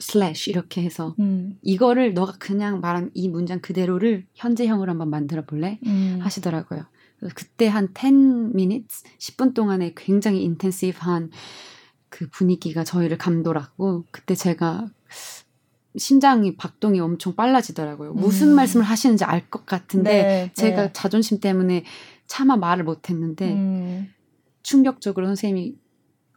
slash 0.00 0.50
이렇게 0.50 0.82
해서 0.82 1.14
음. 1.18 1.58
이거를 1.62 2.14
너가 2.14 2.34
그냥 2.38 2.80
말한 2.80 3.10
이 3.14 3.28
문장 3.28 3.60
그대로를 3.60 4.26
현재형으로 4.34 4.90
한번 4.90 5.10
만들어 5.10 5.44
볼래? 5.44 5.78
음. 5.86 6.18
하시더라고요. 6.20 6.84
그때 7.34 7.66
한 7.68 7.88
10 7.96 8.06
minutes, 8.54 9.04
10분 9.18 9.54
동안에 9.54 9.92
굉장히 9.96 10.42
인텐시브한 10.44 11.30
그 12.08 12.28
분위기가 12.30 12.84
저희를 12.84 13.18
감돌았고, 13.18 14.04
그때 14.10 14.34
제가 14.34 14.88
심장이 15.96 16.56
박동이 16.56 17.00
엄청 17.00 17.34
빨라지더라고요. 17.34 18.12
무슨 18.14 18.50
음. 18.50 18.54
말씀을 18.56 18.84
하시는지 18.84 19.24
알 19.24 19.50
것 19.50 19.66
같은데, 19.66 20.22
네, 20.22 20.52
제가 20.54 20.82
네. 20.86 20.92
자존심 20.92 21.40
때문에 21.40 21.84
차마 22.26 22.56
말을 22.56 22.84
못 22.84 23.10
했는데, 23.10 23.52
음. 23.52 24.12
충격적으로 24.62 25.26
선생님이 25.26 25.76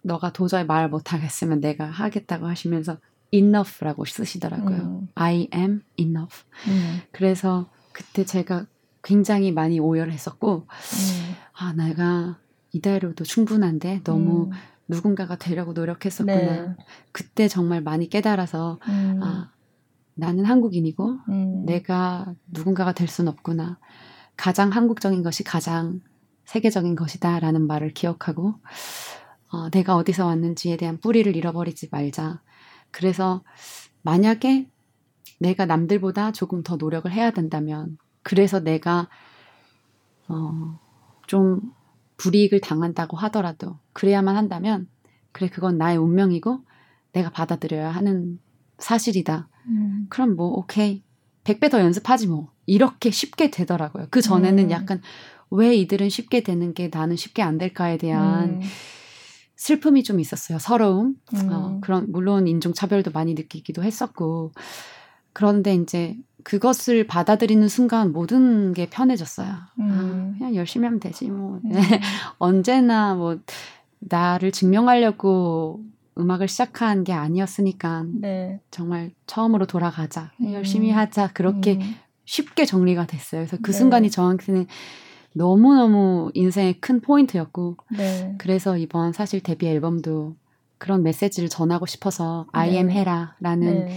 너가 0.04 0.34
도저히 0.34 0.64
말 0.64 0.90
못하겠으면 0.90 1.60
내가 1.60 1.86
하겠다고 1.86 2.48
하시면서 2.48 2.98
enough라고 3.32 4.06
쓰시더라고요. 4.06 4.78
음. 4.78 5.08
I 5.16 5.48
am 5.54 5.82
enough. 5.98 6.44
음. 6.68 7.02
그래서 7.12 7.70
그때 7.92 8.26
제가 8.26 8.66
굉장히 9.04 9.52
많이 9.52 9.80
오열했었고 9.80 10.68
음. 10.68 11.36
아 11.54 11.74
내가 11.74 12.40
이대로도 12.72 13.24
충분한데 13.24 14.02
너무 14.04 14.46
음. 14.46 14.52
누군가가 14.88 15.38
되려고 15.38 15.74
노력했었구나. 15.74 16.36
네. 16.36 16.76
그때 17.12 17.48
정말 17.48 17.82
많이 17.82 18.10
깨달아서 18.10 18.80
음. 18.88 19.20
아 19.24 19.52
나는 20.14 20.46
한국인이고 20.46 21.18
음. 21.30 21.66
내가 21.66 22.34
누군가가 22.48 22.94
될 22.94 23.08
수는 23.08 23.32
없구나. 23.32 23.80
가장 24.38 24.70
한국적인 24.70 25.24
것이 25.24 25.44
가장 25.44 26.02
세계적인 26.46 26.96
것이다라는 26.96 27.66
말을 27.68 27.94
기억하고 27.94 28.56
어, 29.52 29.70
내가 29.70 29.96
어디서 29.96 30.26
왔는지에 30.26 30.78
대한 30.78 30.98
뿌리를 31.00 31.36
잃어버리지 31.36 31.90
말자. 31.92 32.42
그래서 32.92 33.44
만약에 34.02 34.70
내가 35.40 35.66
남들보다 35.66 36.32
조금 36.32 36.64
더 36.64 36.76
노력을 36.76 37.10
해야 37.12 37.32
된다면 37.32 37.98
그래서 38.24 38.60
내가 38.60 39.08
어, 40.28 40.80
좀 41.28 41.74
불이익을 42.18 42.62
당한다고 42.62 43.18
하더라도 43.18 43.78
그래야만 43.94 44.36
한다면 44.36 44.88
그래 45.32 45.50
그건 45.50 45.78
나의 45.78 45.98
운명이고 45.98 46.62
내가 47.14 47.30
받아들여야 47.30 47.90
하는 47.90 48.40
사실이다. 48.78 49.50
음. 49.68 50.08
그럼 50.10 50.36
뭐 50.36 50.50
오케이 50.50 51.04
100배 51.44 51.72
더 51.72 51.80
연습하지 51.80 52.28
뭐 52.28 52.52
이렇게 52.66 53.12
쉽게 53.12 53.50
되더라고요. 53.52 54.08
그 54.12 54.22
전에는 54.22 54.66
음. 54.66 54.72
약간 54.72 55.02
왜 55.50 55.76
이들은 55.76 56.10
쉽게 56.10 56.42
되는 56.42 56.74
게 56.74 56.90
나는 56.92 57.16
쉽게 57.16 57.42
안 57.42 57.58
될까에 57.58 57.98
대한 57.98 58.50
음. 58.50 58.62
슬픔이 59.56 60.04
좀 60.04 60.20
있었어요. 60.20 60.60
서러움. 60.60 61.16
어, 61.34 61.68
음. 61.68 61.82
그런 61.82 62.12
물론 62.12 62.48
인종 62.48 62.74
차별도 62.74 63.12
많이 63.12 63.34
느끼기도 63.34 63.84
했었고 63.84 64.54
그런데 65.34 65.76
이제 65.76 66.18
그것을 66.44 67.06
받아들이는 67.08 67.68
순간 67.68 68.12
모든 68.12 68.74
게 68.74 68.90
편해졌어요. 68.90 69.48
음. 69.80 69.92
아, 69.92 70.38
그냥 70.38 70.56
열심히 70.56 70.86
하면 70.86 71.00
되지 71.00 71.30
뭐 71.30 71.60
음. 71.64 71.72
언제나 72.40 73.16
뭐 73.16 73.40
나를 74.00 74.52
증명하려고 74.52 75.82
음악을 76.18 76.48
시작한 76.48 77.04
게 77.04 77.14
아니었으니까 77.14 78.06
네. 78.14 78.60
정말 78.72 79.12
처음으로 79.28 79.66
돌아가자 79.66 80.32
음. 80.42 80.54
열심히 80.54 80.92
하자 80.92 81.32
그렇게 81.34 81.74
음. 81.74 81.96
쉽게 82.26 82.66
정리가 82.66 83.08
됐어요. 83.08 83.42
그래서 83.42 83.58
그 83.62 83.72
네. 83.72 83.78
순간이 83.78 84.10
저한테는 84.10 84.68
너무 85.34 85.76
너무 85.76 86.32
인생의 86.34 86.82
큰 86.82 87.00
포인트였고 87.00 87.78
네. 87.98 88.36
그래서 88.38 88.78
이번 88.78 89.14
사실 89.14 89.42
데뷔 89.42 89.68
앨범도 89.68 90.36
그런 90.78 91.04
메시지를 91.04 91.48
전하고 91.48 91.86
싶어서 91.86 92.48
네. 92.54 92.60
I 92.60 92.70
am 92.72 92.92
해라라는 92.92 93.88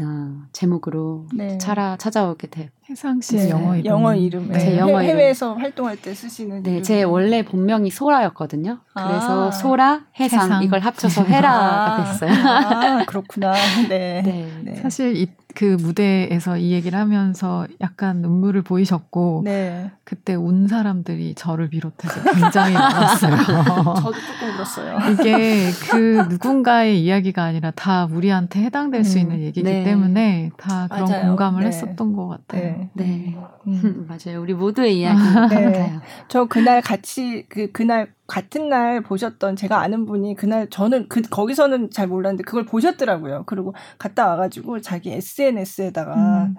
어, 0.00 0.42
제목으로 0.52 1.26
네. 1.34 1.58
찾아, 1.58 1.96
찾아오게 1.96 2.48
돼요. 2.48 2.68
해상 2.88 3.20
씨의 3.20 3.44
네. 3.44 3.50
영어 3.50 3.76
이름. 3.76 3.86
영어 3.86 4.14
이름. 4.14 4.48
네. 4.48 4.58
제 4.58 4.78
영어 4.78 5.02
이름. 5.02 5.16
해외에서 5.16 5.54
활동할 5.54 5.96
때 5.96 6.14
쓰시는. 6.14 6.62
네, 6.62 6.70
이름. 6.70 6.82
제 6.82 7.02
원래 7.02 7.44
본명이 7.44 7.90
소라였거든요. 7.90 8.78
그래서 8.94 9.48
아. 9.48 9.50
소라, 9.50 10.06
해상, 10.18 10.44
해상, 10.44 10.62
이걸 10.62 10.80
합쳐서 10.80 11.24
헤라가 11.24 11.96
아. 11.96 12.04
됐어요. 12.04 12.30
아, 12.32 13.04
그렇구나. 13.06 13.52
네. 13.88 14.22
네. 14.24 14.52
네. 14.62 14.74
사실 14.76 15.16
이, 15.16 15.28
그 15.54 15.76
무대에서 15.80 16.58
이 16.58 16.72
얘기를 16.72 16.98
하면서 16.98 17.66
약간 17.80 18.20
눈물을 18.20 18.62
보이셨고 18.62 19.42
네. 19.44 19.90
그때 20.04 20.34
운 20.34 20.68
사람들이 20.68 21.34
저를 21.34 21.70
비롯해서 21.70 22.22
굉장히 22.32 22.74
많았어요. 22.74 23.36
저도 23.96 24.12
조금 24.12 24.54
울었어요. 24.54 24.98
이게 25.12 25.70
그 25.90 26.26
누군가의 26.28 27.02
이야기가 27.02 27.42
아니라 27.42 27.70
다 27.70 28.06
우리한테 28.10 28.62
해당될 28.62 29.00
음. 29.00 29.04
수 29.04 29.18
있는 29.18 29.40
얘기이기 29.40 29.62
네. 29.62 29.84
때문에 29.84 30.50
다 30.58 30.86
그런 30.88 31.08
맞아요. 31.08 31.26
공감을 31.26 31.62
네. 31.62 31.68
했었던 31.68 32.12
것 32.12 32.28
같아요. 32.28 32.62
네, 32.62 32.90
네. 32.94 33.36
음. 33.66 34.06
맞아요. 34.08 34.40
우리 34.42 34.54
모두의 34.54 35.00
이야기 35.00 35.18
같아요. 35.18 35.70
네. 35.70 35.98
저 36.28 36.44
그날 36.44 36.82
같이 36.82 37.46
그 37.48 37.72
그날 37.72 38.12
같은 38.28 38.68
날 38.68 39.00
보셨던 39.00 39.56
제가 39.56 39.80
아는 39.80 40.04
분이 40.04 40.36
그날 40.36 40.68
저는 40.68 41.08
그 41.08 41.22
거기서는 41.22 41.90
잘 41.90 42.06
몰랐는데 42.06 42.44
그걸 42.44 42.64
보셨더라고요. 42.66 43.44
그리고 43.46 43.74
갔다 43.98 44.28
와가지고 44.28 44.82
자기 44.82 45.10
SNS에다가 45.12 46.44
음. 46.44 46.54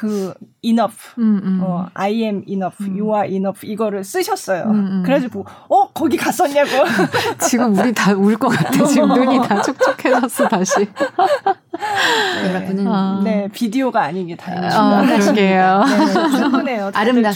그 0.00 0.32
enough, 0.64 0.96
음, 1.18 1.40
음. 1.44 1.60
어, 1.62 1.86
I 1.92 2.22
am 2.22 2.42
enough, 2.48 2.82
음. 2.82 2.98
you 2.98 3.14
are 3.14 3.28
enough 3.30 3.66
이거를 3.66 4.02
쓰셨어요. 4.02 4.62
음, 4.64 4.74
음. 4.74 5.02
그래가지고 5.04 5.44
어 5.68 5.88
거기 5.92 6.16
갔었냐고. 6.16 6.70
지금 7.46 7.76
우리 7.78 7.92
다 7.92 8.12
울 8.14 8.38
것 8.38 8.48
같아. 8.48 8.82
지금 8.86 9.08
눈이 9.08 9.46
다 9.46 9.60
촉촉해졌어 9.60 10.48
다시. 10.48 10.86
네. 10.86 12.48
여러분은 12.48 12.88
아. 12.88 13.20
네 13.22 13.48
비디오가 13.52 14.04
아니게 14.04 14.36
다행이죠. 14.36 14.74
아, 14.78 15.02
그러게요. 15.02 15.84
네, 15.84 16.38
충분해요. 16.38 16.90
아름다 16.94 17.30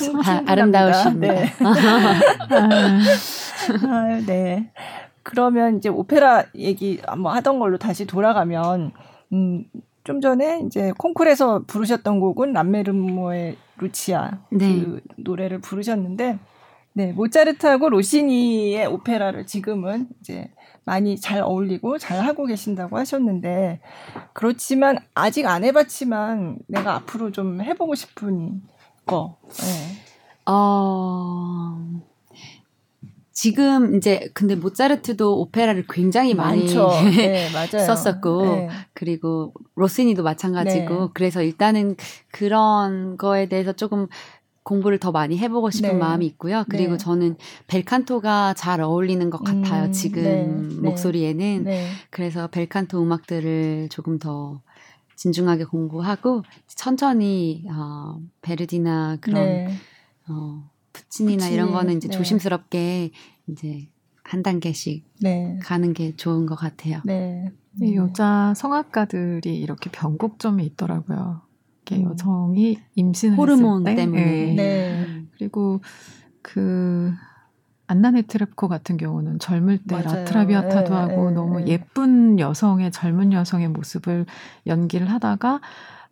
아름다우십니다. 0.47 1.35
네. 1.35 1.53
아, 3.89 4.21
네. 4.27 4.71
그러면 5.23 5.77
이제 5.77 5.91
오페라 5.91 6.45
얘기 6.55 7.03
뭐 7.19 7.31
하던 7.35 7.59
걸로 7.59 7.77
다시 7.77 8.07
돌아가면 8.07 8.93
음. 9.35 9.65
좀 10.05 10.21
전에 10.21 10.61
이제 10.67 10.93
콩쿨에서 10.99 11.65
부르셨던 11.67 12.21
곡은 12.21 12.53
람메르모의 12.53 13.57
루치아 13.79 14.43
네. 14.51 14.81
그 14.81 15.01
노래를 15.17 15.61
부르셨는데 15.61 16.39
네 16.93 17.13
모차르트하고 17.13 17.89
로시니의 17.89 18.87
오페라를 18.87 19.47
지금은 19.47 20.09
이제 20.21 20.51
많이 20.85 21.19
잘 21.19 21.41
어울리고 21.41 21.99
잘 21.99 22.25
하고 22.25 22.45
계신다고 22.45 22.99
하셨는데 22.99 23.81
그렇지만 24.35 24.99
아직 25.15 25.47
안 25.47 25.65
해봤지만 25.65 26.59
내가 26.69 26.95
앞으로 26.95 27.33
좀 27.33 27.63
해보고 27.63 27.95
싶은 27.95 28.63
거. 29.07 29.39
네. 29.49 29.97
어 30.47 31.79
지금 33.35 33.97
이제 33.97 34.31
근데 34.33 34.55
모차르트도 34.55 35.41
오페라를 35.41 35.87
굉장히 35.91 36.35
많이 36.35 36.67
네, 36.67 37.49
썼었고 37.85 38.43
네. 38.45 38.69
그리고 38.95 39.53
로시니도 39.75 40.23
마찬가지고 40.23 41.01
네. 41.01 41.09
그래서 41.15 41.43
일단은 41.43 41.97
그런 42.31 43.17
거에 43.17 43.49
대해서 43.49 43.73
조금 43.73 44.07
공부를 44.63 44.99
더 44.99 45.11
많이 45.11 45.37
해보고 45.37 45.71
싶은 45.71 45.91
네. 45.91 45.95
마음이 45.97 46.25
있고요. 46.27 46.65
그리고 46.69 46.93
네. 46.93 46.97
저는 46.97 47.37
벨칸토가 47.67 48.55
잘 48.55 48.81
어울리는 48.81 49.29
것 49.31 49.43
같아요. 49.43 49.87
음, 49.87 49.93
지금 49.93 50.69
네. 50.81 50.89
목소리에는 50.89 51.67
그래서 52.11 52.47
벨칸토 52.47 53.03
음악들을 53.03 53.89
조금 53.91 54.21
더 54.21 54.63
진중하게 55.17 55.65
공부하고 55.65 56.45
천천히 56.69 57.65
어, 57.69 58.21
베르디나 58.43 59.19
그런 59.21 59.69
어, 60.29 60.71
푸친이나 60.95 61.49
이런 61.49 61.73
거는 61.73 61.99
이제 61.99 62.09
네. 62.09 62.17
조심스럽게 62.17 63.11
이제 63.49 63.89
한 64.23 64.43
단계씩 64.43 65.05
네. 65.21 65.59
가는 65.63 65.93
게 65.93 66.17
좋은 66.17 66.47
것 66.47 66.55
같아요. 66.55 67.01
네. 67.05 67.53
이 67.83 67.95
여자 67.97 68.55
성악가들이 68.57 69.59
이렇게 69.59 69.91
변곡점이 69.91 70.65
있더라고요. 70.65 71.43
이게 71.83 71.97
음. 71.97 72.11
여성이 72.11 72.79
임신을 72.95 73.37
호르몬 73.37 73.85
때, 73.85 73.95
때문에. 73.95 74.25
네. 74.25 74.55
네. 74.55 75.25
그리고 75.37 75.81
그 76.41 77.13
안나 77.87 78.13
네 78.13 78.23
트랩코 78.23 78.69
같은 78.69 78.97
경우는 78.97 79.39
젊을 79.41 79.79
때 79.87 79.97
맞아요. 79.97 80.21
라트라비아타도 80.21 80.91
네, 80.91 81.01
하고 81.01 81.29
네, 81.29 81.35
너무 81.35 81.61
네. 81.61 81.67
예쁜 81.69 82.39
여성의 82.39 82.93
젊은 82.93 83.33
여성의 83.33 83.69
모습을 83.69 84.25
연기를 84.67 85.11
하다가 85.11 85.61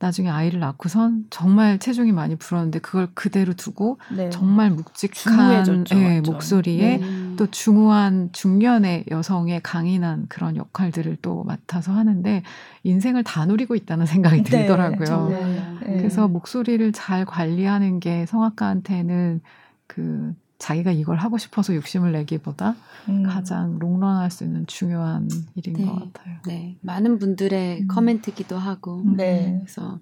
나중에 0.02 0.28
아이를 0.28 0.58
낳고선 0.58 1.26
정말 1.30 1.78
체중이 1.78 2.10
많이 2.10 2.34
불었는데 2.34 2.80
그걸 2.80 3.06
그대로 3.14 3.54
두고 3.54 3.98
네. 4.10 4.30
정말 4.30 4.70
묵직한 4.70 5.84
네, 5.84 6.20
목소리에 6.20 6.96
네. 6.96 7.36
또 7.36 7.46
중후한 7.48 8.30
중년의 8.32 9.04
여성의 9.12 9.60
강인한 9.62 10.26
그런 10.28 10.56
역할들을 10.56 11.18
또 11.22 11.44
맡아서 11.44 11.92
하는데 11.92 12.42
인생을 12.82 13.22
다 13.22 13.46
누리고 13.46 13.76
있다는 13.76 14.06
생각이 14.06 14.42
네, 14.42 14.50
들더라고요. 14.50 15.28
네. 15.28 15.96
그래서 15.98 16.26
목소리를 16.26 16.90
잘 16.90 17.24
관리하는 17.24 18.00
게 18.00 18.26
성악가한테는 18.26 19.40
그 19.86 20.34
자기가 20.62 20.92
이걸 20.92 21.16
하고 21.16 21.38
싶어서 21.38 21.74
욕심을 21.74 22.12
내기보다 22.12 22.76
음. 23.08 23.24
가장 23.24 23.80
롱런할 23.80 24.30
수 24.30 24.44
있는 24.44 24.64
중요한 24.68 25.28
일인 25.56 25.74
네. 25.74 25.84
것 25.84 25.92
같아요. 25.92 26.36
네, 26.46 26.76
많은 26.82 27.18
분들의 27.18 27.80
음. 27.80 27.88
커멘트기도 27.88 28.56
하고, 28.56 29.02
네. 29.16 29.58
그래서 29.58 29.98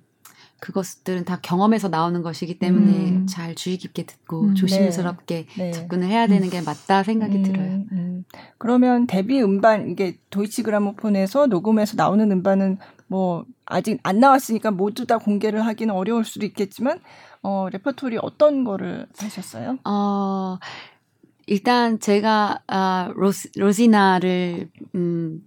그것들은 0.58 1.24
다 1.24 1.38
경험에서 1.40 1.88
나오는 1.88 2.20
것이기 2.20 2.58
때문에 2.58 2.92
음. 2.92 3.26
잘 3.26 3.54
주의 3.54 3.78
깊게 3.78 4.04
듣고 4.04 4.48
음, 4.48 4.54
조심스럽게 4.54 5.46
네. 5.56 5.64
네. 5.64 5.72
접근을 5.72 6.08
해야 6.08 6.26
되는 6.26 6.50
게 6.50 6.60
맞다 6.60 7.04
생각이 7.04 7.38
음, 7.38 7.42
들어요. 7.42 7.84
음. 7.92 8.24
그러면 8.58 9.06
데뷔 9.06 9.42
음반 9.42 9.88
이게 9.88 10.18
도이치 10.28 10.62
그라모폰에서 10.64 11.46
녹음해서 11.46 11.94
나오는 11.96 12.30
음반은 12.30 12.76
뭐 13.06 13.46
아직 13.64 13.98
안 14.02 14.20
나왔으니까 14.20 14.72
모두 14.72 15.06
다 15.06 15.16
공개를 15.16 15.64
하기는 15.64 15.94
어려울 15.94 16.26
수도 16.26 16.44
있겠지만 16.44 17.00
어, 17.42 17.68
레퍼토리 17.70 18.18
어떤 18.20 18.64
거를 18.64 19.06
하셨어요? 19.16 19.78
어, 19.84 20.58
일단 21.46 21.98
제가 21.98 22.62
아, 22.66 23.12
로스, 23.14 23.50
로지나를 23.56 24.70
음, 24.94 25.40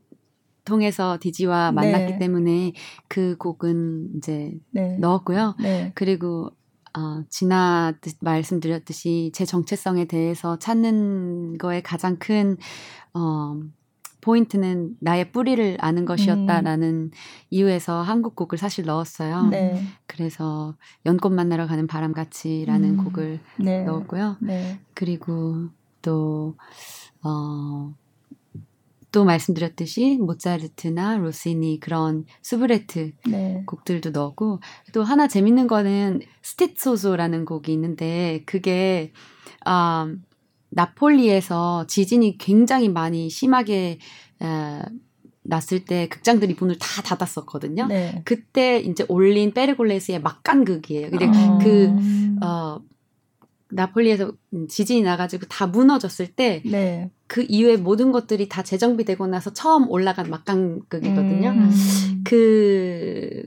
통해서 0.65 1.17
DG와 1.19 1.71
만났기 1.71 2.13
네. 2.13 2.19
때문에 2.19 2.73
그 3.07 3.37
곡은 3.37 4.17
이제 4.17 4.53
네. 4.71 4.97
넣었고요. 4.97 5.55
네. 5.61 5.91
그리고 5.95 6.51
어, 6.95 7.23
지나 7.29 7.93
말씀드렸듯이 8.21 9.31
제 9.33 9.45
정체성에 9.45 10.05
대해서 10.05 10.57
찾는 10.59 11.57
거에 11.57 11.81
가장 11.81 12.17
큰 12.17 12.57
어, 13.13 13.59
포인트는 14.24 14.95
나의 15.01 15.32
뿌리를 15.32 15.78
아는 15.80 16.05
것이었다라는 16.05 16.89
음. 16.89 17.11
이유에서 17.49 18.01
한국 18.01 18.36
곡을 18.36 18.57
사실 18.57 18.86
넣었어요. 18.86 19.47
네. 19.47 19.84
그래서 20.07 20.76
연꽃 21.05 21.34
만나러 21.34 21.67
가는 21.67 21.88
바람같이라는 21.88 22.89
음. 22.89 23.03
곡을 23.03 23.39
네. 23.59 23.84
넣었고요. 23.84 24.38
네. 24.39 24.80
그리고 24.93 25.67
또, 26.01 26.55
어, 27.21 27.93
또 29.11 29.26
말씀드렸듯이 29.26 30.17
모차르트나 30.17 31.17
로시니 31.17 31.80
그런 31.80 32.26
수브레트 32.41 33.11
네. 33.30 33.63
곡들도 33.67 34.09
넣었고 34.09 34.59
또 34.91 35.03
하나 35.03 35.28
재밌는 35.28 35.67
거는 35.67 36.21
스티소소라는 36.41 37.45
곡이 37.45 37.71
있는데 37.74 38.41
그게 38.47 39.13
아 39.65 40.11
나폴리에서 40.76 41.88
지진이 41.88 42.38
굉장히 42.38 42.89
많이 42.89 43.30
심하게 43.30 43.99
에, 44.41 44.82
났을 45.43 45.84
때 45.86 46.07
극장들이 46.07 46.55
문을 46.59 46.78
다 46.80 47.01
닫았었거든요. 47.01 47.88
네. 47.88 48.21
그때 48.26 48.80
이제 48.80 49.05
올린 49.09 49.51
페르골레스의 49.53 50.21
막간극이에요. 50.21 51.09
근데 51.09 51.28
아. 51.28 51.59
그, 51.61 52.45
어, 52.45 52.80
나폴리에서 53.69 54.32
지진이 54.69 55.01
나가지고 55.01 55.47
다 55.47 55.67
무너졌을 55.67 56.28
때, 56.28 56.61
네. 56.65 57.11
그 57.28 57.45
이후에 57.49 57.78
모든 57.78 58.11
것들이 58.11 58.47
다 58.47 58.63
재정비되고 58.63 59.28
나서 59.28 59.51
처음 59.51 59.89
올라간 59.89 60.30
막간극이거든요. 60.30 61.49
음. 61.49 62.21
그, 62.24 63.43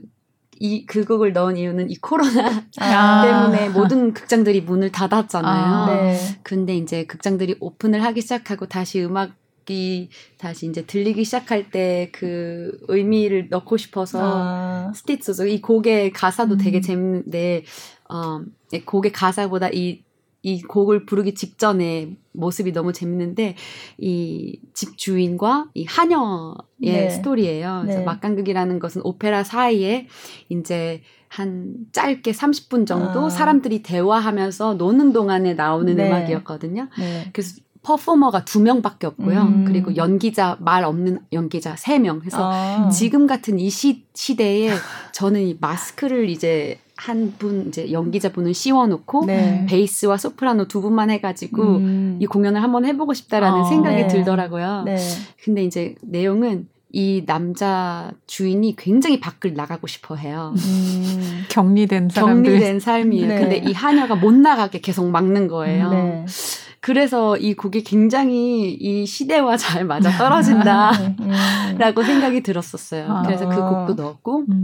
이, 0.59 0.85
그 0.85 1.05
곡을 1.05 1.33
넣은 1.33 1.57
이유는 1.57 1.89
이 1.89 1.95
코로나 1.97 2.63
아. 2.79 3.49
때문에 3.51 3.69
모든 3.69 4.13
극장들이 4.13 4.61
문을 4.61 4.91
닫았잖아요. 4.91 5.65
아, 5.65 5.85
네. 5.87 6.19
근데 6.43 6.75
이제 6.75 7.05
극장들이 7.05 7.57
오픈을 7.59 8.03
하기 8.03 8.21
시작하고 8.21 8.67
다시 8.67 9.03
음악 9.03 9.31
이 9.69 10.07
다시 10.37 10.65
이제 10.65 10.85
들리기 10.85 11.25
시작할 11.25 11.69
때 11.69 12.09
그 12.11 12.77
의미를 12.87 13.47
넣고 13.49 13.77
싶어서 13.77 14.19
아. 14.21 14.91
스티츠 14.95 15.47
이 15.47 15.61
곡의 15.61 16.11
가사도 16.11 16.55
음. 16.55 16.57
되게 16.57 16.81
재밌는데 16.81 17.63
어 18.09 18.41
곡의 18.85 19.11
가사보다 19.11 19.69
이 19.69 20.03
이 20.43 20.61
곡을 20.61 21.05
부르기 21.05 21.33
직전에 21.35 22.15
모습이 22.33 22.71
너무 22.71 22.93
재밌는데 22.93 23.55
이 23.97 24.59
집 24.77 24.95
주인과 24.95 25.69
이 25.73 25.85
하녀의 25.85 26.55
네. 26.77 27.09
스토리예요. 27.09 27.79
그래서 27.81 27.99
네. 27.99 28.05
막간극이라는 28.05 28.77
것은 28.77 29.01
오페라 29.03 29.43
사이에 29.43 30.05
이제 30.49 31.01
한 31.29 31.73
짧게 31.93 32.31
30분 32.31 32.85
정도 32.85 33.25
아. 33.25 33.29
사람들이 33.31 33.81
대화하면서 33.81 34.75
노는 34.75 35.13
동안에 35.13 35.55
나오는 35.55 35.95
네. 35.95 36.07
음악이었거든요. 36.07 36.89
네. 36.99 37.29
그래서 37.33 37.59
퍼포머가 37.81 38.45
두 38.45 38.61
명밖에 38.61 39.07
없고요. 39.07 39.41
음. 39.41 39.65
그리고 39.65 39.95
연기자 39.95 40.57
말 40.59 40.83
없는 40.83 41.21
연기자 41.33 41.75
세 41.75 41.97
명. 41.97 42.21
해서 42.23 42.51
아. 42.53 42.89
지금 42.89 43.25
같은 43.25 43.57
이 43.57 43.71
시, 43.71 44.05
시대에 44.13 44.69
저는 45.11 45.41
이 45.41 45.57
마스크를 45.59 46.29
이제 46.29 46.77
한 46.97 47.33
분 47.37 47.67
이제 47.67 47.91
연기자 47.91 48.31
분을 48.31 48.53
씌워놓고 48.53 49.25
네. 49.25 49.65
베이스와 49.69 50.17
소프라노 50.17 50.67
두 50.67 50.81
분만 50.81 51.09
해가지고 51.11 51.63
음. 51.63 52.17
이 52.19 52.25
공연을 52.25 52.61
한번 52.63 52.85
해보고 52.85 53.13
싶다라는 53.13 53.59
어, 53.61 53.63
생각이 53.65 53.95
네. 54.03 54.07
들더라고요. 54.07 54.83
네. 54.85 54.97
근데 55.43 55.63
이제 55.63 55.95
내용은 56.01 56.67
이 56.91 57.23
남자 57.25 58.11
주인이 58.27 58.75
굉장히 58.77 59.19
밖을 59.19 59.53
나가고 59.53 59.87
싶어 59.87 60.15
해요. 60.15 60.53
음, 60.55 61.43
격리된 61.49 62.09
사람들. 62.09 62.51
격리된 62.51 62.79
삶이에요. 62.79 63.27
네. 63.27 63.39
근데 63.39 63.57
이 63.57 63.73
하녀가 63.73 64.15
못 64.15 64.33
나가게 64.33 64.79
계속 64.81 65.05
막는 65.09 65.47
거예요. 65.47 65.89
네. 65.91 66.25
그래서 66.79 67.35
이 67.37 67.53
곡이 67.53 67.83
굉장히 67.83 68.71
이 68.73 69.05
시대와 69.05 69.57
잘 69.57 69.83
맞아 69.83 70.09
떨어진다라고 70.17 72.01
음. 72.01 72.05
생각이 72.05 72.41
들었었어요. 72.41 73.23
그래서 73.25 73.49
그 73.49 73.55
곡도 73.55 73.93
넣었고, 74.01 74.45
음. 74.49 74.63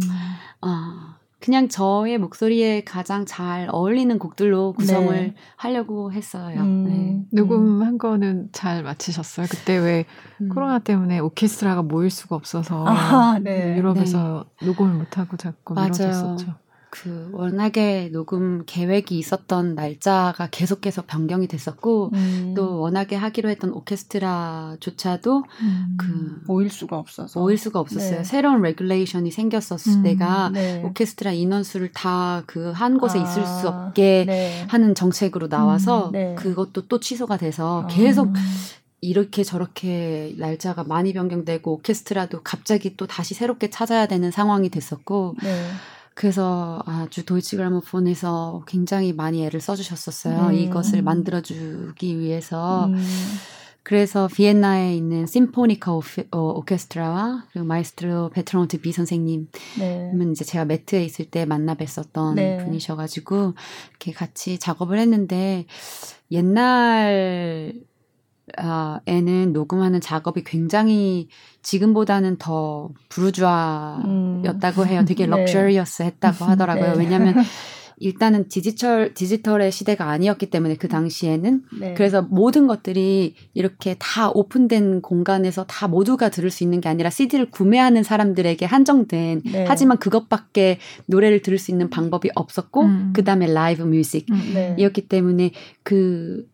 어, 0.62 1.13
그냥 1.44 1.68
저의 1.68 2.18
목소리에 2.20 2.86
가장 2.86 3.26
잘 3.26 3.68
어울리는 3.70 4.18
곡들로 4.18 4.72
구성을 4.72 5.14
네. 5.14 5.36
하려고 5.58 6.14
했어요. 6.14 6.62
음, 6.62 6.84
네. 6.86 7.26
녹음한 7.34 7.98
거는 7.98 8.48
잘 8.54 8.82
마치셨어요? 8.82 9.48
그때 9.50 9.78
왜 9.78 10.06
음. 10.40 10.48
코로나 10.48 10.80
때문에 10.80 11.20
오케스트라가 11.20 11.82
모일 11.82 12.12
수가 12.12 12.38
없어서 12.38 12.86
아, 12.88 13.40
네. 13.44 13.76
유럽에서 13.78 14.46
네. 14.62 14.68
녹음을 14.68 14.94
못하고 14.94 15.36
자꾸 15.36 15.74
미뤄졌었죠. 15.74 16.63
그 16.94 17.30
워낙에 17.34 18.10
녹음 18.14 18.64
계획이 18.66 19.18
있었던 19.18 19.74
날짜가 19.74 20.50
계속해서 20.52 21.04
변경이 21.08 21.48
됐었고 21.48 22.12
음. 22.14 22.54
또 22.56 22.80
워낙에 22.80 23.16
하기로 23.16 23.50
했던 23.50 23.72
오케스트라조차도 23.72 25.44
음. 25.62 25.96
그 25.98 26.42
모일 26.46 26.70
수가 26.70 26.98
없어서 26.98 27.40
모일 27.40 27.58
수가 27.58 27.80
없었어요. 27.80 28.18
네. 28.20 28.24
새로운 28.24 28.62
regulation이 28.62 29.32
생겼었을 29.32 29.94
음. 29.94 30.04
때가 30.04 30.50
네. 30.54 30.84
오케스트라 30.84 31.32
인원수를 31.32 31.92
다 31.94 32.44
그 32.48 32.72
한 32.74 32.98
곳에 32.98 33.20
아. 33.20 33.24
있을 33.24 33.46
수 33.46 33.68
없게 33.68 34.26
네. 34.28 34.66
하는 34.68 34.96
정책으로 34.96 35.48
나와서 35.50 36.08
음. 36.08 36.12
네. 36.12 36.36
그것도 36.36 36.88
또 36.88 37.00
취소가 37.00 37.38
돼서 37.38 37.84
아. 37.84 37.88
계속 37.88 38.34
이렇게 39.02 39.44
저렇게 39.44 40.34
날짜가 40.38 40.84
많이 40.86 41.14
변경되고 41.14 41.72
오케스트라도 41.74 42.42
갑자기 42.44 42.96
또 42.96 43.06
다시 43.06 43.34
새롭게 43.34 43.70
찾아야 43.70 44.08
되는 44.08 44.32
상황이 44.32 44.70
됐었고 44.70 45.36
네. 45.44 45.50
그래서 46.14 46.82
아주 46.86 47.26
도이치 47.26 47.58
그라모폰에서 47.58 48.64
굉장히 48.68 49.14
많이 49.14 49.46
애를 49.46 49.60
써주셨었어요. 49.60 50.48
음. 50.48 50.54
이것을 50.54 51.02
만들어주기 51.02 52.20
위해서. 52.20 52.86
음. 52.86 52.96
그래서 53.84 54.30
비엔나에 54.34 54.96
있는 54.96 55.28
심포니카 55.28 55.94
오페, 55.94 56.26
어, 56.32 56.40
오케스트라와 56.40 57.48
그리고 57.52 57.68
마에스트로 57.68 58.30
베르트랑 58.30 58.70
드 58.70 58.80
비이 58.80 58.94
선생님은 58.94 59.48
네. 59.78 60.14
이제 60.32 60.46
제가 60.46 60.64
메트에 60.64 61.04
있을 61.04 61.26
때 61.26 61.46
만나 61.46 61.76
뵀었던 61.76 62.36
네. 62.36 62.64
분이셔가지고 62.64 63.54
이렇게 63.90 64.14
같이 64.14 64.58
작업을 64.58 65.00
했는데 65.00 65.66
옛날 66.32 67.74
아, 68.58 69.00
에는 69.06 69.54
녹음하는 69.54 70.02
작업이 70.02 70.44
굉장히 70.44 71.30
지금보다는 71.62 72.38
더 72.38 72.90
부르주아였다고 73.10 74.82
음. 74.82 74.88
해요. 74.88 75.06
되게 75.08 75.26
luxurious 75.26 76.04
네. 76.04 76.08
했다고 76.08 76.46
하더라고요. 76.46 76.94
네. 76.94 77.00
왜냐하면 77.00 77.36
일단은 77.98 78.50
디지털 78.50 79.14
디지털의 79.14 79.72
시대가 79.72 80.10
아니었기 80.10 80.50
때문에 80.50 80.76
그 80.76 80.90
당시에는 80.90 81.64
네. 81.80 81.94
그래서 81.94 82.22
모든 82.22 82.68
것들이 82.68 83.36
이렇게 83.54 83.96
다 83.98 84.30
오픈된 84.30 85.02
공간에서 85.02 85.64
다 85.66 85.88
모두가 85.88 86.30
들을 86.30 86.50
수 86.50 86.64
있는 86.64 86.82
게 86.82 86.90
아니라 86.90 87.10
CD를 87.10 87.50
구매하는 87.50 88.04
사람들에게 88.04 88.66
한정된 88.66 89.44
네. 89.46 89.66
하지만 89.68 89.98
그것밖에 90.00 90.80
노래를 91.06 91.44
들을 91.44 91.58
수 91.58 91.72
있는 91.72 91.90
방법이 91.90 92.30
없었고 92.36 92.82
음. 92.82 93.14
그다음에 93.14 93.48
라이브 93.48 93.84
뮤직이었기 93.84 95.02
음. 95.02 95.08
때문에 95.08 95.52
그 95.84 96.46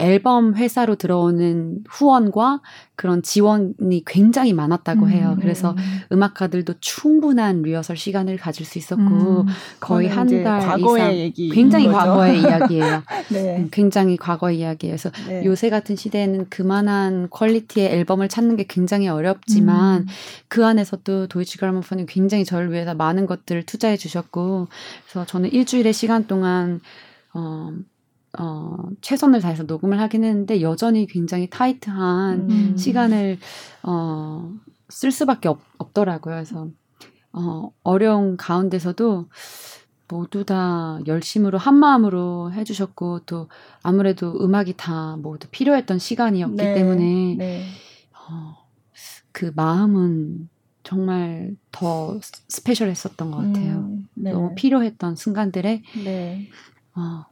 앨범 0.00 0.54
회사로 0.54 0.96
들어오는 0.96 1.84
후원과 1.88 2.60
그런 2.96 3.22
지원이 3.22 4.02
굉장히 4.06 4.52
많았다고 4.52 5.06
음, 5.06 5.10
해요. 5.10 5.36
그래서 5.40 5.74
음. 6.12 6.22
악가들도 6.22 6.74
충분한 6.80 7.62
리허설 7.62 7.96
시간을 7.96 8.36
가질 8.36 8.66
수 8.66 8.78
있었고 8.78 9.02
음, 9.02 9.46
거의 9.80 10.08
한 10.08 10.26
달 10.42 10.78
이상 10.78 11.12
얘기 11.14 11.48
굉장히. 11.50 11.86
과거의 11.88 12.40
이야기예요. 12.42 13.02
네. 13.30 13.56
음, 13.58 13.68
굉장히 13.72 14.16
과거의 14.16 14.58
이야기예요. 14.58 14.96
그래서 14.96 15.10
네. 15.28 15.44
요새 15.44 15.70
같은 15.70 15.96
시대에는 15.96 16.46
그만한 16.50 17.28
퀄리티의 17.30 17.88
앨범을 17.92 18.28
찾는 18.28 18.56
게 18.56 18.64
굉장히 18.68 19.08
어렵지만 19.08 20.02
음. 20.02 20.06
그 20.48 20.64
안에서도 20.66 21.26
도이치 21.28 21.58
그라모폰이 21.58 22.06
굉장히 22.06 22.44
저를 22.44 22.70
위해서 22.72 22.94
많은 22.94 23.26
것들을 23.26 23.64
투자해 23.64 23.96
주셨고 23.96 24.68
그래서 25.04 25.26
저는 25.26 25.52
일주일의 25.52 25.92
시간 25.92 26.26
동안 26.26 26.80
어 27.34 27.72
어, 28.38 28.76
최선을 29.00 29.40
다해서 29.40 29.64
녹음을 29.64 30.00
하긴 30.00 30.24
했는데 30.24 30.60
여전히 30.60 31.06
굉장히 31.06 31.48
타이트한 31.50 32.50
음. 32.50 32.76
시간을 32.76 33.38
어, 33.82 34.52
쓸 34.88 35.10
수밖에 35.10 35.48
없, 35.48 35.60
없더라고요. 35.78 36.34
그래서 36.36 36.68
어, 37.32 37.72
어려운 37.82 38.36
가운데서도 38.36 39.28
모두 40.08 40.44
다 40.44 40.98
열심으로 41.06 41.58
한 41.58 41.76
마음으로 41.76 42.52
해주셨고 42.52 43.20
또 43.26 43.48
아무래도 43.82 44.32
음악이 44.44 44.74
다 44.76 45.16
모두 45.16 45.48
필요했던 45.50 45.98
시간이었기 45.98 46.56
네. 46.56 46.74
때문에 46.74 47.36
네. 47.38 47.64
어, 48.12 48.56
그 49.32 49.52
마음은 49.54 50.48
정말 50.82 51.54
더 51.70 52.18
스페셜했었던 52.48 53.30
것 53.30 53.36
같아요. 53.36 53.78
음, 53.78 54.08
네. 54.14 54.32
너무 54.32 54.54
필요했던 54.56 55.14
순간들에 55.14 55.82
네. 56.04 56.48
어, 56.96 57.24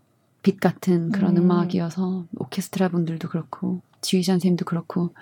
빛 0.48 0.60
같은 0.60 1.10
그런 1.10 1.36
음. 1.36 1.50
악이어서 1.50 2.24
오케스트라 2.38 2.88
분들도 2.88 3.28
그렇고 3.28 3.82
지휘자 4.00 4.32
선생님도 4.32 4.64
그렇고 4.64 5.14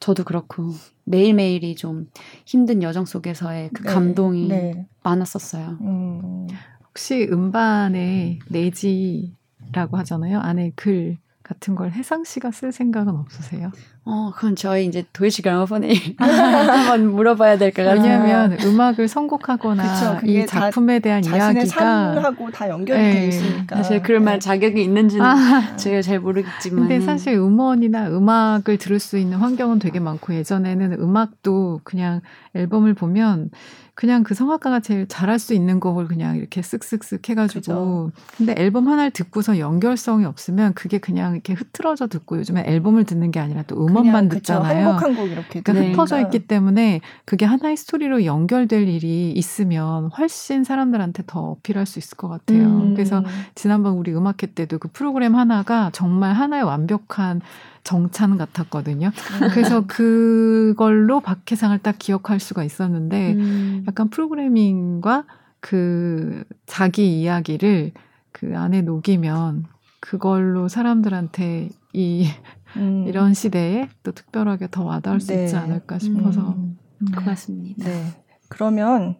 저도 0.00 0.22
그렇고 0.22 0.74
매일매일이 1.04 1.76
좀 1.76 2.10
힘든 2.44 2.82
여정 2.82 3.06
속에서의 3.06 3.70
그 3.72 3.82
네. 3.82 3.88
감동이 3.90 4.48
네. 4.48 4.86
많았었어요. 5.02 5.78
음. 5.80 6.46
혹시 6.86 7.26
음반에 7.32 8.38
내지라고 8.50 9.96
하잖아요. 9.96 10.40
안에 10.40 10.72
글 10.76 11.16
같은 11.42 11.74
걸 11.74 11.92
혜상 11.92 12.24
씨가 12.24 12.50
쓸 12.50 12.70
생각은 12.70 13.16
없으세요? 13.16 13.72
어, 14.08 14.30
그건 14.32 14.54
저희 14.54 14.86
이제 14.86 15.04
도이치 15.12 15.42
그라모폰에 15.42 15.92
한번 16.16 17.12
물어봐야 17.12 17.58
될 17.58 17.72
것 17.72 17.82
같아요. 17.82 18.00
왜냐하면 18.22 18.56
음악을 18.62 19.08
선곡하거나 19.08 19.82
그쵸, 19.82 20.26
이 20.26 20.46
작품에 20.46 21.00
대한 21.00 21.24
이야기가 21.24 21.66
삶하고 21.66 22.50
다 22.52 22.68
연결이 22.68 23.02
네. 23.02 23.10
돼 23.12 23.26
있으니까 23.26 23.76
사실 23.76 24.02
그럴 24.02 24.20
말 24.20 24.34
네. 24.34 24.38
자격이 24.38 24.80
있는지는 24.80 25.26
아. 25.26 25.76
제가 25.76 26.02
잘 26.02 26.20
모르겠지만. 26.20 26.88
근데 26.88 27.00
사실 27.00 27.34
음원이나 27.34 28.08
음악을 28.10 28.78
들을 28.78 29.00
수 29.00 29.18
있는 29.18 29.38
환경은 29.38 29.80
되게 29.80 29.98
많고 29.98 30.34
예전에는 30.34 30.92
음악도 31.00 31.80
그냥 31.82 32.20
앨범을 32.54 32.94
보면 32.94 33.50
그냥 33.94 34.24
그 34.24 34.34
성악가가 34.34 34.80
제일 34.80 35.08
잘할 35.08 35.38
수 35.38 35.54
있는 35.54 35.80
곡을 35.80 36.06
그냥 36.06 36.36
이렇게 36.36 36.60
쓱쓱쓱 36.60 37.26
해가지고. 37.30 37.60
그죠. 37.60 38.10
근데 38.36 38.54
앨범 38.58 38.88
하나를 38.88 39.10
듣고서 39.10 39.58
연결성이 39.58 40.26
없으면 40.26 40.74
그게 40.74 40.98
그냥 40.98 41.32
이렇게 41.32 41.54
흐트러져 41.54 42.06
듣고 42.06 42.36
요즘에 42.38 42.64
앨범을 42.66 43.04
듣는 43.04 43.30
게 43.30 43.40
아니라 43.40 43.62
또 43.62 43.86
음 43.86 43.95
원만 43.96 44.28
듣잖아요. 44.28 44.86
행복한 44.86 45.14
곡 45.14 45.30
이렇게. 45.30 45.60
그러니까 45.60 45.72
네. 45.72 45.90
흩어져 45.92 46.20
있기 46.20 46.46
때문에 46.46 47.00
그게 47.24 47.44
하나의 47.44 47.76
스토리로 47.76 48.24
연결될 48.24 48.88
일이 48.88 49.32
있으면 49.32 50.10
훨씬 50.16 50.64
사람들한테 50.64 51.24
더 51.26 51.40
어필할 51.40 51.86
수 51.86 51.98
있을 51.98 52.16
것 52.16 52.28
같아요. 52.28 52.62
음. 52.62 52.94
그래서 52.94 53.22
지난번 53.54 53.94
우리 53.94 54.14
음악회 54.14 54.48
때도 54.54 54.78
그 54.78 54.88
프로그램 54.88 55.34
하나가 55.34 55.90
정말 55.92 56.34
하나의 56.34 56.62
완벽한 56.62 57.40
정찬 57.84 58.36
같았거든요. 58.36 59.08
음. 59.08 59.48
그래서 59.52 59.86
그걸로 59.86 61.20
박해상을 61.20 61.78
딱 61.78 61.96
기억할 61.98 62.40
수가 62.40 62.64
있었는데 62.64 63.32
음. 63.34 63.84
약간 63.86 64.10
프로그래밍과 64.10 65.24
그 65.60 66.44
자기 66.66 67.20
이야기를 67.20 67.92
그 68.32 68.52
안에 68.56 68.82
녹이면 68.82 69.64
그걸로 70.00 70.68
사람들한테 70.68 71.70
이 71.92 72.28
음. 72.76 73.06
이런 73.06 73.34
시대에 73.34 73.88
또 74.02 74.12
특별하게 74.12 74.68
더 74.70 74.84
와닿을 74.84 75.20
수 75.20 75.28
네. 75.34 75.44
있지 75.44 75.56
않을까 75.56 75.98
싶어서 75.98 76.40
음. 76.52 76.78
음. 77.02 77.06
고맙습니다. 77.14 77.84
네. 77.84 78.04
그러면 78.48 79.16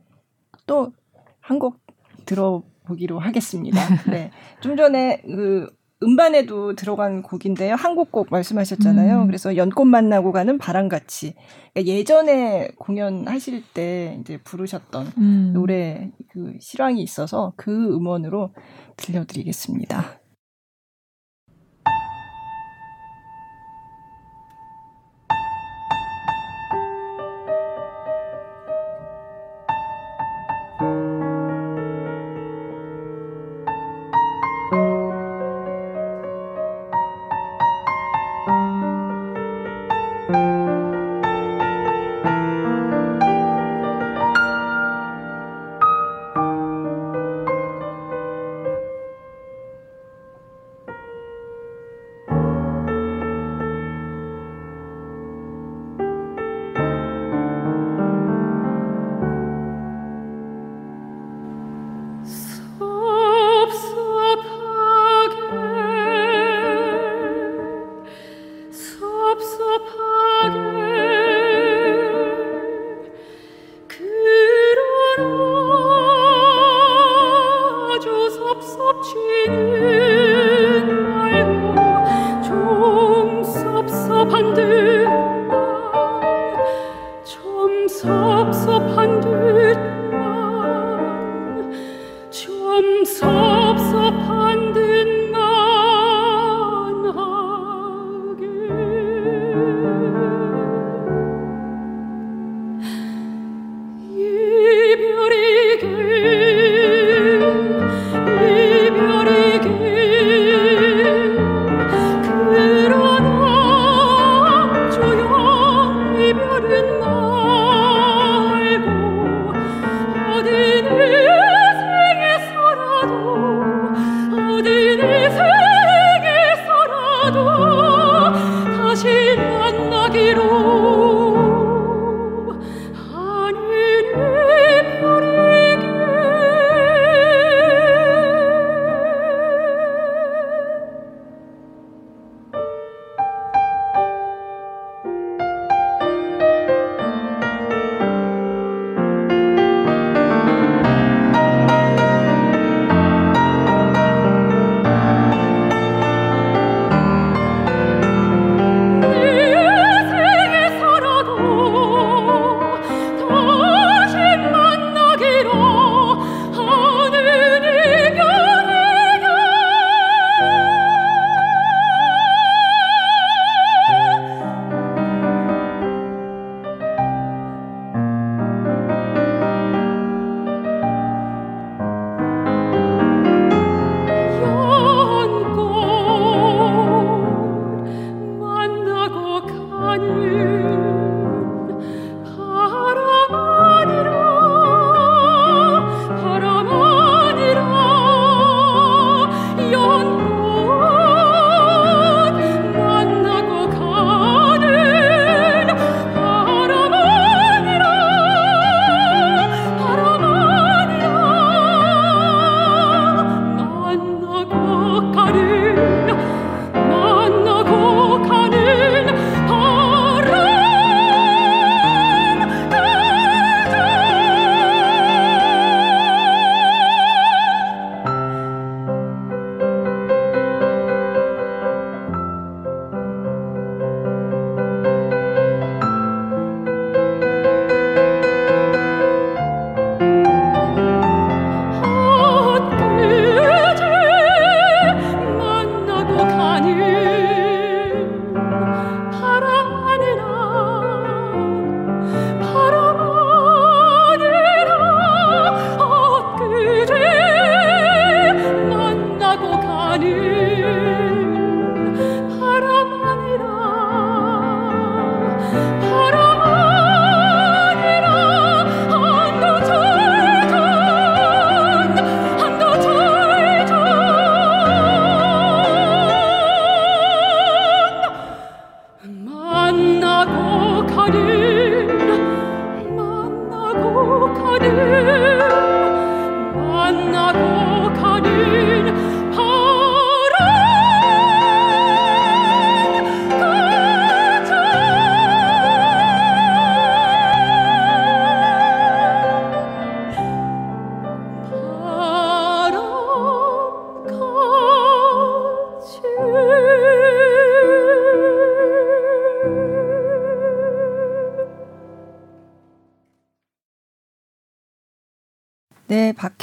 또 0.67 0.93
한 1.49 1.59
곡 1.61 1.79
들어보기로 2.27 3.21
하겠습니다. 3.21 3.79
네. 4.11 4.31
좀 4.61 4.77
전에 4.77 5.23
그 5.25 5.71
음반에도 6.03 6.75
들어간 6.75 7.23
곡인데요. 7.23 7.77
한국 7.77 8.11
곡 8.11 8.27
말씀하셨잖아요. 8.31 9.23
음. 9.23 9.27
그래서 9.27 9.57
연꽃 9.57 9.87
만나고 9.87 10.33
가는 10.33 10.59
바람같이 10.59 11.35
그러니까 11.73 11.95
예전에 11.95 12.69
공연하실 12.79 13.63
때 13.73 14.19
이제 14.21 14.39
부르셨던 14.43 15.13
음. 15.19 15.51
노래 15.55 16.11
그 16.33 16.55
실황이 16.61 17.01
있어서 17.03 17.53
그 17.57 17.71
음원으로 17.95 18.53
들려드리겠습니다. 18.97 20.21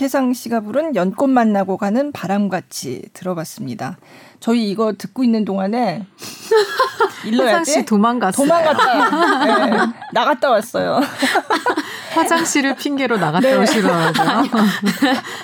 박혜상 0.04 0.34
씨가 0.34 0.60
부른 0.60 0.97
연꽃 0.97 1.30
만나고 1.30 1.78
가는 1.78 2.12
바람같이 2.12 3.04
들어봤습니다. 3.14 3.97
저희 4.41 4.70
이거 4.70 4.91
듣고 4.97 5.24
있는 5.24 5.45
동안에 5.45 6.06
일러야 7.26 7.64
돼. 7.64 7.86
도망갔어요. 7.86 8.45
도망갔다. 8.45 9.45
네, 9.45 9.93
나갔다 10.12 10.49
왔어요. 10.51 10.99
화장실을 12.14 12.76
핑계로 12.76 13.18
나갔다 13.18 13.47
네. 13.47 13.57
오시더라고요. 13.57 14.14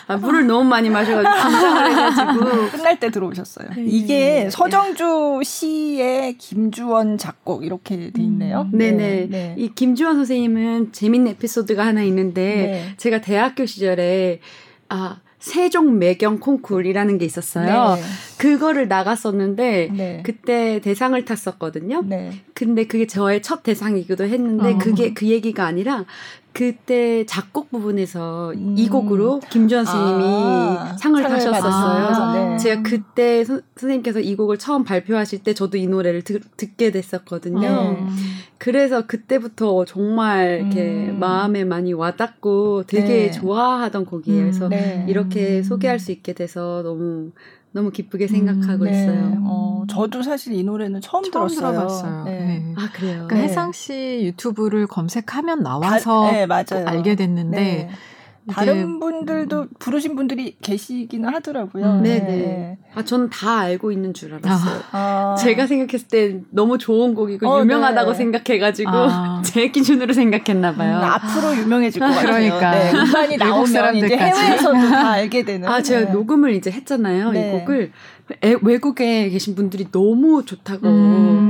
아, 0.07 0.17
물을 0.17 0.47
너무 0.47 0.67
많이 0.67 0.89
마셔가지고 0.89 1.49
긴장을 1.49 1.91
해가지고 1.91 2.70
끝날 2.72 2.99
때 2.99 3.11
들어오셨어요. 3.11 3.70
네. 3.76 3.84
이게 3.86 4.49
서정주 4.49 5.41
시의 5.43 6.38
김주원 6.38 7.17
작곡 7.17 7.63
이렇게 7.63 8.11
돼 8.11 8.22
있네요. 8.22 8.70
음. 8.74 8.78
네네. 8.78 9.28
네. 9.30 9.55
이 9.57 9.74
김주원 9.74 10.15
선생님은 10.15 10.91
재밌는 10.91 11.32
에피소드가 11.34 11.86
하나 11.86 12.03
있는데 12.03 12.41
네. 12.41 12.93
제가 12.97 13.22
대학교 13.22 13.65
시절에 13.65 14.39
아 14.89 15.17
세종 15.39 15.99
매경 15.99 16.39
콩쿨이라는 16.39 17.17
게 17.17 17.26
있었어요. 17.26 17.95
네. 17.95 18.01
그거를 18.38 18.89
나갔었는데 18.89 19.89
네. 19.93 20.24
그때 20.26 20.82
대상을 20.82 21.24
탔었거든요. 21.24 22.03
네. 22.05 22.32
근데 22.53 22.86
그게 22.86 23.07
저의 23.07 23.41
첫 23.41 23.63
대상이기도 23.63 24.26
했는데 24.26 24.74
어. 24.74 24.78
그게 24.78 25.13
그 25.13 25.28
얘기가 25.28 25.65
아니라 25.65 26.05
그때 26.51 27.25
작곡 27.25 27.69
부분에서 27.69 28.51
음. 28.55 28.75
이 28.77 28.89
곡으로 28.89 29.39
김주현 29.49 29.85
스님이 29.85 30.23
아, 30.25 30.97
상을 30.99 31.21
타셨었어요. 31.21 32.05
아, 32.05 32.33
네. 32.33 32.57
제가 32.57 32.81
그때 32.81 33.43
서, 33.45 33.61
선생님께서 33.75 34.19
이 34.19 34.35
곡을 34.35 34.57
처음 34.57 34.83
발표하실 34.83 35.43
때 35.43 35.53
저도 35.53 35.77
이 35.77 35.87
노래를 35.87 36.23
드, 36.23 36.39
듣게 36.57 36.91
됐었거든요. 36.91 37.97
음. 37.99 38.17
그래서 38.57 39.05
그때부터 39.07 39.85
정말 39.85 40.61
이렇게 40.61 41.09
음. 41.11 41.19
마음에 41.19 41.63
많이 41.63 41.93
와닿고 41.93 42.83
되게 42.87 43.07
네. 43.07 43.31
좋아하던 43.31 44.05
곡이에요. 44.05 44.41
그래서 44.41 44.65
음, 44.65 44.69
네. 44.71 45.05
이렇게 45.07 45.63
소개할 45.63 45.99
수 45.99 46.11
있게 46.11 46.33
돼서 46.33 46.81
너무 46.83 47.31
너무 47.72 47.91
기쁘게 47.91 48.28
생각하고 48.28 48.86
음, 48.86 48.91
네. 48.91 48.91
있어요. 48.91 49.43
어, 49.45 49.84
저도 49.88 50.24
사실 50.24 50.53
이 50.53 50.63
노래는 50.63 51.01
처음, 51.01 51.24
처음 51.24 51.47
들었어요. 51.47 51.72
들어봤어요. 51.72 52.24
네. 52.24 52.39
네. 52.39 52.74
아 52.78 52.89
그래요. 52.91 53.26
그러니까 53.28 53.36
네. 53.36 53.43
혜상 53.43 53.72
씨 53.72 54.22
유튜브를 54.24 54.88
검색하면 54.88 55.61
나와서 55.61 56.24
다, 56.26 56.32
네, 56.32 56.45
알게 56.86 57.15
됐는데 57.15 57.57
네. 57.57 57.89
다른 58.51 58.99
분들도 58.99 59.67
부르신 59.79 60.15
분들이 60.15 60.55
계시기는 60.61 61.27
하더라고요. 61.33 61.85
음. 61.85 62.03
네네. 62.03 62.25
네. 62.25 62.77
아, 62.95 63.03
저는 63.03 63.29
다 63.29 63.59
알고 63.59 63.91
있는 63.91 64.13
줄 64.13 64.33
알았어요. 64.33 64.81
아. 64.91 65.35
제가 65.39 65.67
생각했을 65.67 66.07
때 66.07 66.41
너무 66.49 66.77
좋은 66.77 67.13
곡이고 67.13 67.47
어, 67.47 67.61
유명하다고 67.61 68.11
네. 68.11 68.17
생각해가지고 68.17 68.89
아. 68.91 69.41
제 69.45 69.69
기준으로 69.69 70.13
생각했나봐요. 70.13 70.97
음, 70.97 71.03
앞으로 71.03 71.55
유명해질 71.57 71.99
것 71.99 72.07
같아요. 72.07 72.21
그러니까. 72.25 72.71
네, 72.71 72.91
음반이 72.91 73.37
나오면 73.37 73.95
이제 73.95 74.17
해외에서도 74.17 74.73
다 74.89 75.09
알게 75.11 75.43
되는. 75.43 75.67
아, 75.67 75.81
제가 75.81 76.05
네. 76.05 76.11
녹음을 76.11 76.53
이제 76.53 76.71
했잖아요. 76.71 77.29
이 77.29 77.33
네. 77.33 77.51
곡을. 77.51 77.91
애, 78.43 78.55
외국에 78.61 79.29
계신 79.29 79.55
분들이 79.55 79.87
너무 79.91 80.45
좋다고 80.45 80.87
음. 80.87 81.48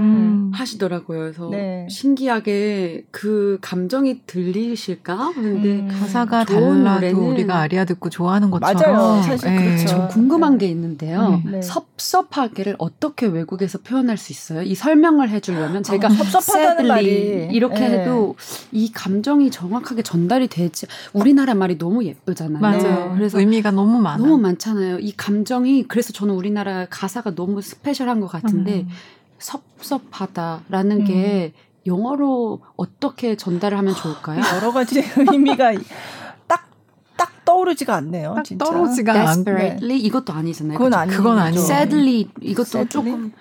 하시더라고요. 0.54 1.20
그래서 1.20 1.50
네. 1.50 1.88
신기하게 1.90 3.06
그 3.12 3.58
감정이 3.62 4.22
들리실까? 4.26 5.34
근데 5.34 5.80
음. 5.80 5.88
가사가 5.88 6.46
달라도 6.46 7.30
우리가 7.30 7.60
아리아 7.60 7.86
듣고 7.86 8.10
좋아하는 8.10 8.52
것처럼 8.52 8.96
맞아요. 8.96 9.22
사실 9.24 9.50
네. 9.50 9.76
그렇죠. 9.76 10.08
궁금한 10.10 10.58
게 10.58 10.68
있는데요. 10.68 11.42
네. 11.46 11.62
섭섭하게를 11.62 12.76
어떻게 12.78 13.26
외국에서 13.26 13.80
표현할 13.80 14.18
수 14.18 14.32
있어요? 14.32 14.62
이 14.62 14.76
설명을 14.76 15.30
해주려면 15.30 15.84
제가 15.84 16.08
아, 16.08 16.12
섭섭하다는 16.12 16.88
말이 16.88 17.50
이렇게 17.52 17.88
네. 17.88 18.00
해도 18.00 18.36
이 18.72 18.92
감정이 18.92 19.52
정확하게 19.52 20.04
전달이 20.04 20.48
되지. 20.48 20.88
우리나라 21.14 21.54
말이 21.54 21.78
너무 21.78 22.04
예쁘잖아요. 22.04 22.60
맞아요. 22.60 23.14
그래서 23.16 23.40
의미가 23.40 23.72
너무 23.72 24.00
많아. 24.00 24.18
너무 24.18 24.38
많잖아요. 24.38 25.00
이 25.00 25.14
감정이 25.14 25.88
그래서 25.88 26.14
저는 26.14 26.34
우리나라 26.34 26.60
우리나라 26.60 26.86
가사가 26.90 27.36
너무 27.36 27.62
스페셜한 27.62 28.20
것 28.20 28.28
같은데 28.28 28.82
음. 28.82 28.90
섭섭하다라는 29.40 31.02
음. 31.02 31.06
게 31.06 31.54
영어로 31.86 32.62
어떻게 32.76 33.36
전달을 33.36 33.78
하면 33.78 33.96
좋을까요? 33.96 34.42
여러 34.56 34.72
가지 34.72 35.04
의미가 35.16 35.74
딱, 36.48 36.68
딱 37.18 37.46
떠오르지가 37.46 37.96
않네요. 37.96 38.34
딱 38.36 38.44
진짜. 38.44 38.66
떠오르지가 38.66 39.30
않네. 39.30 39.80
이것도 39.82 40.34
아니잖아요. 40.34 40.78
그건 40.78 40.94
아니 40.94 41.12
그건 41.12 41.40
아니죠. 41.40 41.62
sadly 41.64 42.28
이것도 42.42 42.68
sadly? 42.68 42.90
조금 42.90 43.34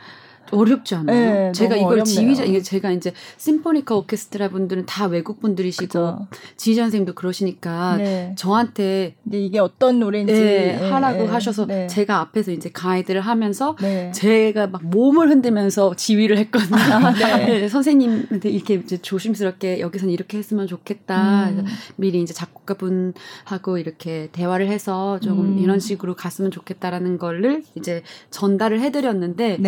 어렵지 0.51 0.95
않아요? 0.95 1.33
네, 1.35 1.53
제가 1.53 1.77
이걸 1.77 1.93
어렵네요. 1.95 2.05
지휘자 2.05 2.45
이게 2.45 2.63
제가 2.63 2.91
이제 2.91 3.13
심포니카 3.37 3.95
오케스트라 3.95 4.49
분들은 4.49 4.87
다 4.87 5.07
외국 5.07 5.41
분들이시고 5.41 5.87
그쵸. 5.87 6.27
지휘자 6.57 6.83
선생님도 6.83 7.15
그러시니까 7.15 7.97
네. 7.97 8.35
저한테 8.37 9.17
이게 9.31 9.59
어떤 9.59 9.99
노래인지 10.01 10.33
네, 10.33 10.91
하라고 10.91 11.25
네, 11.25 11.27
하셔서 11.29 11.67
네. 11.67 11.87
제가 11.87 12.21
앞에서 12.21 12.53
이제 12.53 12.71
가이드를 12.73 13.21
하면서 13.21 13.77
네. 13.81 14.11
제가 14.13 14.69
막 14.69 14.85
몸을 14.85 15.29
흔들면서 15.31 15.95
지휘를 15.95 16.39
했거든요. 16.39 16.77
아, 16.79 17.13
네. 17.13 17.69
선생님한테 17.69 18.51
이렇게 18.51 18.75
이제 18.75 18.99
조심스럽게 18.99 19.81
여기서는 19.81 20.13
이렇게 20.13 20.39
했으면 20.39 20.67
좋겠다. 20.67 21.51
음. 21.51 21.65
미리 21.97 22.23
이제 22.23 22.33
작곡가 22.35 22.75
분하고 22.75 23.79
이렇게 23.79 24.29
대화를 24.33 24.69
해서 24.69 25.19
조금 25.21 25.57
음. 25.57 25.59
이런 25.59 25.81
식으로 25.81 26.15
갔으면 26.15 26.51
좋겠다라는 26.51 27.19
거를 27.19 27.63
이제 27.75 28.03
전달을 28.31 28.81
해드렸는데 28.81 29.59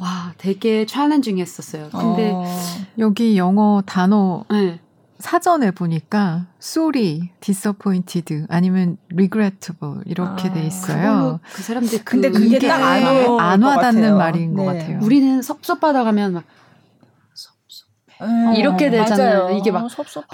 와 0.00 0.29
되게 0.38 0.86
챌린징했었어요. 0.86 1.90
근데 1.90 2.30
어. 2.32 2.44
여기 2.98 3.36
영어 3.36 3.82
단어 3.86 4.44
네. 4.50 4.80
사전에 5.18 5.70
보니까 5.70 6.46
sorry, 6.62 7.30
disappointed 7.40 8.46
아니면 8.48 8.96
regrettable 9.12 10.00
이렇게 10.06 10.48
아, 10.48 10.52
돼 10.52 10.66
있어요. 10.66 11.40
그 11.52 11.62
사람들 11.62 11.98
그 11.98 12.04
근데 12.04 12.30
그게 12.30 12.58
딱안 12.58 13.38
안 13.38 13.62
와닿는 13.62 14.16
말인 14.16 14.54
네. 14.54 14.64
것 14.64 14.72
같아요. 14.72 14.98
우리는 15.02 15.42
섭섭하다 15.42 16.04
가면 16.04 16.32
막 16.32 16.44
음, 18.22 18.54
이렇게 18.54 18.90
되잖아요. 18.90 19.44
맞아요. 19.44 19.58
이게 19.58 19.70
막 19.70 19.84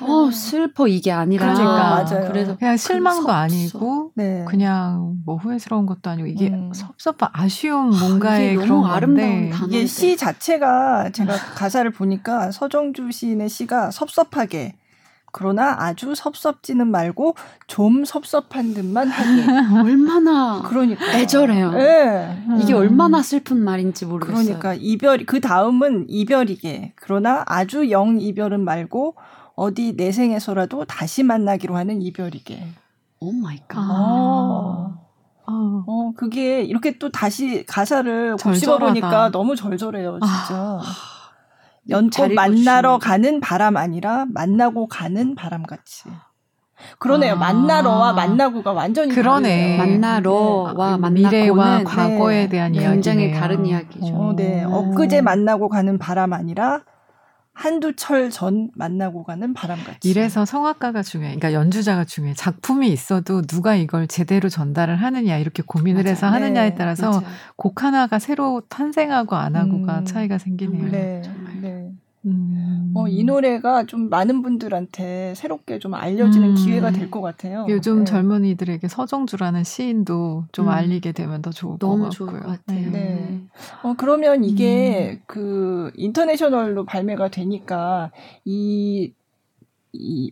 어, 0.03 0.31
슬퍼 0.31 0.89
이게 0.89 1.13
아니라 1.13 1.55
그러니까 1.55 2.05
맞아요. 2.05 2.29
그래서 2.29 2.57
그냥 2.57 2.77
실망도 2.77 3.31
아니고 3.31 4.13
네. 4.15 4.45
그냥 4.49 5.17
뭐 5.25 5.37
후회스러운 5.37 5.87
것도 5.87 6.11
아니고 6.11 6.27
이게 6.27 6.49
음. 6.49 6.73
섭섭한 6.73 7.31
아쉬움 7.33 7.93
아, 7.93 7.99
뭔가의 7.99 8.57
아, 8.57 8.61
그런 8.61 8.85
아름다운 8.85 9.51
단어 9.51 9.69
이게 9.69 9.87
시 9.87 10.17
자체가 10.17 11.11
제가 11.11 11.35
가사를 11.55 11.91
보니까 11.93 12.51
서정주 12.51 13.11
시인의 13.13 13.49
시가 13.49 13.91
섭섭하게 13.91 14.75
그러나 15.39 15.77
아주 15.81 16.15
섭섭지는 16.15 16.91
말고 16.91 17.35
좀 17.67 18.07
섭섭한 18.07 18.73
듯만 18.73 19.09
하게. 19.09 19.43
얼마나 19.85 20.63
그러니까 20.63 21.13
애절해요. 21.13 21.73
네. 21.73 22.43
이게 22.59 22.73
음. 22.73 22.79
얼마나 22.79 23.21
슬픈 23.21 23.59
말인지 23.59 24.07
모르겠어요. 24.07 24.43
그러니까 24.43 24.75
이별 24.81 25.27
그 25.27 25.43
다음은 25.43 26.07
이별이게. 26.09 26.95
그러나 26.97 27.45
아주 27.45 27.91
영 27.91 28.19
이별은 28.19 28.65
말고 28.65 29.17
어디 29.55 29.95
내 29.95 30.11
생에서라도 30.11 30.87
다시 30.87 31.23
만나기로 31.23 31.77
하는 31.77 32.01
이별이게. 32.01 32.67
Oh 33.21 33.31
my 33.31 33.59
God. 33.69 33.79
어. 33.83 35.07
어, 35.49 36.13
그게 36.17 36.63
이렇게 36.63 36.97
또 36.97 37.11
다시 37.11 37.67
가사를 37.67 38.37
곱씹어 38.39 38.79
보니까 38.79 39.31
너무 39.31 39.55
절절해요, 39.55 40.19
진짜. 40.21 40.81
아. 40.81 41.16
연꽃 41.89 42.33
만나러 42.33 42.99
가는 42.99 43.41
바람 43.41 43.77
아니라 43.77 44.27
만나고 44.33 44.89
가는 44.89 45.35
바람 45.35 45.63
같이. 45.63 46.09
그러네요. 46.99 47.33
아. 47.35 47.37
만나러와 47.37 48.13
만나고가 48.13 48.73
완전히 48.73 49.15
그러네. 49.15 49.77
다르네요. 49.79 49.79
만나러와 49.79 50.99
네. 50.99 51.11
미래와 51.11 51.85
과거에 51.85 52.43
네. 52.43 52.49
대한 52.49 52.75
이야기 52.75 52.89
굉장히 52.89 53.33
다른 53.33 53.65
이야기죠. 53.65 54.15
어, 54.15 54.35
네. 54.37 54.65
엊그제 54.65 55.23
만나고 55.23 55.69
가는 55.69 55.99
바람 55.99 56.33
아니라 56.33 56.83
한두 57.57 57.95
철 57.97 58.31
전 58.31 58.71
만나고 58.75 59.25
가는 59.25 59.55
바람같이. 59.55 60.09
이래서 60.09 60.45
성악가가 60.45 61.03
중요해. 61.03 61.37
그러니까 61.37 61.53
연주자가 61.59 62.05
중요해. 62.05 62.35
작품이 62.35 62.89
있어도 62.91 63.41
누가 63.43 63.75
이걸 63.75 64.07
제대로 64.07 64.49
전달을 64.51 64.97
하느냐 64.97 65.39
이렇게 65.39 65.63
고민을 65.65 66.03
맞아. 66.03 66.11
해서 66.11 66.27
하느냐에 66.27 66.71
네. 66.71 66.75
따라서 66.77 67.11
맞아. 67.13 67.27
곡 67.57 67.83
하나가 67.83 68.19
새로 68.19 68.61
탄생하고 68.69 69.37
안 69.37 69.57
하고가 69.57 70.01
음. 70.01 70.05
차이가 70.05 70.37
생기네요. 70.39 70.91
네. 70.91 71.23
네. 71.63 71.91
음. 72.27 72.93
어, 72.95 73.07
이 73.09 73.23
노래가 73.25 73.85
좀 73.87 74.09
많은 74.11 74.43
분들한테 74.43 75.35
새롭게 75.37 75.79
좀 75.79 75.95
알려지는 75.95 76.51
음. 76.51 76.55
기회가 76.55 76.91
될 76.91 77.11
것 77.11 77.21
같아요. 77.21 77.67
요즘 77.69 78.01
네. 78.01 78.05
젊은이들에게 78.05 78.89
서정주라는 78.89 79.63
시인도 79.65 80.45
좀 80.53 80.67
음. 80.67 80.71
알리게 80.71 81.13
되면 81.13 81.41
더 81.41 81.51
좋을 81.51 81.79
것 81.79 81.89
같고요. 81.89 82.11
좋을 82.11 82.33
것 82.33 82.41
같아요. 82.41 82.91
네. 82.91 82.91
네. 82.91 83.41
어, 83.83 83.95
그러면 83.97 84.43
이게 84.45 85.19
음. 85.21 85.23
그 85.27 85.91
인터내셔널로 85.95 86.85
발매가 86.85 87.29
되니까 87.29 88.11
이이 88.45 89.13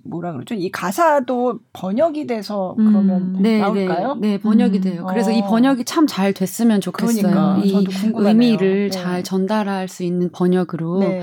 뭐라 0.04 0.32
그러죠? 0.32 0.54
이 0.54 0.70
가사도 0.70 1.60
번역이 1.72 2.26
돼서 2.26 2.74
그러면 2.76 3.36
음. 3.36 3.38
네, 3.40 3.58
나올까요? 3.60 4.14
네, 4.16 4.32
네 4.32 4.38
번역이 4.38 4.78
음. 4.78 4.82
돼요. 4.82 5.06
그래서 5.08 5.30
어. 5.30 5.34
이 5.34 5.40
번역이 5.42 5.84
참 5.84 6.06
잘 6.06 6.32
됐으면 6.34 6.80
좋겠어요. 6.82 7.22
그러니까, 7.22 7.60
이 7.64 7.86
의미를 8.14 8.90
네. 8.90 8.90
잘 8.90 9.22
전달할 9.24 9.88
수 9.88 10.02
있는 10.02 10.30
번역으로 10.32 10.98
네. 10.98 11.22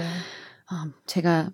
어, 0.72 0.90
제가 1.06 1.50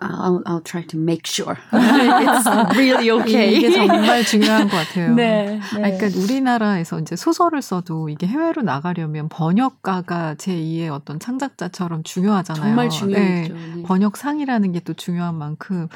I'll, 0.00 0.42
I'll 0.44 0.64
try 0.64 0.82
to 0.88 0.98
make 0.98 1.22
sure 1.24 1.54
it's 1.70 2.76
really 2.76 3.10
okay. 3.10 3.54
이게 3.54 3.70
정말 3.70 4.24
중요한 4.24 4.68
것 4.68 4.76
같아요. 4.76 5.14
네. 5.16 5.60
네. 5.76 5.82
아니, 5.82 5.96
그러니까 5.98 6.20
우리나라에서 6.20 6.98
이제 6.98 7.14
소설을 7.14 7.62
써도 7.62 8.08
이게 8.08 8.26
해외로 8.26 8.62
나가려면 8.62 9.28
번역가가 9.28 10.34
제2의 10.34 10.90
어떤 10.92 11.20
창작자처럼 11.20 12.02
중요하잖아요. 12.02 12.64
정말 12.64 12.90
중요하죠. 12.90 13.54
네. 13.54 13.72
네. 13.76 13.82
번역상이라는 13.84 14.72
게 14.72 14.80
또 14.84 14.94
중요한 14.94 15.36
만큼 15.36 15.86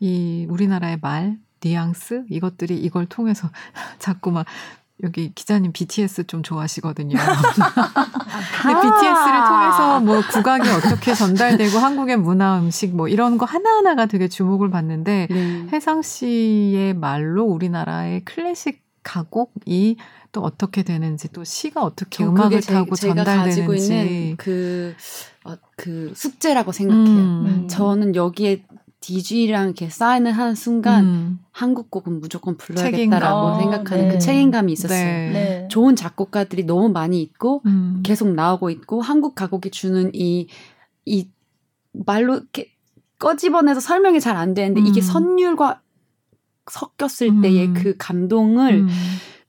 이 0.00 0.46
우리나라의 0.50 0.98
말, 1.00 1.38
뉘앙스 1.62 2.24
이것들이 2.28 2.76
이걸 2.76 3.06
통해서 3.06 3.48
자꾸 3.98 4.30
막 4.30 4.44
여기 5.02 5.30
기자님 5.34 5.72
BTS 5.72 6.26
좀 6.26 6.42
좋아하시거든요. 6.42 7.16
근데 8.62 8.80
BTS를 8.80 9.44
통해서 9.46 10.00
뭐 10.00 10.22
국악이 10.32 10.68
어떻게 10.70 11.14
전달되고 11.14 11.78
한국의 11.78 12.16
문화, 12.16 12.58
음식 12.58 12.96
뭐 12.96 13.06
이런 13.08 13.36
거 13.36 13.44
하나하나가 13.44 14.06
되게 14.06 14.26
주목을 14.28 14.70
받는데 14.70 15.28
네. 15.30 15.66
혜상 15.70 16.02
씨의 16.02 16.94
말로 16.94 17.44
우리나라의 17.44 18.24
클래식 18.24 18.82
가곡이 19.02 19.96
또 20.32 20.42
어떻게 20.42 20.82
되는지 20.82 21.28
또 21.32 21.44
시가 21.44 21.82
어떻게 21.82 22.24
음악을 22.24 22.60
타고 22.62 22.96
제, 22.96 23.08
전달되는지 23.08 23.48
가지고 23.48 23.74
있는 23.74 24.36
그, 24.36 24.94
어, 25.44 25.54
그 25.76 26.12
숙제라고 26.14 26.72
생각해요. 26.72 27.04
음. 27.06 27.68
저는 27.68 28.16
여기에 28.16 28.64
DG랑 29.00 29.66
이렇게 29.66 29.88
사인을 29.88 30.32
하는 30.32 30.54
순간 30.54 31.04
음. 31.04 31.38
한국 31.52 31.90
곡은 31.90 32.20
무조건 32.20 32.56
불러야겠다라고 32.56 33.58
책임감. 33.58 33.60
생각하는 33.60 34.04
그 34.04 34.08
네. 34.08 34.12
그 34.12 34.18
책임감이 34.18 34.72
있었어요. 34.72 34.98
네. 34.98 35.30
네. 35.32 35.68
좋은 35.70 35.94
작곡가들이 35.96 36.64
너무 36.64 36.88
많이 36.88 37.20
있고 37.22 37.62
음. 37.66 38.00
계속 38.02 38.28
나오고 38.32 38.70
있고 38.70 39.00
한국 39.02 39.34
가곡이 39.34 39.70
주는 39.70 40.10
이 40.14 40.46
이 41.06 41.28
말로 41.92 42.34
이렇게 42.34 42.72
꺼집어내서 43.18 43.80
설명이 43.80 44.20
잘 44.20 44.36
안 44.36 44.52
되는데 44.52 44.80
음. 44.82 44.86
이게 44.86 45.00
선율과 45.00 45.80
섞였을 46.70 47.40
때의 47.40 47.68
음. 47.68 47.74
그 47.74 47.94
감동을 47.96 48.80
음. 48.80 48.88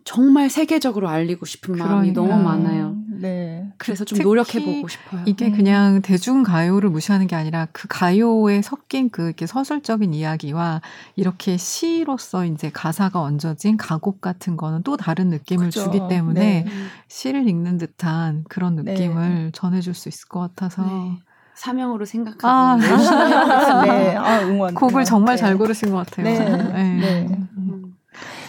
정말 0.07 0.49
세계적으로 0.49 1.09
알리고 1.09 1.45
싶은 1.45 1.77
마음이 1.77 2.13
그러니까. 2.13 2.21
너무 2.21 2.41
많아요. 2.41 2.95
네. 3.19 3.67
그래서 3.77 4.05
좀 4.05 4.19
노력해보고 4.19 4.87
싶어요. 4.87 5.21
이게 5.25 5.47
음. 5.47 5.51
그냥 5.51 6.01
대중 6.01 6.43
가요를 6.43 6.89
무시하는 6.89 7.27
게 7.27 7.35
아니라 7.35 7.67
그 7.73 7.89
가요에 7.89 8.61
섞인 8.61 9.09
그 9.09 9.25
이렇게 9.25 9.45
서술적인 9.45 10.13
이야기와 10.13 10.81
이렇게 11.17 11.57
시로서 11.57 12.45
이제 12.45 12.69
가사가 12.69 13.19
얹어진 13.21 13.75
가곡 13.75 14.21
같은 14.21 14.55
거는 14.55 14.83
또 14.83 14.95
다른 14.95 15.27
느낌을 15.27 15.65
그죠. 15.65 15.83
주기 15.83 15.99
때문에 16.07 16.63
네. 16.63 16.71
시를 17.09 17.45
읽는 17.49 17.77
듯한 17.77 18.45
그런 18.47 18.77
네. 18.77 18.93
느낌을 18.93 19.29
네. 19.29 19.51
전해줄 19.51 19.93
수 19.93 20.07
있을 20.07 20.29
것 20.29 20.39
같아서. 20.39 20.83
네. 20.83 21.19
사명으로 21.53 22.05
생각하고 22.05 22.47
아, 22.47 22.77
네, 23.83 24.15
아, 24.15 24.41
응원. 24.43 24.75
곡을 24.75 25.03
정말 25.03 25.35
네. 25.35 25.41
잘 25.41 25.57
고르신 25.57 25.89
것 25.89 26.05
같아요. 26.05 26.25
네. 26.25 27.27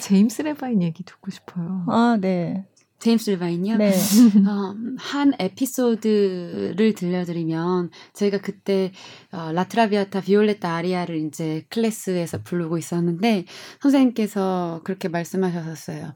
제임스 0.00 0.42
레바인 0.42 0.82
얘기 0.82 1.04
듣고 1.04 1.30
싶어요. 1.30 1.84
아, 1.88 2.18
네. 2.20 2.66
제임스 2.98 3.30
레바인이요? 3.30 3.76
네. 3.76 3.92
어, 4.48 4.74
한 4.98 5.32
에피소드를 5.38 6.94
들려드리면 6.94 7.90
저희가 8.12 8.38
그때 8.38 8.92
어, 9.30 9.52
라트라비아타 9.52 10.20
비올레타 10.22 10.74
아리아를 10.74 11.16
이제 11.26 11.64
클래스에서 11.70 12.42
부르고 12.42 12.76
있었는데 12.76 13.44
선생님께서 13.80 14.80
그렇게 14.82 15.08
말씀하셨었어요. 15.08 16.12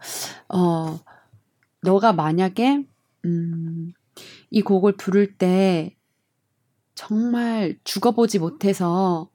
어, 0.49 0.99
너가 1.83 2.13
만약에 2.13 2.85
음, 3.25 3.93
이 4.51 4.61
곡을 4.61 4.97
부를 4.97 5.37
때 5.37 5.97
정말 6.95 7.79
죽어보지 7.85 8.41
못해서 8.41 9.31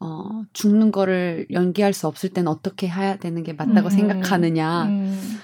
어, 0.00 0.44
죽는 0.52 0.92
거를 0.92 1.46
연기할 1.50 1.92
수 1.92 2.06
없을 2.06 2.30
땐 2.30 2.46
어떻게 2.46 2.88
해야 2.88 3.16
되는 3.16 3.42
게 3.42 3.52
맞다고 3.52 3.88
음, 3.88 3.90
생각하느냐. 3.90 4.84
음. 4.84 5.38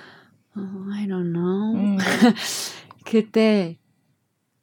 어, 0.57 0.61
I 0.93 1.07
don't 1.07 1.33
know. 1.33 1.77
음. 1.77 1.97
그때 3.07 3.79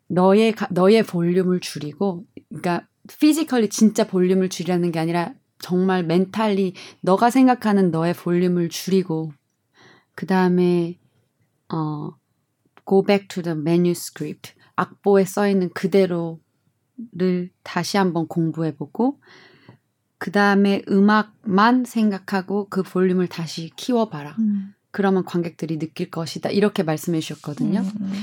너의 0.08 0.54
너의 0.70 1.04
볼륨을 1.04 1.60
줄이고, 1.60 2.26
그러니까 2.50 2.88
physically 3.20 3.70
진짜 3.70 4.06
볼륨을 4.06 4.50
줄이라는 4.50 4.92
게 4.92 5.00
아니라 5.00 5.34
정말 5.60 6.04
mentally 6.04 6.74
너가 7.02 7.30
생각하는 7.30 7.92
너의 7.92 8.14
볼륨을 8.14 8.70
줄이고, 8.70 9.32
그 10.16 10.26
다음에 10.26 11.00
어 11.74 12.12
go 12.88 13.04
back 13.04 13.28
to 13.28 13.44
the 13.44 13.58
manuscript 13.58 14.54
악보에 14.76 15.26
써 15.26 15.50
있는 15.50 15.70
그대로를 15.74 16.40
다시 17.64 17.98
한번 17.98 18.28
공부해보고 18.28 19.20
그 20.18 20.32
다음에 20.32 20.82
음악만 20.90 21.86
생각하고 21.86 22.68
그 22.70 22.84
볼륨을 22.84 23.28
다시 23.28 23.72
키워봐라. 23.76 24.36
음. 24.40 24.74
그러면 24.92 25.24
관객들이 25.26 25.78
느낄 25.78 26.10
것이다. 26.10 26.50
이렇게 26.50 26.84
말씀해 26.84 27.20
주셨거든요. 27.20 27.82
음. 27.82 27.92
음. 28.02 28.14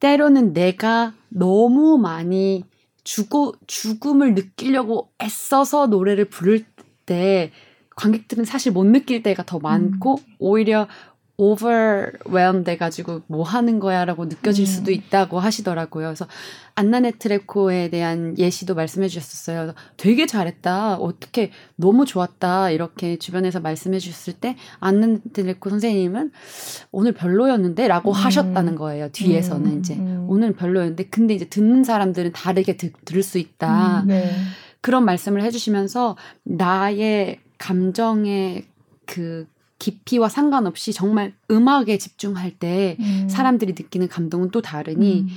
때로는 0.00 0.52
내가 0.52 1.14
너무 1.28 1.98
많이 1.98 2.64
죽어, 3.04 3.52
죽음을 3.66 4.34
느끼려고 4.34 5.10
애써서 5.22 5.86
노래를 5.86 6.26
부를 6.26 6.64
때 7.06 7.52
관객들은 7.96 8.44
사실 8.44 8.72
못 8.72 8.84
느낄 8.84 9.22
때가 9.22 9.44
더 9.44 9.58
많고 9.58 10.16
음. 10.16 10.34
오히려 10.38 10.88
overwhelmed 11.40 12.64
돼가지고 12.64 13.22
뭐 13.28 13.44
하는 13.44 13.78
거야라고 13.78 14.26
느껴질 14.26 14.64
음. 14.64 14.66
수도 14.66 14.90
있다고 14.90 15.38
하시더라고요. 15.38 16.08
그래서 16.08 16.26
안나네 16.74 17.12
트레코에 17.12 17.90
대한 17.90 18.36
예시도 18.36 18.74
말씀해 18.74 19.06
주셨었어요. 19.06 19.72
되게 19.96 20.26
잘했다. 20.26 20.96
어떻게 20.96 21.52
너무 21.76 22.04
좋았다. 22.06 22.70
이렇게 22.70 23.18
주변에서 23.18 23.60
말씀해 23.60 24.00
주셨을 24.00 24.32
때 24.32 24.56
안나네 24.80 25.18
트레코 25.32 25.70
선생님은 25.70 26.32
오늘 26.90 27.12
별로였는데 27.12 27.86
라고 27.86 28.10
음. 28.10 28.14
하셨다는 28.14 28.74
거예요. 28.74 29.08
뒤에서는 29.12 29.70
음. 29.70 29.78
이제 29.78 29.94
음. 29.94 30.26
오늘 30.28 30.52
별로였는데 30.54 31.04
근데 31.04 31.34
이제 31.34 31.44
듣는 31.44 31.84
사람들은 31.84 32.32
다르게 32.32 32.76
드, 32.76 32.90
들을 33.04 33.22
수 33.22 33.38
있다. 33.38 34.00
음, 34.00 34.08
네. 34.08 34.34
그런 34.80 35.04
말씀을 35.04 35.42
해주시면서 35.42 36.16
나의 36.42 37.38
감정의 37.58 38.66
그 39.06 39.46
깊이와 39.78 40.28
상관없이 40.28 40.92
정말 40.92 41.34
음악에 41.50 41.98
집중할 41.98 42.58
때 42.58 42.96
음. 43.00 43.28
사람들이 43.28 43.74
느끼는 43.78 44.08
감동은 44.08 44.50
또 44.50 44.60
다르니 44.60 45.20
음. 45.20 45.28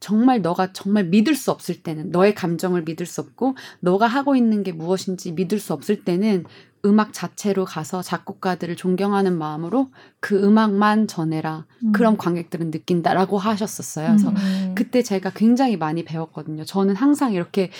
정말 0.00 0.42
너가 0.42 0.72
정말 0.72 1.04
믿을 1.04 1.36
수 1.36 1.52
없을 1.52 1.82
때는 1.82 2.10
너의 2.10 2.34
감정을 2.34 2.82
믿을 2.82 3.06
수 3.06 3.20
없고 3.20 3.54
너가 3.80 4.08
하고 4.08 4.34
있는 4.34 4.64
게 4.64 4.72
무엇인지 4.72 5.32
믿을 5.32 5.60
수 5.60 5.72
없을 5.72 6.04
때는 6.04 6.44
음악 6.84 7.12
자체로 7.12 7.64
가서 7.64 8.02
작곡가들을 8.02 8.74
존경하는 8.74 9.38
마음으로 9.38 9.90
그 10.18 10.42
음악만 10.42 11.06
전해라. 11.06 11.66
음. 11.84 11.92
그럼 11.92 12.16
관객들은 12.16 12.72
느낀다라고 12.72 13.38
하셨었어요. 13.38 14.08
그래서 14.08 14.30
음. 14.30 14.72
그때 14.74 15.02
제가 15.02 15.30
굉장히 15.30 15.76
많이 15.76 16.04
배웠거든요. 16.04 16.64
저는 16.64 16.96
항상 16.96 17.32
이렇게 17.32 17.70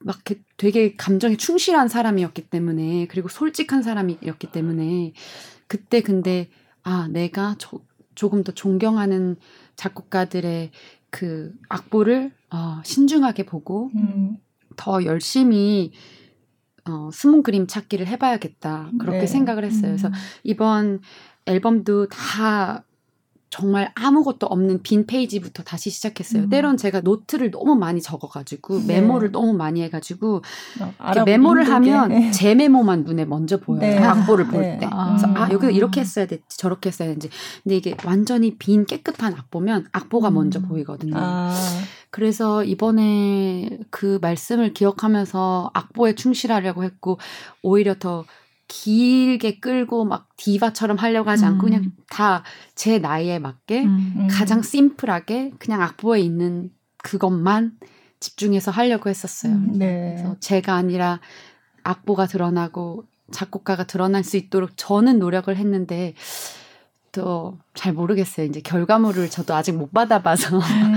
막 0.00 0.18
되게 0.56 0.94
감정에 0.96 1.36
충실한 1.36 1.88
사람이었기 1.88 2.48
때문에 2.50 3.06
그리고 3.08 3.28
솔직한 3.28 3.82
사람이었기 3.82 4.52
때문에 4.52 5.12
그때 5.66 6.00
근데 6.02 6.48
아 6.82 7.08
내가 7.08 7.56
조, 7.58 7.80
조금 8.14 8.44
더 8.44 8.52
존경하는 8.52 9.36
작곡가들의 9.76 10.70
그 11.10 11.52
악보를 11.68 12.32
어, 12.50 12.80
신중하게 12.84 13.46
보고 13.46 13.90
음. 13.96 14.38
더 14.76 15.04
열심히 15.04 15.92
어, 16.88 17.10
숨은 17.12 17.42
그림 17.42 17.66
찾기를 17.66 18.06
해봐야겠다 18.06 18.92
그렇게 18.98 19.20
네. 19.20 19.26
생각을 19.26 19.64
했어요. 19.64 19.90
그래서 19.90 20.08
음. 20.08 20.12
이번 20.42 21.00
앨범도 21.46 22.08
다 22.08 22.84
정말 23.50 23.90
아무것도 23.94 24.46
없는 24.46 24.82
빈 24.82 25.06
페이지부터 25.06 25.62
다시 25.62 25.90
시작했어요. 25.90 26.44
음. 26.44 26.48
때론 26.50 26.76
제가 26.76 27.00
노트를 27.00 27.50
너무 27.50 27.74
많이 27.74 28.02
적어가지고 28.02 28.80
네. 28.86 29.00
메모를 29.00 29.32
너무 29.32 29.54
많이 29.54 29.82
해가지고 29.82 30.42
어, 30.80 31.24
메모를 31.24 31.64
힘들게. 31.64 31.90
하면 31.90 32.08
네. 32.10 32.30
제 32.30 32.54
메모만 32.54 33.04
눈에 33.04 33.24
먼저 33.24 33.58
보여요. 33.58 33.80
네. 33.80 33.98
악보를 33.98 34.48
볼 34.48 34.60
네. 34.60 34.78
때. 34.78 34.86
아. 34.90 35.16
그래서 35.16 35.34
아 35.34 35.50
여기서 35.50 35.70
이렇게 35.70 36.00
했어야 36.00 36.26
됐지 36.26 36.58
저렇게 36.58 36.88
했어야 36.90 37.08
되는지. 37.08 37.30
근데 37.62 37.76
이게 37.76 37.96
완전히 38.04 38.56
빈 38.56 38.84
깨끗한 38.84 39.34
악보면 39.34 39.88
악보가 39.92 40.28
음. 40.28 40.34
먼저 40.34 40.60
보이거든요. 40.60 41.14
아. 41.16 41.54
그래서 42.10 42.64
이번에 42.64 43.78
그 43.90 44.18
말씀을 44.20 44.72
기억하면서 44.74 45.70
악보에 45.74 46.14
충실하려고 46.14 46.84
했고 46.84 47.18
오히려 47.62 47.94
더 47.98 48.24
길게 48.68 49.60
끌고 49.60 50.04
막 50.04 50.28
디바처럼 50.36 50.98
하려고 50.98 51.30
하지 51.30 51.44
않고 51.44 51.66
음. 51.66 51.70
그냥 51.70 51.92
다 52.08 52.44
제 52.74 52.98
나이에 52.98 53.38
맞게 53.40 53.84
음, 53.84 54.14
음. 54.16 54.28
가장 54.30 54.62
심플하게 54.62 55.52
그냥 55.58 55.82
악보에 55.82 56.20
있는 56.20 56.70
그것만 56.98 57.72
집중해서 58.20 58.70
하려고 58.70 59.10
했었어요. 59.10 59.52
음, 59.52 59.72
네. 59.78 60.14
그래서 60.16 60.36
제가 60.38 60.74
아니라 60.74 61.20
악보가 61.82 62.26
드러나고 62.26 63.04
작곡가가 63.32 63.84
드러날 63.84 64.22
수 64.22 64.36
있도록 64.36 64.70
저는 64.76 65.18
노력을 65.18 65.54
했는데 65.54 66.14
그것도 67.10 67.58
잘 67.78 67.92
모르겠어요. 67.92 68.44
이제 68.46 68.60
결과물을 68.60 69.30
저도 69.30 69.54
아직 69.54 69.70
못 69.72 69.92
받아봐서. 69.92 70.58
음, 70.58 70.94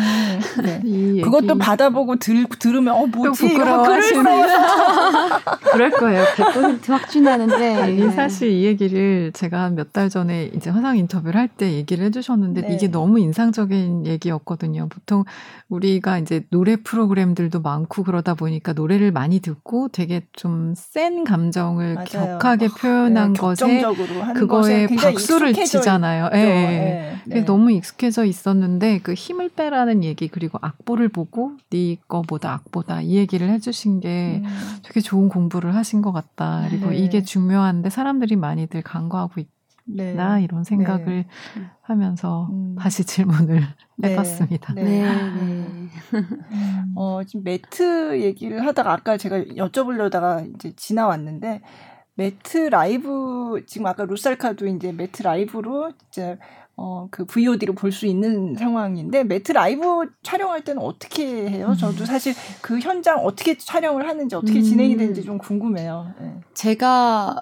네. 0.63 0.81
그것도 1.21 1.59
받아보고 1.59 2.15
들, 2.15 2.45
들으면, 2.57 2.95
어, 2.95 3.05
뭐지? 3.05 3.49
부끄러워하시는. 3.49 4.23
그럴 5.71 5.91
거예요. 5.91 6.23
100% 6.35 6.87
확신하는데. 6.87 7.75
아니, 7.75 7.95
네. 7.97 8.09
사실 8.09 8.49
이 8.49 8.63
얘기를 8.65 9.31
제가 9.33 9.69
몇달 9.69 10.09
전에 10.09 10.49
이제 10.55 10.71
화상 10.71 10.97
인터뷰를 10.97 11.39
할 11.39 11.51
때 11.51 11.73
얘기를 11.73 12.05
해주셨는데 12.05 12.61
네. 12.61 12.73
이게 12.73 12.87
너무 12.87 13.19
인상적인 13.19 14.05
얘기였거든요. 14.07 14.87
보통 14.87 15.25
우리가 15.67 16.17
이제 16.17 16.45
노래 16.49 16.77
프로그램들도 16.77 17.59
많고 17.59 18.03
그러다 18.03 18.35
보니까 18.35 18.71
노래를 18.71 19.11
많이 19.11 19.41
듣고 19.41 19.89
되게 19.89 20.21
좀 20.33 20.73
센 20.77 21.25
감정을 21.25 21.95
맞아요. 21.95 22.39
격하게 22.39 22.69
표현한 22.69 23.33
네, 23.33 23.39
것에 23.39 23.83
그거에 24.33 24.87
박수를 24.87 25.53
치잖아요. 25.53 26.29
예. 26.33 26.37
네. 26.77 27.21
네. 27.25 27.45
너무 27.45 27.71
익숙해져 27.71 28.25
있었는데 28.25 28.99
그 28.99 29.13
힘을 29.13 29.49
빼라는 29.49 30.03
얘기 30.03 30.27
그리고 30.27 30.57
악보를 30.61 31.09
보고 31.09 31.53
네 31.69 31.97
거보다 32.07 32.53
악보다 32.53 33.01
이 33.01 33.15
얘기를 33.15 33.49
해주신 33.49 33.99
게 33.99 34.41
음. 34.43 34.49
되게 34.83 34.99
좋은 34.99 35.29
공부를 35.29 35.75
하신 35.75 36.01
것 36.01 36.11
같다. 36.11 36.65
그리고 36.69 36.89
네. 36.89 36.97
이게 36.97 37.23
중요한데 37.23 37.89
사람들이 37.89 38.35
많이들 38.35 38.81
간과하고 38.81 39.41
있나 39.87 40.35
네. 40.37 40.43
이런 40.43 40.63
생각을 40.63 41.05
네. 41.05 41.27
하면서 41.81 42.47
음. 42.51 42.75
다시 42.77 43.03
질문을 43.03 43.61
네. 43.97 44.11
해봤습니다. 44.11 44.73
네. 44.73 44.83
네. 44.83 45.05
음. 45.05 45.89
어, 46.95 47.21
지금 47.23 47.43
매트 47.43 48.21
얘기를 48.21 48.65
하다가 48.65 48.91
아까 48.91 49.17
제가 49.17 49.39
여쭤보려다가 49.39 50.53
이제 50.55 50.73
지나왔는데 50.75 51.61
매트 52.21 52.57
라이브 52.69 53.63
지금 53.65 53.87
아까 53.87 54.05
루살카도 54.05 54.67
이제 54.67 54.91
매트 54.91 55.23
라이브로 55.23 55.91
이제 56.07 56.37
어, 56.77 57.07
그 57.11 57.25
VOD로 57.25 57.73
볼 57.73 57.91
수 57.91 58.05
있는 58.05 58.55
상황인데, 58.55 59.23
매트 59.23 59.51
라이브 59.51 60.05
촬영할 60.23 60.63
때는 60.63 60.81
어떻게 60.81 61.49
해요? 61.49 61.75
저도 61.77 62.05
사실 62.05 62.33
그 62.61 62.79
현장 62.79 63.19
어떻게 63.19 63.57
촬영을 63.57 64.07
하는지, 64.07 64.35
어떻게 64.35 64.59
음. 64.59 64.63
진행이 64.63 64.97
되는지 64.97 65.23
좀 65.23 65.37
궁금해요. 65.37 66.13
네. 66.19 66.41
제가 66.53 67.35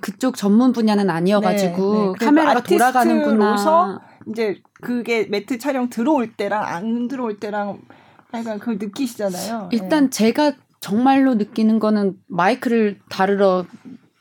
그쪽 0.00 0.36
전문 0.36 0.72
분야는 0.72 1.10
아니어가지고, 1.10 1.94
네, 1.94 2.12
네. 2.18 2.24
카메라가 2.24 2.62
돌아가는구나. 2.62 4.00
이제 4.28 4.60
그게 4.80 5.24
매트 5.24 5.58
촬영 5.58 5.88
들어올 5.88 6.32
때랑 6.32 6.64
안 6.64 7.06
들어올 7.08 7.38
때랑 7.38 7.80
약간 8.34 8.58
그걸 8.58 8.78
느끼시잖아요. 8.78 9.68
일단 9.72 10.04
네. 10.04 10.10
제가 10.10 10.52
정말로 10.86 11.34
느끼는 11.34 11.78
거는 11.78 12.16
마이크를 12.26 12.98
다루러 13.08 13.66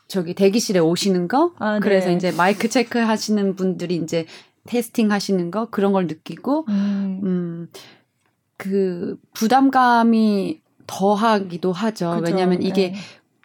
저기 0.08 0.34
대기실에 0.34 0.80
오시는 0.80 1.28
거 1.28 1.54
아, 1.60 1.74
네. 1.74 1.80
그래서 1.80 2.12
이제 2.12 2.32
마이크 2.32 2.70
체크 2.70 3.00
하시는 3.00 3.56
분들이 3.56 3.96
이제 3.96 4.26
테스팅 4.66 5.12
하시는 5.12 5.52
거 5.52 5.70
그런 5.70 5.92
걸 5.94 6.08
느끼고 6.08 6.66
음, 6.70 7.22
음 7.24 7.70
그 8.58 9.18
부담감이 9.34 10.62
더하기도 10.88 11.72
하죠. 11.72 12.12
그죠. 12.20 12.32
왜냐하면 12.32 12.62
이게 12.62 12.92
네. 12.92 12.96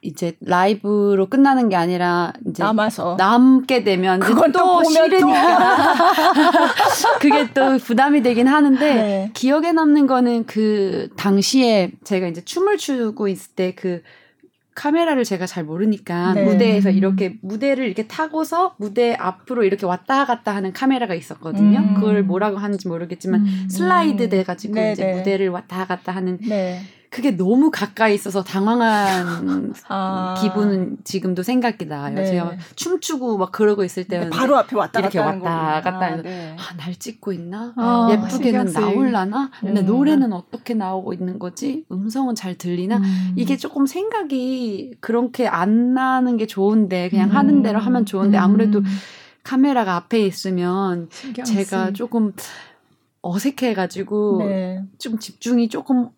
이제 0.03 0.37
라이브로 0.41 1.27
끝나는 1.29 1.69
게 1.69 1.77
아니라 1.77 2.33
이제 2.47 2.63
남아서 2.63 3.17
남게 3.19 3.85
되면 3.85 4.21
그건 4.21 4.53
또, 4.53 4.83
싫으니까 4.85 5.95
그게 7.21 7.53
또 7.53 7.77
부담이 7.79 8.23
되긴 8.23 8.47
하는데 8.47 8.95
네. 8.95 9.31
기억에 9.35 9.73
남는 9.73 10.07
거는 10.07 10.45
그 10.47 11.09
당시에 11.17 11.93
제가 12.05 12.29
이제 12.29 12.43
춤을 12.45 12.77
추고 12.77 13.29
있을 13.29 13.55
때 13.55 13.75
그 13.81 14.03
카메라를 14.75 15.25
제가 15.25 15.47
잘 15.47 15.65
모르니까 15.65 16.35
네. 16.35 16.45
무대에서 16.45 16.91
이렇게 16.91 17.37
무대를 17.43 17.85
이렇게 17.87 18.07
타고서 18.07 18.77
무대 18.79 19.15
앞으로 19.15 19.65
이렇게 19.65 19.85
왔다 19.85 20.25
갔다 20.25 20.55
하는 20.55 20.73
카메라가 20.73 21.15
있었거든요. 21.15 21.79
음. 21.79 21.95
그걸 21.95 22.23
뭐라고 22.23 22.57
하는지 22.57 22.89
모르겠지만 22.89 23.41
음. 23.41 23.69
슬라이드 23.69 24.29
돼가지고 24.29 24.75
네, 24.75 24.93
이제 24.93 25.05
네. 25.05 25.17
무대를 25.17 25.49
왔다 25.49 25.85
갔다 25.87 26.13
하는 26.13 26.39
네. 26.39 26.81
그게 27.11 27.33
너무 27.33 27.73
가까이 27.73 28.15
있어서 28.15 28.45
당황한 28.45 29.75
아. 29.89 30.37
기분은 30.41 30.99
지금도 31.03 31.43
생각이 31.43 31.87
나요. 31.87 32.15
네. 32.15 32.25
제가 32.25 32.53
춤추고 32.77 33.37
막 33.37 33.51
그러고 33.51 33.83
있을 33.83 34.05
때는 34.05 34.31
바로 34.31 34.57
앞에 34.57 34.77
왔다 34.77 35.01
이렇게 35.01 35.19
왔다 35.19 35.81
갔다 35.83 36.07
아, 36.07 36.17
네. 36.23 36.57
아, 36.57 36.77
날 36.77 36.95
찍고 36.95 37.33
있나? 37.33 37.73
아, 37.77 38.09
예쁘게는 38.13 38.73
나올라나? 38.73 39.51
근데 39.59 39.81
음. 39.81 39.87
노래는 39.87 40.33
어떻게 40.33 40.75
나오고 40.75 41.13
있는 41.13 41.41
거지? 41.41 41.85
음성은 41.91 42.37
잘 42.37 42.57
들리나? 42.57 42.99
음. 42.99 43.33
이게 43.35 43.57
조금 43.57 43.87
생각이 43.87 44.95
그렇게 45.01 45.49
안 45.49 45.95
나는 45.95 46.37
게 46.37 46.47
좋은데 46.47 47.09
그냥 47.09 47.31
음. 47.31 47.37
하는 47.37 47.63
대로 47.63 47.81
하면 47.81 48.07
좋은데 48.07 48.39
아무래도 48.39 48.79
음. 48.79 48.85
카메라가 49.43 49.97
앞에 49.97 50.21
있으면 50.21 51.09
제가 51.45 51.93
조금 51.93 52.35
어색해가지고 53.23 54.39
네. 54.45 54.85
좀 54.99 55.19
집중이 55.19 55.69
조금 55.69 56.11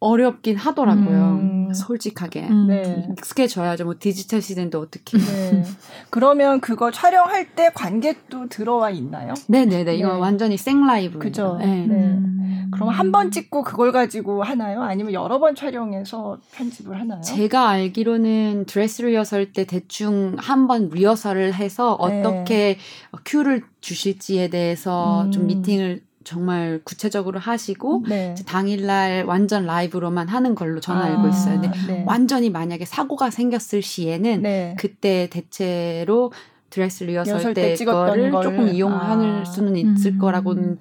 어렵긴 0.00 0.56
하더라고요. 0.56 1.38
음. 1.42 1.74
솔직하게. 1.74 2.48
음. 2.48 2.66
네. 2.68 3.06
익숙해져야죠. 3.18 3.84
뭐 3.84 3.94
디지털 3.98 4.40
시대인데 4.40 4.78
어떻게. 4.78 5.18
네. 5.18 5.64
그러면 6.10 6.60
그거 6.60 6.90
촬영할 6.90 7.54
때 7.54 7.70
관객도 7.74 8.48
들어와 8.48 8.90
있나요? 8.90 9.34
네네네. 9.48 9.84
네. 9.84 9.96
이건 9.96 10.18
완전히 10.20 10.56
생라이브. 10.56 11.18
그죠. 11.18 11.56
네. 11.58 11.66
네. 11.66 11.94
음. 11.94 12.70
그럼 12.70 12.90
한 12.90 13.08
번 13.12 13.30
찍고 13.30 13.62
그걸 13.64 13.92
가지고 13.92 14.42
하나요? 14.42 14.82
아니면 14.82 15.12
여러 15.14 15.38
번 15.38 15.54
촬영해서 15.54 16.38
편집을 16.52 17.00
하나요? 17.00 17.20
제가 17.22 17.68
알기로는 17.70 18.66
드레스 18.66 19.02
리허설 19.02 19.52
때 19.52 19.64
대충 19.64 20.36
한 20.38 20.68
번 20.68 20.90
리허설을 20.90 21.54
해서 21.54 21.98
네. 22.08 22.22
어떻게 22.22 22.78
큐를 23.24 23.62
주실지에 23.80 24.48
대해서 24.48 25.24
음. 25.24 25.30
좀 25.32 25.46
미팅을 25.46 26.02
정말 26.28 26.80
구체적으로 26.84 27.38
하시고 27.38 28.04
네. 28.06 28.34
당일날 28.46 29.24
완전 29.24 29.64
라이브로만 29.64 30.28
하는 30.28 30.54
걸로 30.54 30.78
저는 30.78 31.00
아, 31.00 31.04
알고 31.06 31.28
있어요. 31.28 31.58
근데 31.58 31.70
네. 31.86 32.04
완전히 32.06 32.50
만약에 32.50 32.84
사고가 32.84 33.30
생겼을 33.30 33.80
시에는 33.80 34.42
네. 34.42 34.76
그때 34.78 35.28
대체로 35.30 36.30
드레스 36.68 37.04
리허설 37.04 37.54
때, 37.54 37.74
때 37.74 37.84
거를 37.86 38.30
조금 38.30 38.68
이용할 38.68 39.40
아. 39.40 39.44
수는 39.46 39.76
있을 39.76 40.12
음. 40.12 40.18
거라고는 40.18 40.78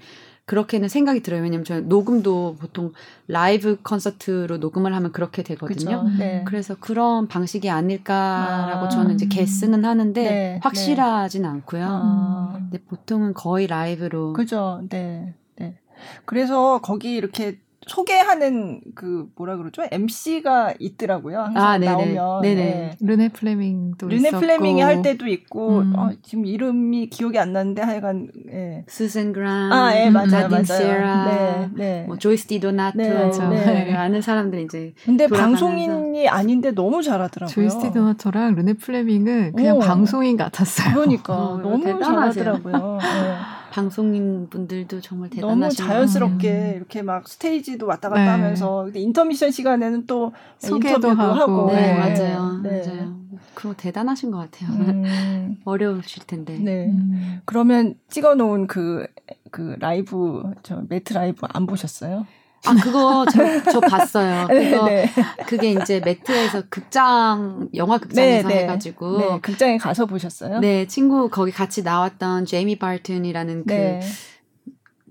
그렇게는 0.47 0.87
생각이 0.87 1.21
들어요. 1.21 1.41
왜냐면 1.43 1.65
저는 1.65 1.89
녹음도 1.89 2.55
보통 2.57 2.93
라이브 3.27 3.77
콘서트로 3.83 4.57
녹음을 4.57 4.95
하면 4.95 5.11
그렇게 5.11 5.43
되거든요. 5.43 6.07
네. 6.17 6.43
그래서 6.47 6.75
그런 6.79 7.27
방식이 7.27 7.69
아닐까라고 7.69 8.85
아. 8.85 8.89
저는 8.89 9.15
이제 9.15 9.27
guess는 9.27 9.83
하는데 9.83 10.23
네. 10.23 10.59
확실하진 10.63 11.41
네. 11.41 11.47
않고요. 11.49 11.85
아. 11.85 12.53
근데 12.53 12.81
보통은 12.81 13.33
거의 13.33 13.67
라이브로. 13.67 14.31
그죠. 14.31 14.81
네. 14.89 15.35
네. 15.57 15.77
그래서 16.23 16.79
거기 16.81 17.15
이렇게 17.15 17.59
소개하는 17.87 18.81
그 18.95 19.27
뭐라 19.35 19.57
그러죠? 19.57 19.83
MC가 19.91 20.73
있더라고요. 20.79 21.39
항상 21.39 21.63
아, 21.63 21.77
나오면. 21.77 22.41
네네. 22.41 22.55
네. 22.55 22.95
르네 22.99 23.29
플레밍도 23.29 24.07
르네 24.07 24.29
있었고. 24.29 24.39
플레밍이 24.39 24.81
할 24.81 25.01
때도 25.01 25.27
있고 25.27 25.79
음. 25.79 25.93
어, 25.95 26.09
지금 26.21 26.45
이름이 26.45 27.09
기억이 27.09 27.39
안 27.39 27.53
나는데 27.53 27.81
하여간 27.81 28.27
예. 28.51 28.85
수잔 28.87 29.33
그레이엄, 29.33 29.71
아, 29.71 29.95
예, 29.95 30.09
맞아요, 30.09 30.49
맞아요. 30.49 30.63
세라, 30.63 31.25
네, 31.25 31.69
네. 31.75 32.03
뭐 32.07 32.17
조이스 32.17 32.47
디도나트 32.47 32.97
네, 32.97 33.31
네. 33.49 33.93
아는 33.93 34.21
사람들 34.21 34.59
이제. 34.61 34.93
근데 35.05 35.27
방송인이 35.27 36.27
아닌데 36.27 36.71
너무 36.71 37.01
잘하더라고요. 37.01 37.53
조이스 37.53 37.79
디도나트랑 37.79 38.55
르네 38.55 38.73
플레밍은 38.73 39.53
그냥 39.53 39.77
오. 39.77 39.79
방송인 39.79 40.37
같았어요. 40.37 40.93
그러니까 40.93 41.33
어, 41.33 41.57
너무 41.57 41.83
대단하세요. 41.83 42.43
잘하더라고요. 42.43 42.97
네. 43.01 43.56
방송인 43.77 44.49
분들도 44.49 45.01
정말 45.01 45.29
대단하시고 45.29 45.59
너무 45.59 45.69
자연스럽게 45.93 46.51
음. 46.51 46.73
이렇게 46.77 47.03
막 47.03 47.27
스테이지도 47.27 47.85
왔다 47.85 48.09
갔다 48.09 48.23
네. 48.23 48.29
하면서 48.29 48.85
근데 48.85 48.99
인터미션 49.01 49.51
시간에는 49.51 50.07
또 50.07 50.33
소개도 50.57 51.11
하고, 51.11 51.21
하고. 51.21 51.71
네, 51.71 51.93
네. 51.93 51.93
맞아요 51.93 52.59
네. 52.63 52.83
맞아요 52.83 53.15
그거 53.53 53.75
대단하신 53.75 54.31
것 54.31 54.37
같아요 54.39 54.71
음. 54.71 55.57
어려우실 55.63 56.25
텐데 56.25 56.57
네 56.57 56.87
음. 56.87 57.41
그러면 57.45 57.93
찍어놓은 58.09 58.65
그그 58.65 59.07
그 59.51 59.75
라이브 59.79 60.41
저 60.63 60.81
매트 60.89 61.13
라이브 61.13 61.45
안 61.47 61.67
보셨어요? 61.67 62.25
아, 62.65 62.73
그거 62.83 63.25
저, 63.31 63.71
저 63.71 63.79
봤어요. 63.79 64.47
네, 64.51 64.71
그거, 64.71 64.85
네, 64.85 65.05
네. 65.05 65.23
그게 65.45 65.71
이제 65.71 65.99
매트에서 66.03 66.63
극장, 66.69 67.69
영화 67.75 67.97
극장에서 67.97 68.47
네, 68.47 68.55
네. 68.55 68.63
해가지고. 68.63 69.17
네, 69.17 69.39
극장에 69.41 69.77
가서 69.77 70.05
보셨어요? 70.05 70.59
네, 70.59 70.85
친구 70.87 71.29
거기 71.29 71.51
같이 71.51 71.83
나왔던 71.83 72.45
제이미 72.45 72.77
바튼이라는 72.77 73.65
그, 73.65 73.99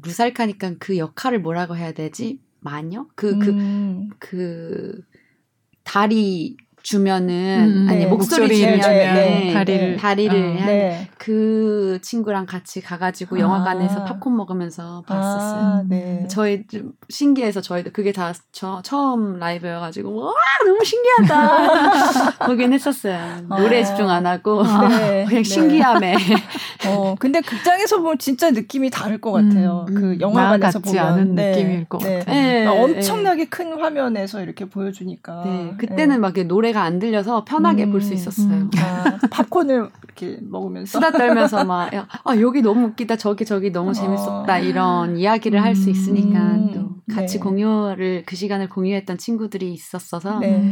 루살카니까 0.02 0.74
그 0.78 0.98
역할을 0.98 1.40
뭐라고 1.40 1.76
해야 1.76 1.92
되지? 1.92 2.40
마녀? 2.60 3.06
그, 3.14 3.38
그, 3.38 3.50
음. 3.50 4.10
그, 4.18 5.00
다리 5.82 6.56
주면은 6.86 7.34
음, 7.34 7.86
아니 7.90 8.04
네. 8.04 8.06
목소리, 8.06 8.58
주면 8.58 8.78
네, 8.80 9.12
네, 9.12 9.52
다리를 9.52 9.96
다리를 9.96 10.58
아, 10.62 10.66
네. 10.66 11.08
그 11.18 11.98
친구랑 12.00 12.46
같이 12.46 12.80
가가지고 12.80 13.40
영화관에서 13.40 14.02
아. 14.02 14.04
팝콘 14.04 14.36
먹으면서 14.36 15.02
봤었어요. 15.04 15.60
아, 15.60 15.82
네. 15.88 16.28
저희 16.30 16.64
좀 16.68 16.92
신기해서 17.08 17.60
저희도 17.60 17.90
그게 17.92 18.12
다 18.12 18.32
저 18.52 18.80
처음 18.82 19.38
라이브여가지고 19.38 20.16
와 20.16 20.32
너무 20.64 20.82
신기하다 20.82 22.38
보긴 22.46 22.72
했었어요. 22.72 23.18
노래에 23.48 23.84
집중 23.84 24.08
안 24.08 24.26
하고 24.26 24.62
그냥 25.28 25.42
신기함에. 25.42 26.14
어 26.88 27.16
근데 27.18 27.40
극장에서 27.40 27.98
보면 27.98 28.18
진짜 28.18 28.50
느낌이 28.50 28.90
다를 28.90 29.20
것 29.20 29.32
같아요. 29.32 29.84
음, 29.90 29.94
그 29.94 30.20
영화관에서 30.20 30.78
보면 30.78 30.98
않은 30.98 31.34
느낌일 31.34 31.84
것 31.86 31.98
같아요. 31.98 32.70
엄청나게 32.70 33.46
큰 33.46 33.78
화면에서 33.78 34.40
이렇게 34.40 34.64
보여주니까. 34.64 35.42
네, 35.44 35.74
그때는 35.76 36.20
막 36.20 36.32
노래 36.46 36.72
가 36.76 36.84
안 36.86 36.98
들려서 36.98 37.44
편하게 37.44 37.84
음, 37.84 37.92
볼수 37.92 38.12
있었어요. 38.14 38.48
음. 38.54 38.70
아, 38.78 39.18
팝콘을 39.30 39.90
이렇게 40.04 40.38
먹으면서 40.42 40.92
수다 40.98 41.10
떨면서 41.12 41.64
막 41.64 41.90
아, 41.94 42.36
여기 42.40 42.62
너무 42.62 42.86
웃기다 42.88 43.16
저기 43.16 43.44
저기 43.44 43.70
너무 43.70 43.92
재밌었다 43.94 44.54
어. 44.54 44.58
이런 44.58 45.16
이야기를 45.16 45.62
할 45.62 45.74
수 45.76 45.90
있으니까 45.90 46.38
음, 46.54 46.70
또 46.72 47.14
같이 47.14 47.34
네. 47.34 47.40
공유를 47.42 48.22
그 48.26 48.34
시간을 48.36 48.68
공유했던 48.68 49.18
친구들이 49.18 49.72
있었어서 49.72 50.38
네. 50.38 50.62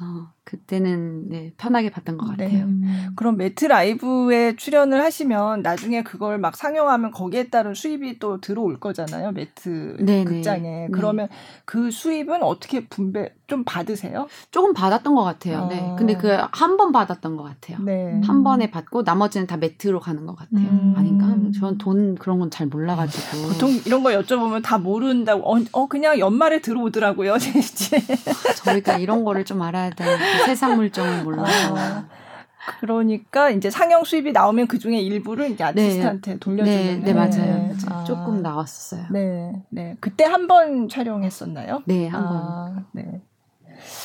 어, 0.00 0.28
그때는 0.44 1.28
네, 1.28 1.52
편하게 1.56 1.90
봤던 1.90 2.18
것 2.18 2.36
네. 2.36 2.44
같아요. 2.46 2.66
네. 2.66 2.88
그럼 3.14 3.36
매트 3.36 3.66
라이브에 3.66 4.56
출연을 4.56 5.00
하시면 5.02 5.62
나중에 5.62 6.02
그걸 6.02 6.38
막 6.38 6.56
상영하면 6.56 7.10
거기에 7.12 7.50
따른 7.50 7.74
수입이 7.74 8.18
또 8.18 8.40
들어올 8.40 8.80
거잖아요. 8.80 9.32
매트 9.32 9.98
네네. 10.00 10.24
극장에. 10.24 10.60
네. 10.60 10.88
그러면 10.92 11.28
그 11.64 11.90
수입은 11.90 12.42
어떻게 12.42 12.86
분배 12.88 13.32
좀 13.46 13.64
받으세요? 13.64 14.26
조금 14.50 14.72
받았던 14.72 15.14
것 15.14 15.22
같아요. 15.24 15.66
네. 15.66 15.78
아. 15.78 15.82
네. 15.90 15.94
근데 15.98 16.16
그 16.16 16.28
한 16.52 16.76
번 16.76 16.92
받았던 16.92 17.36
것 17.36 17.42
같아요. 17.42 17.78
네. 17.84 18.20
한 18.24 18.42
번에 18.42 18.70
받고 18.70 19.02
나머지는 19.02 19.46
다 19.46 19.56
매트로 19.56 20.00
가는 20.00 20.24
것 20.26 20.34
같아요. 20.36 20.66
음. 20.68 20.94
아닌가? 20.96 21.26
저는 21.58 21.78
돈 21.78 22.14
그런 22.16 22.38
건 22.38 22.50
잘 22.50 22.66
몰라가지고. 22.68 23.48
보통 23.48 23.70
이런 23.86 24.02
거 24.02 24.10
여쭤보면 24.10 24.62
다 24.62 24.78
모른다고. 24.78 25.42
어, 25.52 25.58
어 25.72 25.86
그냥 25.88 26.18
연말에 26.18 26.60
들어오더라고요. 26.60 27.36
저희가 28.64 28.98
이런 28.98 29.24
거를 29.24 29.44
좀 29.44 29.60
알아야 29.62 29.90
돼. 29.90 30.04
세상 30.46 30.76
물정을 30.76 31.24
몰라서. 31.24 31.76
아, 31.76 32.04
그러니까 32.80 33.50
이제 33.50 33.70
상영 33.70 34.04
수입이 34.04 34.32
나오면 34.32 34.66
그 34.68 34.78
중에 34.78 34.98
일부를 35.00 35.50
이제 35.50 35.64
네. 35.64 35.70
아티스트한테 35.70 36.32
네. 36.34 36.38
돌려주는. 36.38 37.00
네, 37.00 37.04
네 37.04 37.14
맞아요. 37.14 37.30
네. 37.34 37.74
아. 37.88 38.04
조금 38.04 38.42
나왔었어요. 38.42 39.06
네, 39.10 39.52
네. 39.70 39.96
그때 40.00 40.24
한 40.24 40.46
번 40.46 40.88
촬영했었나요? 40.88 41.82
네, 41.86 42.08
한 42.08 42.24
아, 42.24 42.28
번. 42.28 42.86
네. 42.92 43.20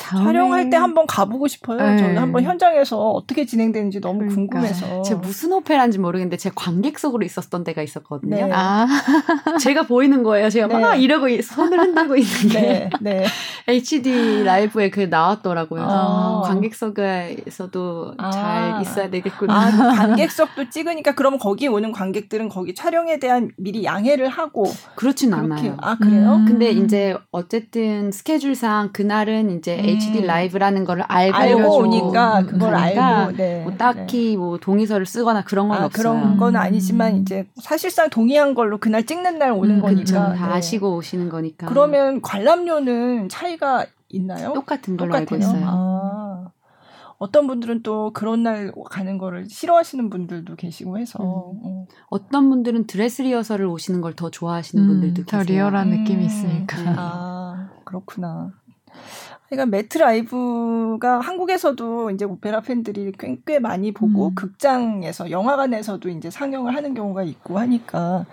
촬영할 0.09 0.69
때 0.69 0.77
한번 0.77 1.05
가보고 1.07 1.47
싶어요. 1.47 1.77
네. 1.77 1.97
저는 1.97 2.17
한번 2.17 2.43
현장에서 2.43 3.09
어떻게 3.11 3.45
진행되는지 3.45 4.01
너무 4.01 4.19
그러니까. 4.19 4.35
궁금해서. 4.35 5.01
제가 5.03 5.19
무슨 5.21 5.51
오페라인지 5.53 5.99
모르겠는데 5.99 6.37
제 6.37 6.51
관객석으로 6.55 7.25
있었던 7.25 7.63
때가 7.63 7.81
있었거든요. 7.81 8.35
네. 8.35 8.51
아. 8.53 8.87
제가 9.61 9.83
보이는 9.83 10.23
거예요. 10.23 10.49
제가 10.49 10.67
네. 10.67 10.79
막 10.79 10.95
이러고 10.95 11.27
손을 11.41 11.79
흔들고 11.79 12.15
있는 12.15 12.49
게 12.49 12.89
네. 13.01 13.25
HD 13.67 14.43
라이브에 14.43 14.89
그 14.89 15.01
나왔더라고요. 15.01 15.81
아. 15.83 16.41
관객석에서도 16.45 18.13
아. 18.17 18.31
잘 18.31 18.81
있어야 18.81 19.09
되겠구나. 19.09 19.53
아, 19.53 19.69
관객석도 19.95 20.69
찍으니까 20.69 21.15
그러면 21.15 21.39
거기 21.39 21.67
오는 21.67 21.91
관객들은 21.91 22.49
거기 22.49 22.73
촬영에 22.75 23.19
대한 23.19 23.51
미리 23.57 23.83
양해를 23.83 24.29
하고 24.29 24.65
그렇진 24.95 25.33
않아요. 25.33 25.77
아 25.81 25.97
그래요? 25.97 26.35
음. 26.35 26.45
근데 26.45 26.71
이제 26.71 27.15
어쨌든 27.31 28.11
스케줄상 28.11 28.89
그날은 28.93 29.49
이제 29.65 29.79
음. 29.79 29.85
HD 29.85 30.21
라이브라는 30.21 30.85
거를 30.85 31.03
알고, 31.07 31.35
알고 31.35 31.77
오니까 31.79 32.41
음, 32.41 32.45
그걸 32.45 32.75
알고 32.75 33.35
네. 33.35 33.63
뭐 33.63 33.73
딱히 33.75 34.31
네. 34.31 34.37
뭐 34.37 34.59
동의서를 34.59 35.07
쓰거나 35.07 35.43
그런 35.43 35.69
건 35.69 35.81
아, 35.81 35.85
없어요. 35.85 36.13
그런 36.13 36.37
건 36.37 36.55
아니지만 36.55 37.17
이제 37.17 37.47
사실상 37.55 38.09
동의한 38.11 38.53
걸로 38.53 38.77
그날 38.77 39.03
찍는 39.07 39.39
날 39.39 39.51
오는 39.51 39.77
음, 39.77 39.81
거니까 39.81 39.99
그쵸. 40.01 40.13
다 40.15 40.33
네. 40.47 40.53
아시고 40.53 40.95
오시는 40.97 41.29
거니까. 41.29 41.65
그러면 41.65 42.21
관람료는 42.21 43.29
차이가 43.29 43.85
있나요? 44.09 44.53
똑같은 44.53 44.97
걸로 44.97 45.11
똑같아요? 45.13 45.21
알고 45.21 45.35
있어요. 45.37 45.65
아. 45.67 46.45
어떤 47.17 47.47
분들은 47.47 47.81
또 47.81 48.11
그런 48.13 48.43
날 48.43 48.71
가는 48.91 49.17
거를 49.17 49.47
싫어하시는 49.49 50.09
분들도 50.11 50.55
계시고 50.57 50.99
해서 50.99 51.17
음. 51.23 51.59
어. 51.63 51.85
어떤 52.09 52.49
분들은 52.49 52.85
드레스 52.85 53.23
리허설을 53.23 53.65
오시는 53.65 54.01
걸 54.01 54.13
더 54.15 54.29
좋아하시는 54.29 54.83
음, 54.83 54.87
분들도 54.87 55.23
계세요. 55.23 55.43
더 55.43 55.51
리얼한 55.51 55.89
느낌이 55.89 56.23
있으니까. 56.25 56.77
네. 56.83 56.93
아 56.97 57.69
그렇구나. 57.83 58.51
그러니까 59.49 59.65
메트 59.67 59.97
라이브가 59.97 61.19
한국에서도 61.19 62.11
이제 62.11 62.25
오페라 62.25 62.61
팬들이 62.61 63.11
꽤, 63.17 63.37
꽤 63.45 63.59
많이 63.59 63.91
보고 63.91 64.29
음. 64.29 64.35
극장에서 64.35 65.29
영화관에서도 65.29 66.09
이제 66.09 66.29
상영을 66.29 66.75
하는 66.75 66.93
경우가 66.93 67.23
있고 67.23 67.59
하니까 67.59 68.25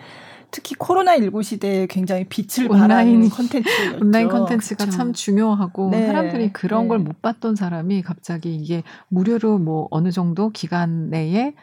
특히 0.51 0.75
코로나 0.75 1.17
19 1.17 1.43
시대에 1.43 1.87
굉장히 1.87 2.25
빛을 2.25 2.69
발하는 2.69 3.29
컨텐츠였죠. 3.31 4.05
온라인 4.05 4.29
컨텐츠가 4.29 4.87
참 4.87 5.13
중요하고 5.15 5.91
네. 5.91 6.07
사람들이 6.07 6.53
그런 6.53 6.83
네. 6.83 6.89
걸 6.89 7.08
못 7.08 7.23
봤던 7.23 7.57
사람이 7.57 8.03
갑자기 8.03 8.55
이게 8.55 8.83
무료로 9.09 9.59
뭐 9.59 9.89
어느 9.91 10.11
정도 10.11 10.51
기간 10.51 11.09
내에 11.09 11.55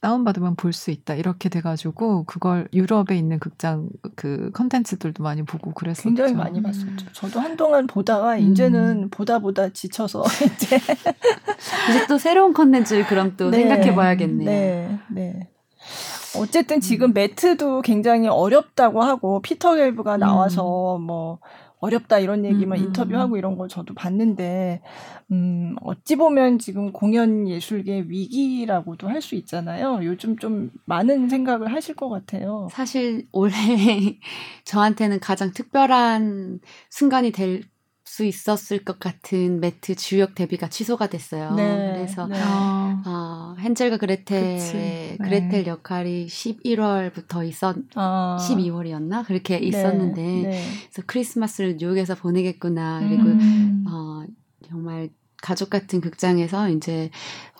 다운받으면 0.00 0.54
볼 0.56 0.72
수 0.72 0.90
있다 0.90 1.14
이렇게 1.14 1.48
돼가지고 1.48 2.24
그걸 2.24 2.68
유럽에 2.72 3.16
있는 3.16 3.38
극장 3.40 3.88
그 4.14 4.50
컨텐츠들도 4.54 5.22
많이 5.22 5.42
보고 5.42 5.72
그랬었죠. 5.72 6.08
굉장히 6.08 6.34
많이 6.34 6.62
봤었죠. 6.62 6.86
음. 6.86 7.08
저도 7.12 7.40
한동안 7.40 7.86
보다가 7.86 8.34
음. 8.36 8.38
이제는 8.40 9.10
보다 9.10 9.40
보다 9.40 9.70
지쳐서 9.70 10.22
이제 10.54 10.76
이제 11.90 12.06
또 12.06 12.18
새로운 12.18 12.52
컨텐츠를 12.52 13.06
그럼 13.06 13.34
또 13.36 13.50
네. 13.50 13.58
생각해봐야겠네요. 13.58 14.48
네, 14.48 14.98
네. 15.10 15.48
어쨌든 16.36 16.80
지금 16.80 17.12
메트도 17.12 17.82
굉장히 17.82 18.28
어렵다고 18.28 19.02
하고 19.02 19.40
피터 19.42 19.76
겔브가 19.76 20.18
나와서 20.18 20.96
음. 20.96 21.02
뭐 21.02 21.38
어렵다 21.80 22.18
이런 22.18 22.44
얘기만 22.44 22.78
음, 22.78 22.82
음, 22.82 22.84
인터뷰하고 22.86 23.36
이런 23.36 23.56
걸 23.56 23.68
저도 23.68 23.94
봤는데 23.94 24.80
음 25.32 25.74
어찌 25.82 26.16
보면 26.16 26.58
지금 26.58 26.92
공연 26.92 27.48
예술계 27.48 28.04
위기라고도 28.08 29.08
할 29.08 29.18
수 29.22 29.34
있잖아요. 29.34 30.00
요즘 30.04 30.36
좀 30.38 30.70
많은 30.86 31.28
생각을 31.28 31.72
하실 31.72 31.94
것 31.96 32.08
같아요. 32.08 32.68
사실 32.70 33.26
올해 33.32 33.52
저한테는 34.64 35.20
가장 35.20 35.52
특별한 35.52 36.60
순간이 36.90 37.32
될 37.32 37.62
수 38.08 38.24
있었을 38.24 38.84
것 38.84 38.98
같은 38.98 39.60
매트 39.60 39.94
주역 39.94 40.34
데뷔가 40.34 40.68
취소가 40.68 41.08
됐어요. 41.08 41.54
네, 41.54 41.92
그래서 41.94 42.26
네. 42.26 42.40
어, 42.42 43.54
헨젤과 43.58 43.98
그레텔 43.98 45.18
그레텔 45.18 45.66
역할이 45.66 46.26
11월부터 46.26 47.46
있었 47.46 47.76
어. 47.96 48.36
12월이었나 48.40 49.26
그렇게 49.26 49.60
네, 49.60 49.66
있었는데 49.66 50.22
네. 50.22 50.64
그래서 50.90 51.02
크리스마스를 51.06 51.76
뉴욕에서 51.78 52.14
보내겠구나 52.14 53.00
그리고 53.00 53.24
음. 53.24 53.84
어, 53.86 54.24
정말 54.68 55.10
가족 55.40 55.70
같은 55.70 56.00
극장에서 56.00 56.70
이제 56.70 57.10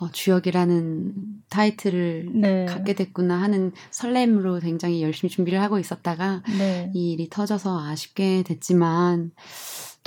어, 0.01 0.11
주역이라는 0.11 1.15
타이틀을 1.51 2.29
네. 2.35 2.65
갖게 2.65 2.95
됐구나 2.95 3.41
하는 3.41 3.73
설렘으로 3.91 4.59
굉장히 4.61 5.03
열심히 5.03 5.31
준비를 5.31 5.61
하고 5.61 5.79
있었다가 5.79 6.43
네. 6.59 6.91
이 6.95 7.13
일이 7.13 7.29
터져서 7.29 7.81
아쉽게 7.85 8.43
됐지만 8.45 9.31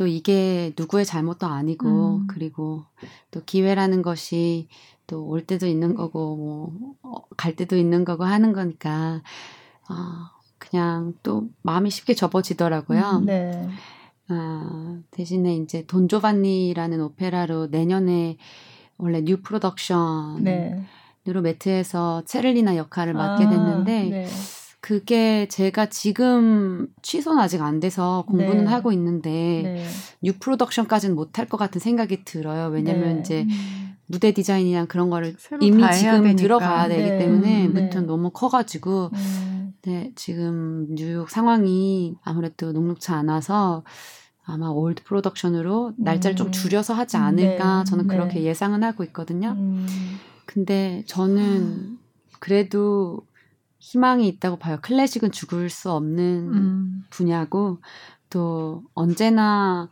또 0.01 0.07
이게 0.07 0.73
누구의 0.75 1.05
잘못도 1.05 1.45
아니고 1.45 1.87
음. 2.21 2.27
그리고 2.27 2.85
또 3.29 3.43
기회라는 3.45 4.01
것이 4.01 4.67
또 5.05 5.23
올 5.27 5.45
때도 5.45 5.67
있는 5.67 5.93
거고 5.93 6.73
뭐갈 7.03 7.51
어, 7.51 7.55
때도 7.55 7.77
있는 7.77 8.03
거고 8.03 8.23
하는 8.23 8.51
거니까 8.51 9.21
어, 9.87 9.93
그냥 10.57 11.13
또 11.21 11.49
마음이 11.61 11.91
쉽게 11.91 12.15
접어지더라고요. 12.15 13.01
음, 13.21 13.25
네. 13.25 13.69
아, 14.29 14.97
대신에 15.11 15.55
이제 15.57 15.85
돈 15.85 16.07
조반니라는 16.07 16.99
오페라로 16.99 17.67
내년에 17.67 18.37
원래 18.97 19.21
new 19.21 19.43
production으로 19.43 20.41
네. 20.41 20.83
메트에서 21.25 22.23
체를리나 22.25 22.75
역할을 22.75 23.13
맡게 23.13 23.45
아, 23.45 23.49
됐는데 23.49 23.99
아, 23.99 24.09
네. 24.09 24.27
그게 24.81 25.47
제가 25.47 25.85
지금 25.85 26.87
취소는 27.03 27.39
아직 27.39 27.61
안 27.61 27.79
돼서 27.79 28.25
공부는 28.27 28.65
네. 28.65 28.71
하고 28.71 28.91
있는데 28.91 29.29
네. 29.63 29.85
new 30.21 30.33
production까지는 30.33 31.15
못할 31.15 31.45
것 31.45 31.57
같은 31.57 31.79
생각이 31.79 32.25
들어요. 32.25 32.69
왜냐면 32.69 33.15
네. 33.15 33.19
이제 33.19 33.41
음. 33.43 33.95
무대 34.07 34.33
디자인이랑 34.33 34.87
그런 34.87 35.09
거를 35.09 35.35
이미 35.61 35.83
지금 35.93 36.23
되니까. 36.23 36.35
들어가야 36.35 36.89
되기 36.89 37.11
네. 37.11 37.17
때문에 37.19 37.67
음, 37.67 37.73
무튼 37.73 38.07
너무 38.07 38.31
커가지고 38.31 39.11
음. 39.13 39.73
네, 39.83 40.11
지금 40.15 40.87
뉴욕 40.95 41.29
상황이 41.29 42.15
아무래도 42.23 42.71
녹록치 42.71 43.11
않아서 43.11 43.83
아마 44.43 44.67
old 44.69 45.03
production으로 45.03 45.93
날짜를 45.97 46.33
음. 46.33 46.37
좀 46.37 46.51
줄여서 46.51 46.95
하지 46.95 47.17
않을까 47.17 47.83
네. 47.83 47.89
저는 47.89 48.07
그렇게 48.07 48.39
네. 48.39 48.45
예상은 48.45 48.83
하고 48.83 49.03
있거든요. 49.05 49.55
음. 49.57 49.87
근데 50.45 51.03
저는 51.05 51.99
그래도 52.39 53.21
희망이 53.81 54.27
있다고 54.27 54.57
봐요. 54.57 54.77
클래식은 54.81 55.31
죽을 55.31 55.69
수 55.69 55.91
없는 55.91 56.53
음. 56.53 57.03
분야고 57.09 57.81
또 58.29 58.83
언제나 58.93 59.89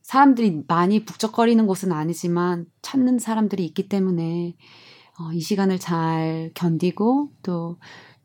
사람들이 0.00 0.62
많이 0.68 1.04
북적거리는 1.04 1.66
곳은 1.66 1.92
아니지만 1.92 2.66
찾는 2.82 3.18
사람들이 3.18 3.64
있기 3.66 3.88
때문에 3.88 4.56
어, 5.18 5.32
이 5.32 5.40
시간을 5.40 5.78
잘 5.78 6.52
견디고 6.54 7.30
또 7.42 7.78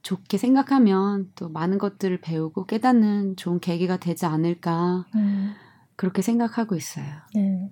좋게 0.04 0.38
생각하면 0.38 1.32
또 1.36 1.50
많은 1.50 1.80
것들을 1.80 2.22
배우고 2.22 2.66
깨닫는 2.66 3.36
좋은 3.36 3.60
계기가 3.60 3.98
되지 3.98 4.26
않을까 4.26 5.06
음. 5.16 5.54
그렇게 5.96 6.22
생각하고 6.22 6.76
있어요. 6.76 7.08
네. 7.34 7.72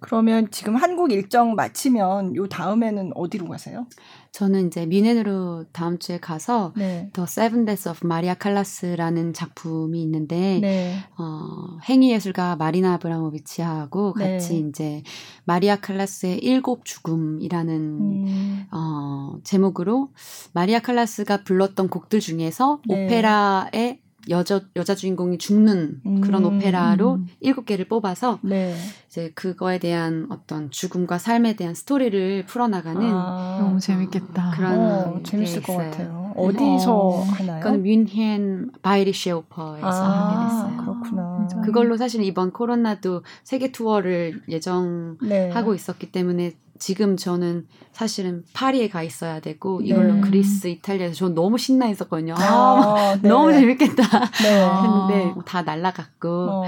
그러면 0.00 0.50
지금 0.50 0.76
한국 0.76 1.12
일정 1.12 1.54
마치면 1.54 2.36
요 2.36 2.48
다음에는 2.48 3.12
어디로 3.14 3.48
가세요? 3.48 3.86
저는 4.32 4.68
이제 4.68 4.86
미넨으로 4.86 5.66
다음 5.72 5.98
주에 5.98 6.18
가서 6.18 6.72
네. 6.74 7.10
The 7.12 7.24
Seven 7.24 7.66
Deaths 7.66 7.88
of 7.88 8.00
Maria 8.02 8.34
Callas라는 8.40 9.34
작품이 9.34 10.00
있는데 10.02 10.58
네. 10.60 10.96
어, 11.18 11.78
행위 11.84 12.12
예술가 12.12 12.56
마리나 12.56 12.94
아브라모비치하고 12.94 14.14
네. 14.18 14.32
같이 14.32 14.58
이제 14.58 15.02
마리아 15.44 15.76
칼라스의 15.76 16.38
일곱 16.38 16.84
죽음이라는 16.84 17.74
음. 17.74 18.66
어, 18.72 19.38
제목으로 19.44 20.08
마리아 20.54 20.80
칼라스가 20.80 21.44
불렀던 21.44 21.88
곡들 21.88 22.20
중에서 22.20 22.80
네. 22.86 23.04
오페라의 23.04 24.00
여자 24.28 24.60
여자 24.76 24.94
주인공이 24.94 25.38
죽는 25.38 26.00
음. 26.06 26.20
그런 26.20 26.44
오페라로 26.44 27.14
음. 27.14 27.26
일곱 27.40 27.66
개를 27.66 27.86
뽑아서 27.86 28.38
네. 28.42 28.74
이제 29.08 29.32
그거에 29.34 29.78
대한 29.78 30.26
어떤 30.30 30.70
죽음과 30.70 31.18
삶에 31.18 31.56
대한 31.56 31.74
스토리를 31.74 32.46
풀어나가는 32.46 33.00
아, 33.02 33.58
너무 33.60 33.80
재밌겠다. 33.80 34.52
그런 34.56 34.80
어, 34.80 35.20
재밌을 35.22 35.62
것 35.62 35.76
같아요. 35.76 36.32
어디서 36.36 36.96
어. 36.96 37.20
하나요? 37.22 37.60
그건 37.62 37.82
뮌헨 37.82 38.70
Bayerische 38.82 39.32
Oper에서 39.32 39.86
아, 39.86 40.30
하게 40.30 40.48
됐어요. 40.48 40.76
그렇구나. 40.82 41.48
그걸로 41.64 41.96
사실 41.96 42.22
이번 42.22 42.52
코로나도 42.52 43.22
세계 43.44 43.72
투어를 43.72 44.42
예정하고 44.48 45.18
네. 45.26 45.74
있었기 45.74 46.12
때문에 46.12 46.52
지금 46.82 47.16
저는 47.16 47.68
사실은 47.92 48.42
파리에 48.54 48.88
가 48.88 49.04
있어야 49.04 49.38
되고 49.38 49.80
이걸로 49.82 50.14
네. 50.14 50.20
그리스, 50.20 50.66
이탈리아에서 50.66 51.14
저는 51.14 51.34
너무 51.36 51.56
신나 51.56 51.86
있었거든요. 51.86 52.34
아, 52.36 53.16
네. 53.22 53.28
너무 53.28 53.52
재밌겠다. 53.52 54.02
네. 54.42 54.66
했는데 54.82 55.34
다 55.46 55.62
날라갔고 55.62 56.28
어. 56.28 56.64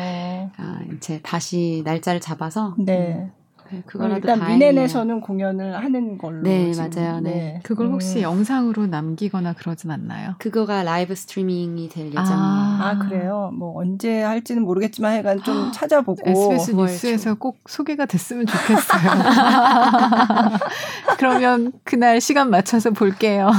아, 0.57 0.79
이제 0.95 1.19
다시 1.21 1.83
날짜를 1.85 2.21
잡아서 2.21 2.77
네. 2.79 3.33
네, 3.75 3.83
그거라도 3.87 4.17
일단 4.17 4.39
다행이에요. 4.39 4.73
미넨에서는 4.73 5.21
공연을 5.21 5.77
하는 5.77 6.19
걸로. 6.19 6.43
네, 6.43 6.73
맞아요. 6.77 7.21
네. 7.21 7.31
네. 7.31 7.61
그걸 7.63 7.89
혹시 7.89 8.19
음. 8.19 8.23
영상으로 8.23 8.87
남기거나 8.87 9.55
그러진 9.55 9.91
않나요? 9.91 10.35
그거가 10.39 10.83
라이브 10.83 11.15
스트리밍이 11.15 11.89
될 11.89 12.07
예정이에요. 12.07 12.35
아, 12.35 12.79
아 12.81 12.99
그래요? 12.99 13.51
뭐 13.55 13.79
언제 13.79 14.23
할지는 14.23 14.63
모르겠지만 14.63 15.17
약간 15.17 15.43
좀 15.43 15.71
찾아보고 15.73 16.21
SBS 16.25 16.73
뉴스에서 16.73 17.35
꼭 17.35 17.59
소개가 17.67 18.07
됐으면 18.07 18.47
좋겠어요. 18.47 19.03
그러면 21.19 21.73
그날 21.85 22.21
시간 22.21 22.51
맞춰서 22.51 22.91
볼게요. 22.91 23.51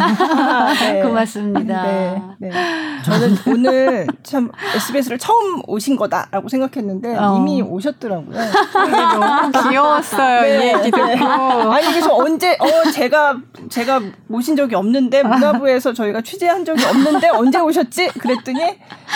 네. 0.80 1.02
고맙습니다. 1.04 1.84
네, 1.84 2.22
네. 2.40 2.52
저는 3.04 3.36
오늘 3.48 4.08
참 4.24 4.52
SBS를 4.76 5.18
처음 5.18 5.62
오신 5.68 5.96
거다라고 5.96 6.50
생각했는데 6.50 7.16
어. 7.18 7.38
이미 7.38 7.62
오셨더라고요. 7.62 8.38
너무 8.74 9.70
귀여워. 9.70 10.02
들었어요. 10.10 10.42
네, 10.42 10.66
이 10.66 10.68
얘기 10.68 10.92
듣고. 10.92 11.06
네. 11.06 11.16
아니 11.16 11.88
그래서 11.88 12.16
언제 12.16 12.58
어 12.60 12.92
제가 12.92 13.38
제가 13.70 14.02
모신 14.28 14.56
적이 14.56 14.76
없는데 14.76 15.24
문화부에서 15.24 15.94
저희가 15.94 16.22
취재한 16.22 16.66
적이 16.66 16.86
없는데 16.86 17.30
언제 17.30 17.60
오셨지? 17.60 18.10
그랬더니 18.20 18.60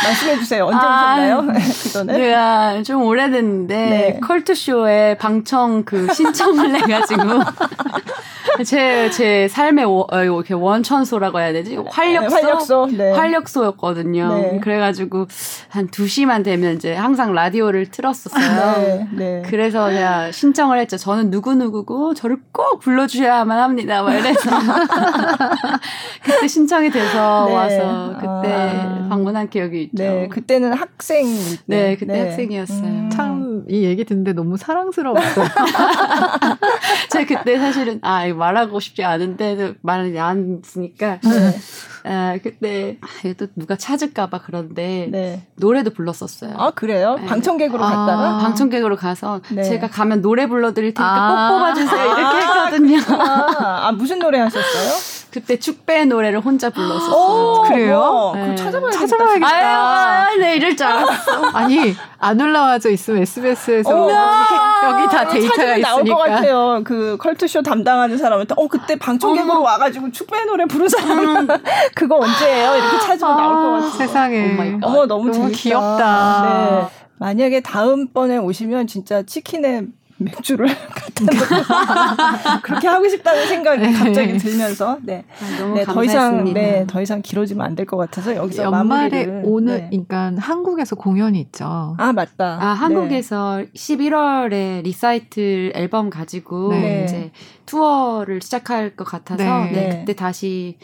말씀해 0.03 0.37
주세요. 0.39 0.65
언제 0.65 0.79
아, 0.81 1.13
오셨나요? 1.15 1.47
그 1.53 1.89
전에. 1.89 2.17
네, 2.17 2.83
좀 2.83 3.03
오래됐는데 3.03 3.75
네. 3.75 4.19
컬투 4.21 4.55
쇼에 4.55 5.15
방청 5.19 5.83
그 5.83 6.11
신청을 6.13 6.75
해 6.75 6.79
가지고 6.79 7.23
제, 8.65 9.09
제 9.09 9.47
삶의 9.47 9.85
워, 9.85 10.05
어, 10.11 10.23
이렇게 10.23 10.53
원천소라고 10.53 11.39
해야 11.39 11.53
되지? 11.53 11.77
활력소? 11.77 12.35
네, 12.35 12.41
활력소. 12.41 12.87
네. 12.97 13.11
활력소였거든요. 13.11 14.33
네. 14.35 14.59
그래가지고 14.61 15.27
한 15.69 15.87
2시만 15.87 16.43
되면 16.43 16.75
이제 16.75 16.93
항상 16.93 17.33
라디오를 17.33 17.87
틀었었어요. 17.87 18.85
네, 18.85 19.07
네. 19.13 19.43
그래서 19.45 19.89
제가 19.89 20.31
신청을 20.31 20.79
했죠. 20.79 20.97
저는 20.97 21.29
누구누구고 21.29 22.13
저를 22.13 22.37
꼭 22.51 22.79
불러주셔야만 22.79 23.59
합니다. 23.59 24.03
막 24.03 24.13
이래서. 24.13 24.49
그때 26.23 26.47
신청이 26.47 26.89
돼서 26.91 27.45
네. 27.47 27.53
와서 27.53 28.13
그때 28.15 28.53
아. 28.53 29.07
방문한 29.09 29.49
기억이 29.49 29.83
있죠. 29.83 30.03
네, 30.03 30.27
그때는 30.27 30.73
학생. 30.73 31.25
네, 31.65 31.95
그때 31.97 32.19
학생이었어요. 32.19 32.83
음. 32.83 33.09
참이 33.09 33.83
얘기 33.83 34.03
듣는데 34.03 34.33
너무 34.33 34.57
사랑스러웠어요. 34.57 35.45
제가 37.09 37.25
그때 37.25 37.57
사실은 37.57 37.99
아, 38.01 38.25
이거 38.25 38.37
말하고 38.49 38.79
싶지 38.79 39.03
않은데 39.03 39.75
말을 39.81 40.17
안 40.17 40.61
쓰니까 40.63 41.19
네. 41.23 41.59
아, 42.03 42.37
그때 42.41 42.97
아, 43.01 43.33
또 43.37 43.47
누가 43.55 43.75
찾을까봐 43.75 44.41
그런데 44.43 45.07
네. 45.11 45.47
노래도 45.55 45.91
불렀었어요. 45.91 46.55
아 46.57 46.71
그래요? 46.71 47.15
네. 47.19 47.25
방청객으로 47.27 47.83
아, 47.83 47.89
갔다가 47.89 48.37
방청객으로 48.39 48.95
가서 48.95 49.41
네. 49.51 49.63
제가 49.63 49.89
가면 49.89 50.21
노래 50.21 50.47
불러드릴 50.47 50.93
테니까 50.93 51.05
아~ 51.05 51.49
꼭 51.49 51.57
뽑아주세요 51.57 52.05
이렇게 52.05 52.37
했거든요. 52.37 52.99
아 53.19 53.91
무슨 53.91 54.19
노래 54.19 54.39
하셨어요? 54.39 55.18
그때 55.31 55.59
축배 55.59 56.05
노래를 56.05 56.39
혼자 56.39 56.69
불렀었어요. 56.69 57.63
그래요? 57.69 58.31
네. 58.35 58.55
찾아봐야겠다. 58.55 58.99
찾아봐야겠다. 59.07 60.27
아유, 60.27 60.39
네, 60.39 60.55
이럴 60.55 60.75
줄 60.75 60.87
알았어. 60.87 61.45
아니, 61.53 61.95
안 62.17 62.41
올라와져 62.41 62.89
있으면 62.89 63.21
SBS에서 63.21 63.89
어, 63.89 64.09
여기 64.09 65.07
다 65.15 65.27
데이터가 65.27 65.75
있으니까. 65.77 65.87
나올 65.89 66.03
것 66.05 66.17
같아요. 66.17 66.81
그 66.83 67.17
컬투쇼 67.19 67.61
담당하는 67.61 68.17
사람한테 68.17 68.55
어 68.57 68.67
그때 68.67 68.95
방청객으로 68.95 69.61
와가지고 69.61 70.11
축배 70.11 70.45
노래 70.45 70.65
부른 70.65 70.89
사람 70.89 71.19
음. 71.19 71.47
그거 71.95 72.17
언제예요? 72.17 72.75
이렇게 72.75 72.97
찾으면 72.99 73.33
아, 73.33 73.37
나올 73.37 73.55
것 73.55 73.71
같아요. 73.71 73.89
세상에. 73.91 74.79
어머 74.81 75.05
너무, 75.05 75.29
너무 75.29 75.49
귀엽다. 75.51 76.89
네. 76.91 76.99
만약에 77.19 77.59
다음번에 77.59 78.37
오시면 78.37 78.87
진짜 78.87 79.21
치킨에 79.23 79.83
맥주를 80.19 80.67
갖다 80.91 82.59
그렇게 82.61 82.87
하고 82.87 83.07
싶다는 83.07 83.47
생각이 83.47 83.81
네. 83.81 83.91
갑자기 83.93 84.37
들면서 84.37 84.97
네, 85.01 85.23
아, 85.41 85.73
네, 85.73 85.83
더 85.85 86.03
이상 86.03 86.43
네, 86.53 86.85
더 86.87 87.01
이상 87.01 87.21
길어지면 87.21 87.65
안 87.65 87.75
될 87.75 87.85
것 87.85 87.97
같아서 87.97 88.35
여기서 88.35 88.63
연말에 88.63 89.25
마무리를, 89.25 89.41
오늘 89.45 89.77
네. 89.77 89.87
그러니까 89.89 90.33
한국에서 90.41 90.95
공연이 90.95 91.39
있죠. 91.41 91.95
아 91.97 92.11
맞다. 92.13 92.57
아 92.61 92.67
한국에서 92.73 93.57
네. 93.59 93.65
11월에 93.73 94.83
리사이틀 94.83 95.71
앨범 95.75 96.09
가지고 96.09 96.71
네. 96.73 97.05
이제 97.05 97.31
투어를 97.65 98.41
시작할 98.41 98.95
것 98.95 99.05
같아서 99.05 99.43
네, 99.65 99.71
네 99.71 99.99
그때 99.99 100.13
다시 100.13 100.77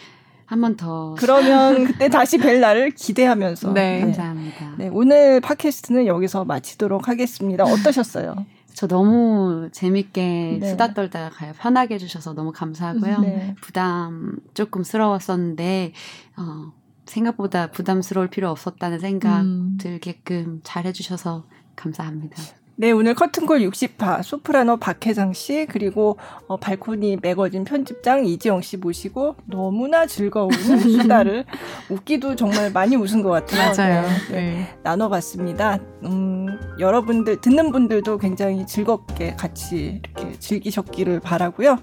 한번 0.46 0.78
더. 0.78 1.16
그러면 1.20 1.86
그때 1.86 2.08
다시 2.10 2.38
뵐 2.38 2.60
날을 2.62 2.92
기대하면서. 2.92 3.74
네. 3.74 4.00
감사합니다. 4.02 4.74
네, 4.78 4.90
오늘 4.94 5.42
팟캐스트는 5.42 6.06
여기서 6.08 6.46
마치도록 6.46 7.08
하겠습니다. 7.08 7.64
어떠셨어요? 7.64 8.36
저 8.76 8.88
너무 8.88 9.70
재밌게 9.72 10.58
네. 10.60 10.70
수다 10.70 10.94
떨다가 10.94 11.30
가요. 11.30 11.54
편하게 11.58 11.96
해주셔서 11.96 12.34
너무 12.34 12.52
감사하고요. 12.52 13.20
네. 13.22 13.56
부담 13.62 14.38
조금 14.54 14.84
스러웠었는데, 14.84 15.94
어, 16.38 16.74
생각보다 17.06 17.72
부담스러울 17.72 18.30
필요 18.30 18.50
없었다는 18.50 19.00
생각 19.00 19.42
음. 19.42 19.78
들게끔 19.80 20.60
잘 20.64 20.86
해주셔서 20.86 21.46
감사합니다. 21.76 22.42
네, 22.78 22.92
오늘 22.92 23.14
커튼콜 23.14 23.60
60화 23.60 24.22
소프라노 24.22 24.78
박혜정 24.78 25.32
씨 25.32 25.66
그리고 25.70 26.18
어, 26.48 26.58
발코니 26.58 27.20
매거진 27.22 27.64
편집장 27.64 28.26
이지영 28.26 28.62
씨 28.62 28.76
모시고 28.76 29.38
너무나 29.46 30.06
즐거운 30.06 30.52
수다를 30.84 31.46
웃기도 31.90 32.36
정말 32.36 32.72
많이 32.72 32.98
웃은 32.98 33.24
것 33.24 33.30
같아요. 33.30 33.72
맞아요. 33.72 34.02
네, 34.30 34.36
네. 34.36 34.68
나눠봤습니다. 34.84 35.80
음, 36.04 36.48
여러분들 36.78 37.40
듣는 37.40 37.72
분들도 37.72 38.18
굉장히 38.18 38.66
즐겁게 38.66 39.36
같이 39.36 40.02
이렇게 40.04 40.38
즐기셨기를 40.38 41.22
바라고요. 41.22 41.78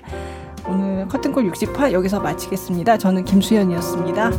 오늘 0.69 1.09
커튼콜 1.09 1.51
60화 1.51 1.93
여기서 1.93 2.21
마치겠습니다. 2.21 2.99
저는 2.99 3.25
김수현이었습니다. 3.25 4.31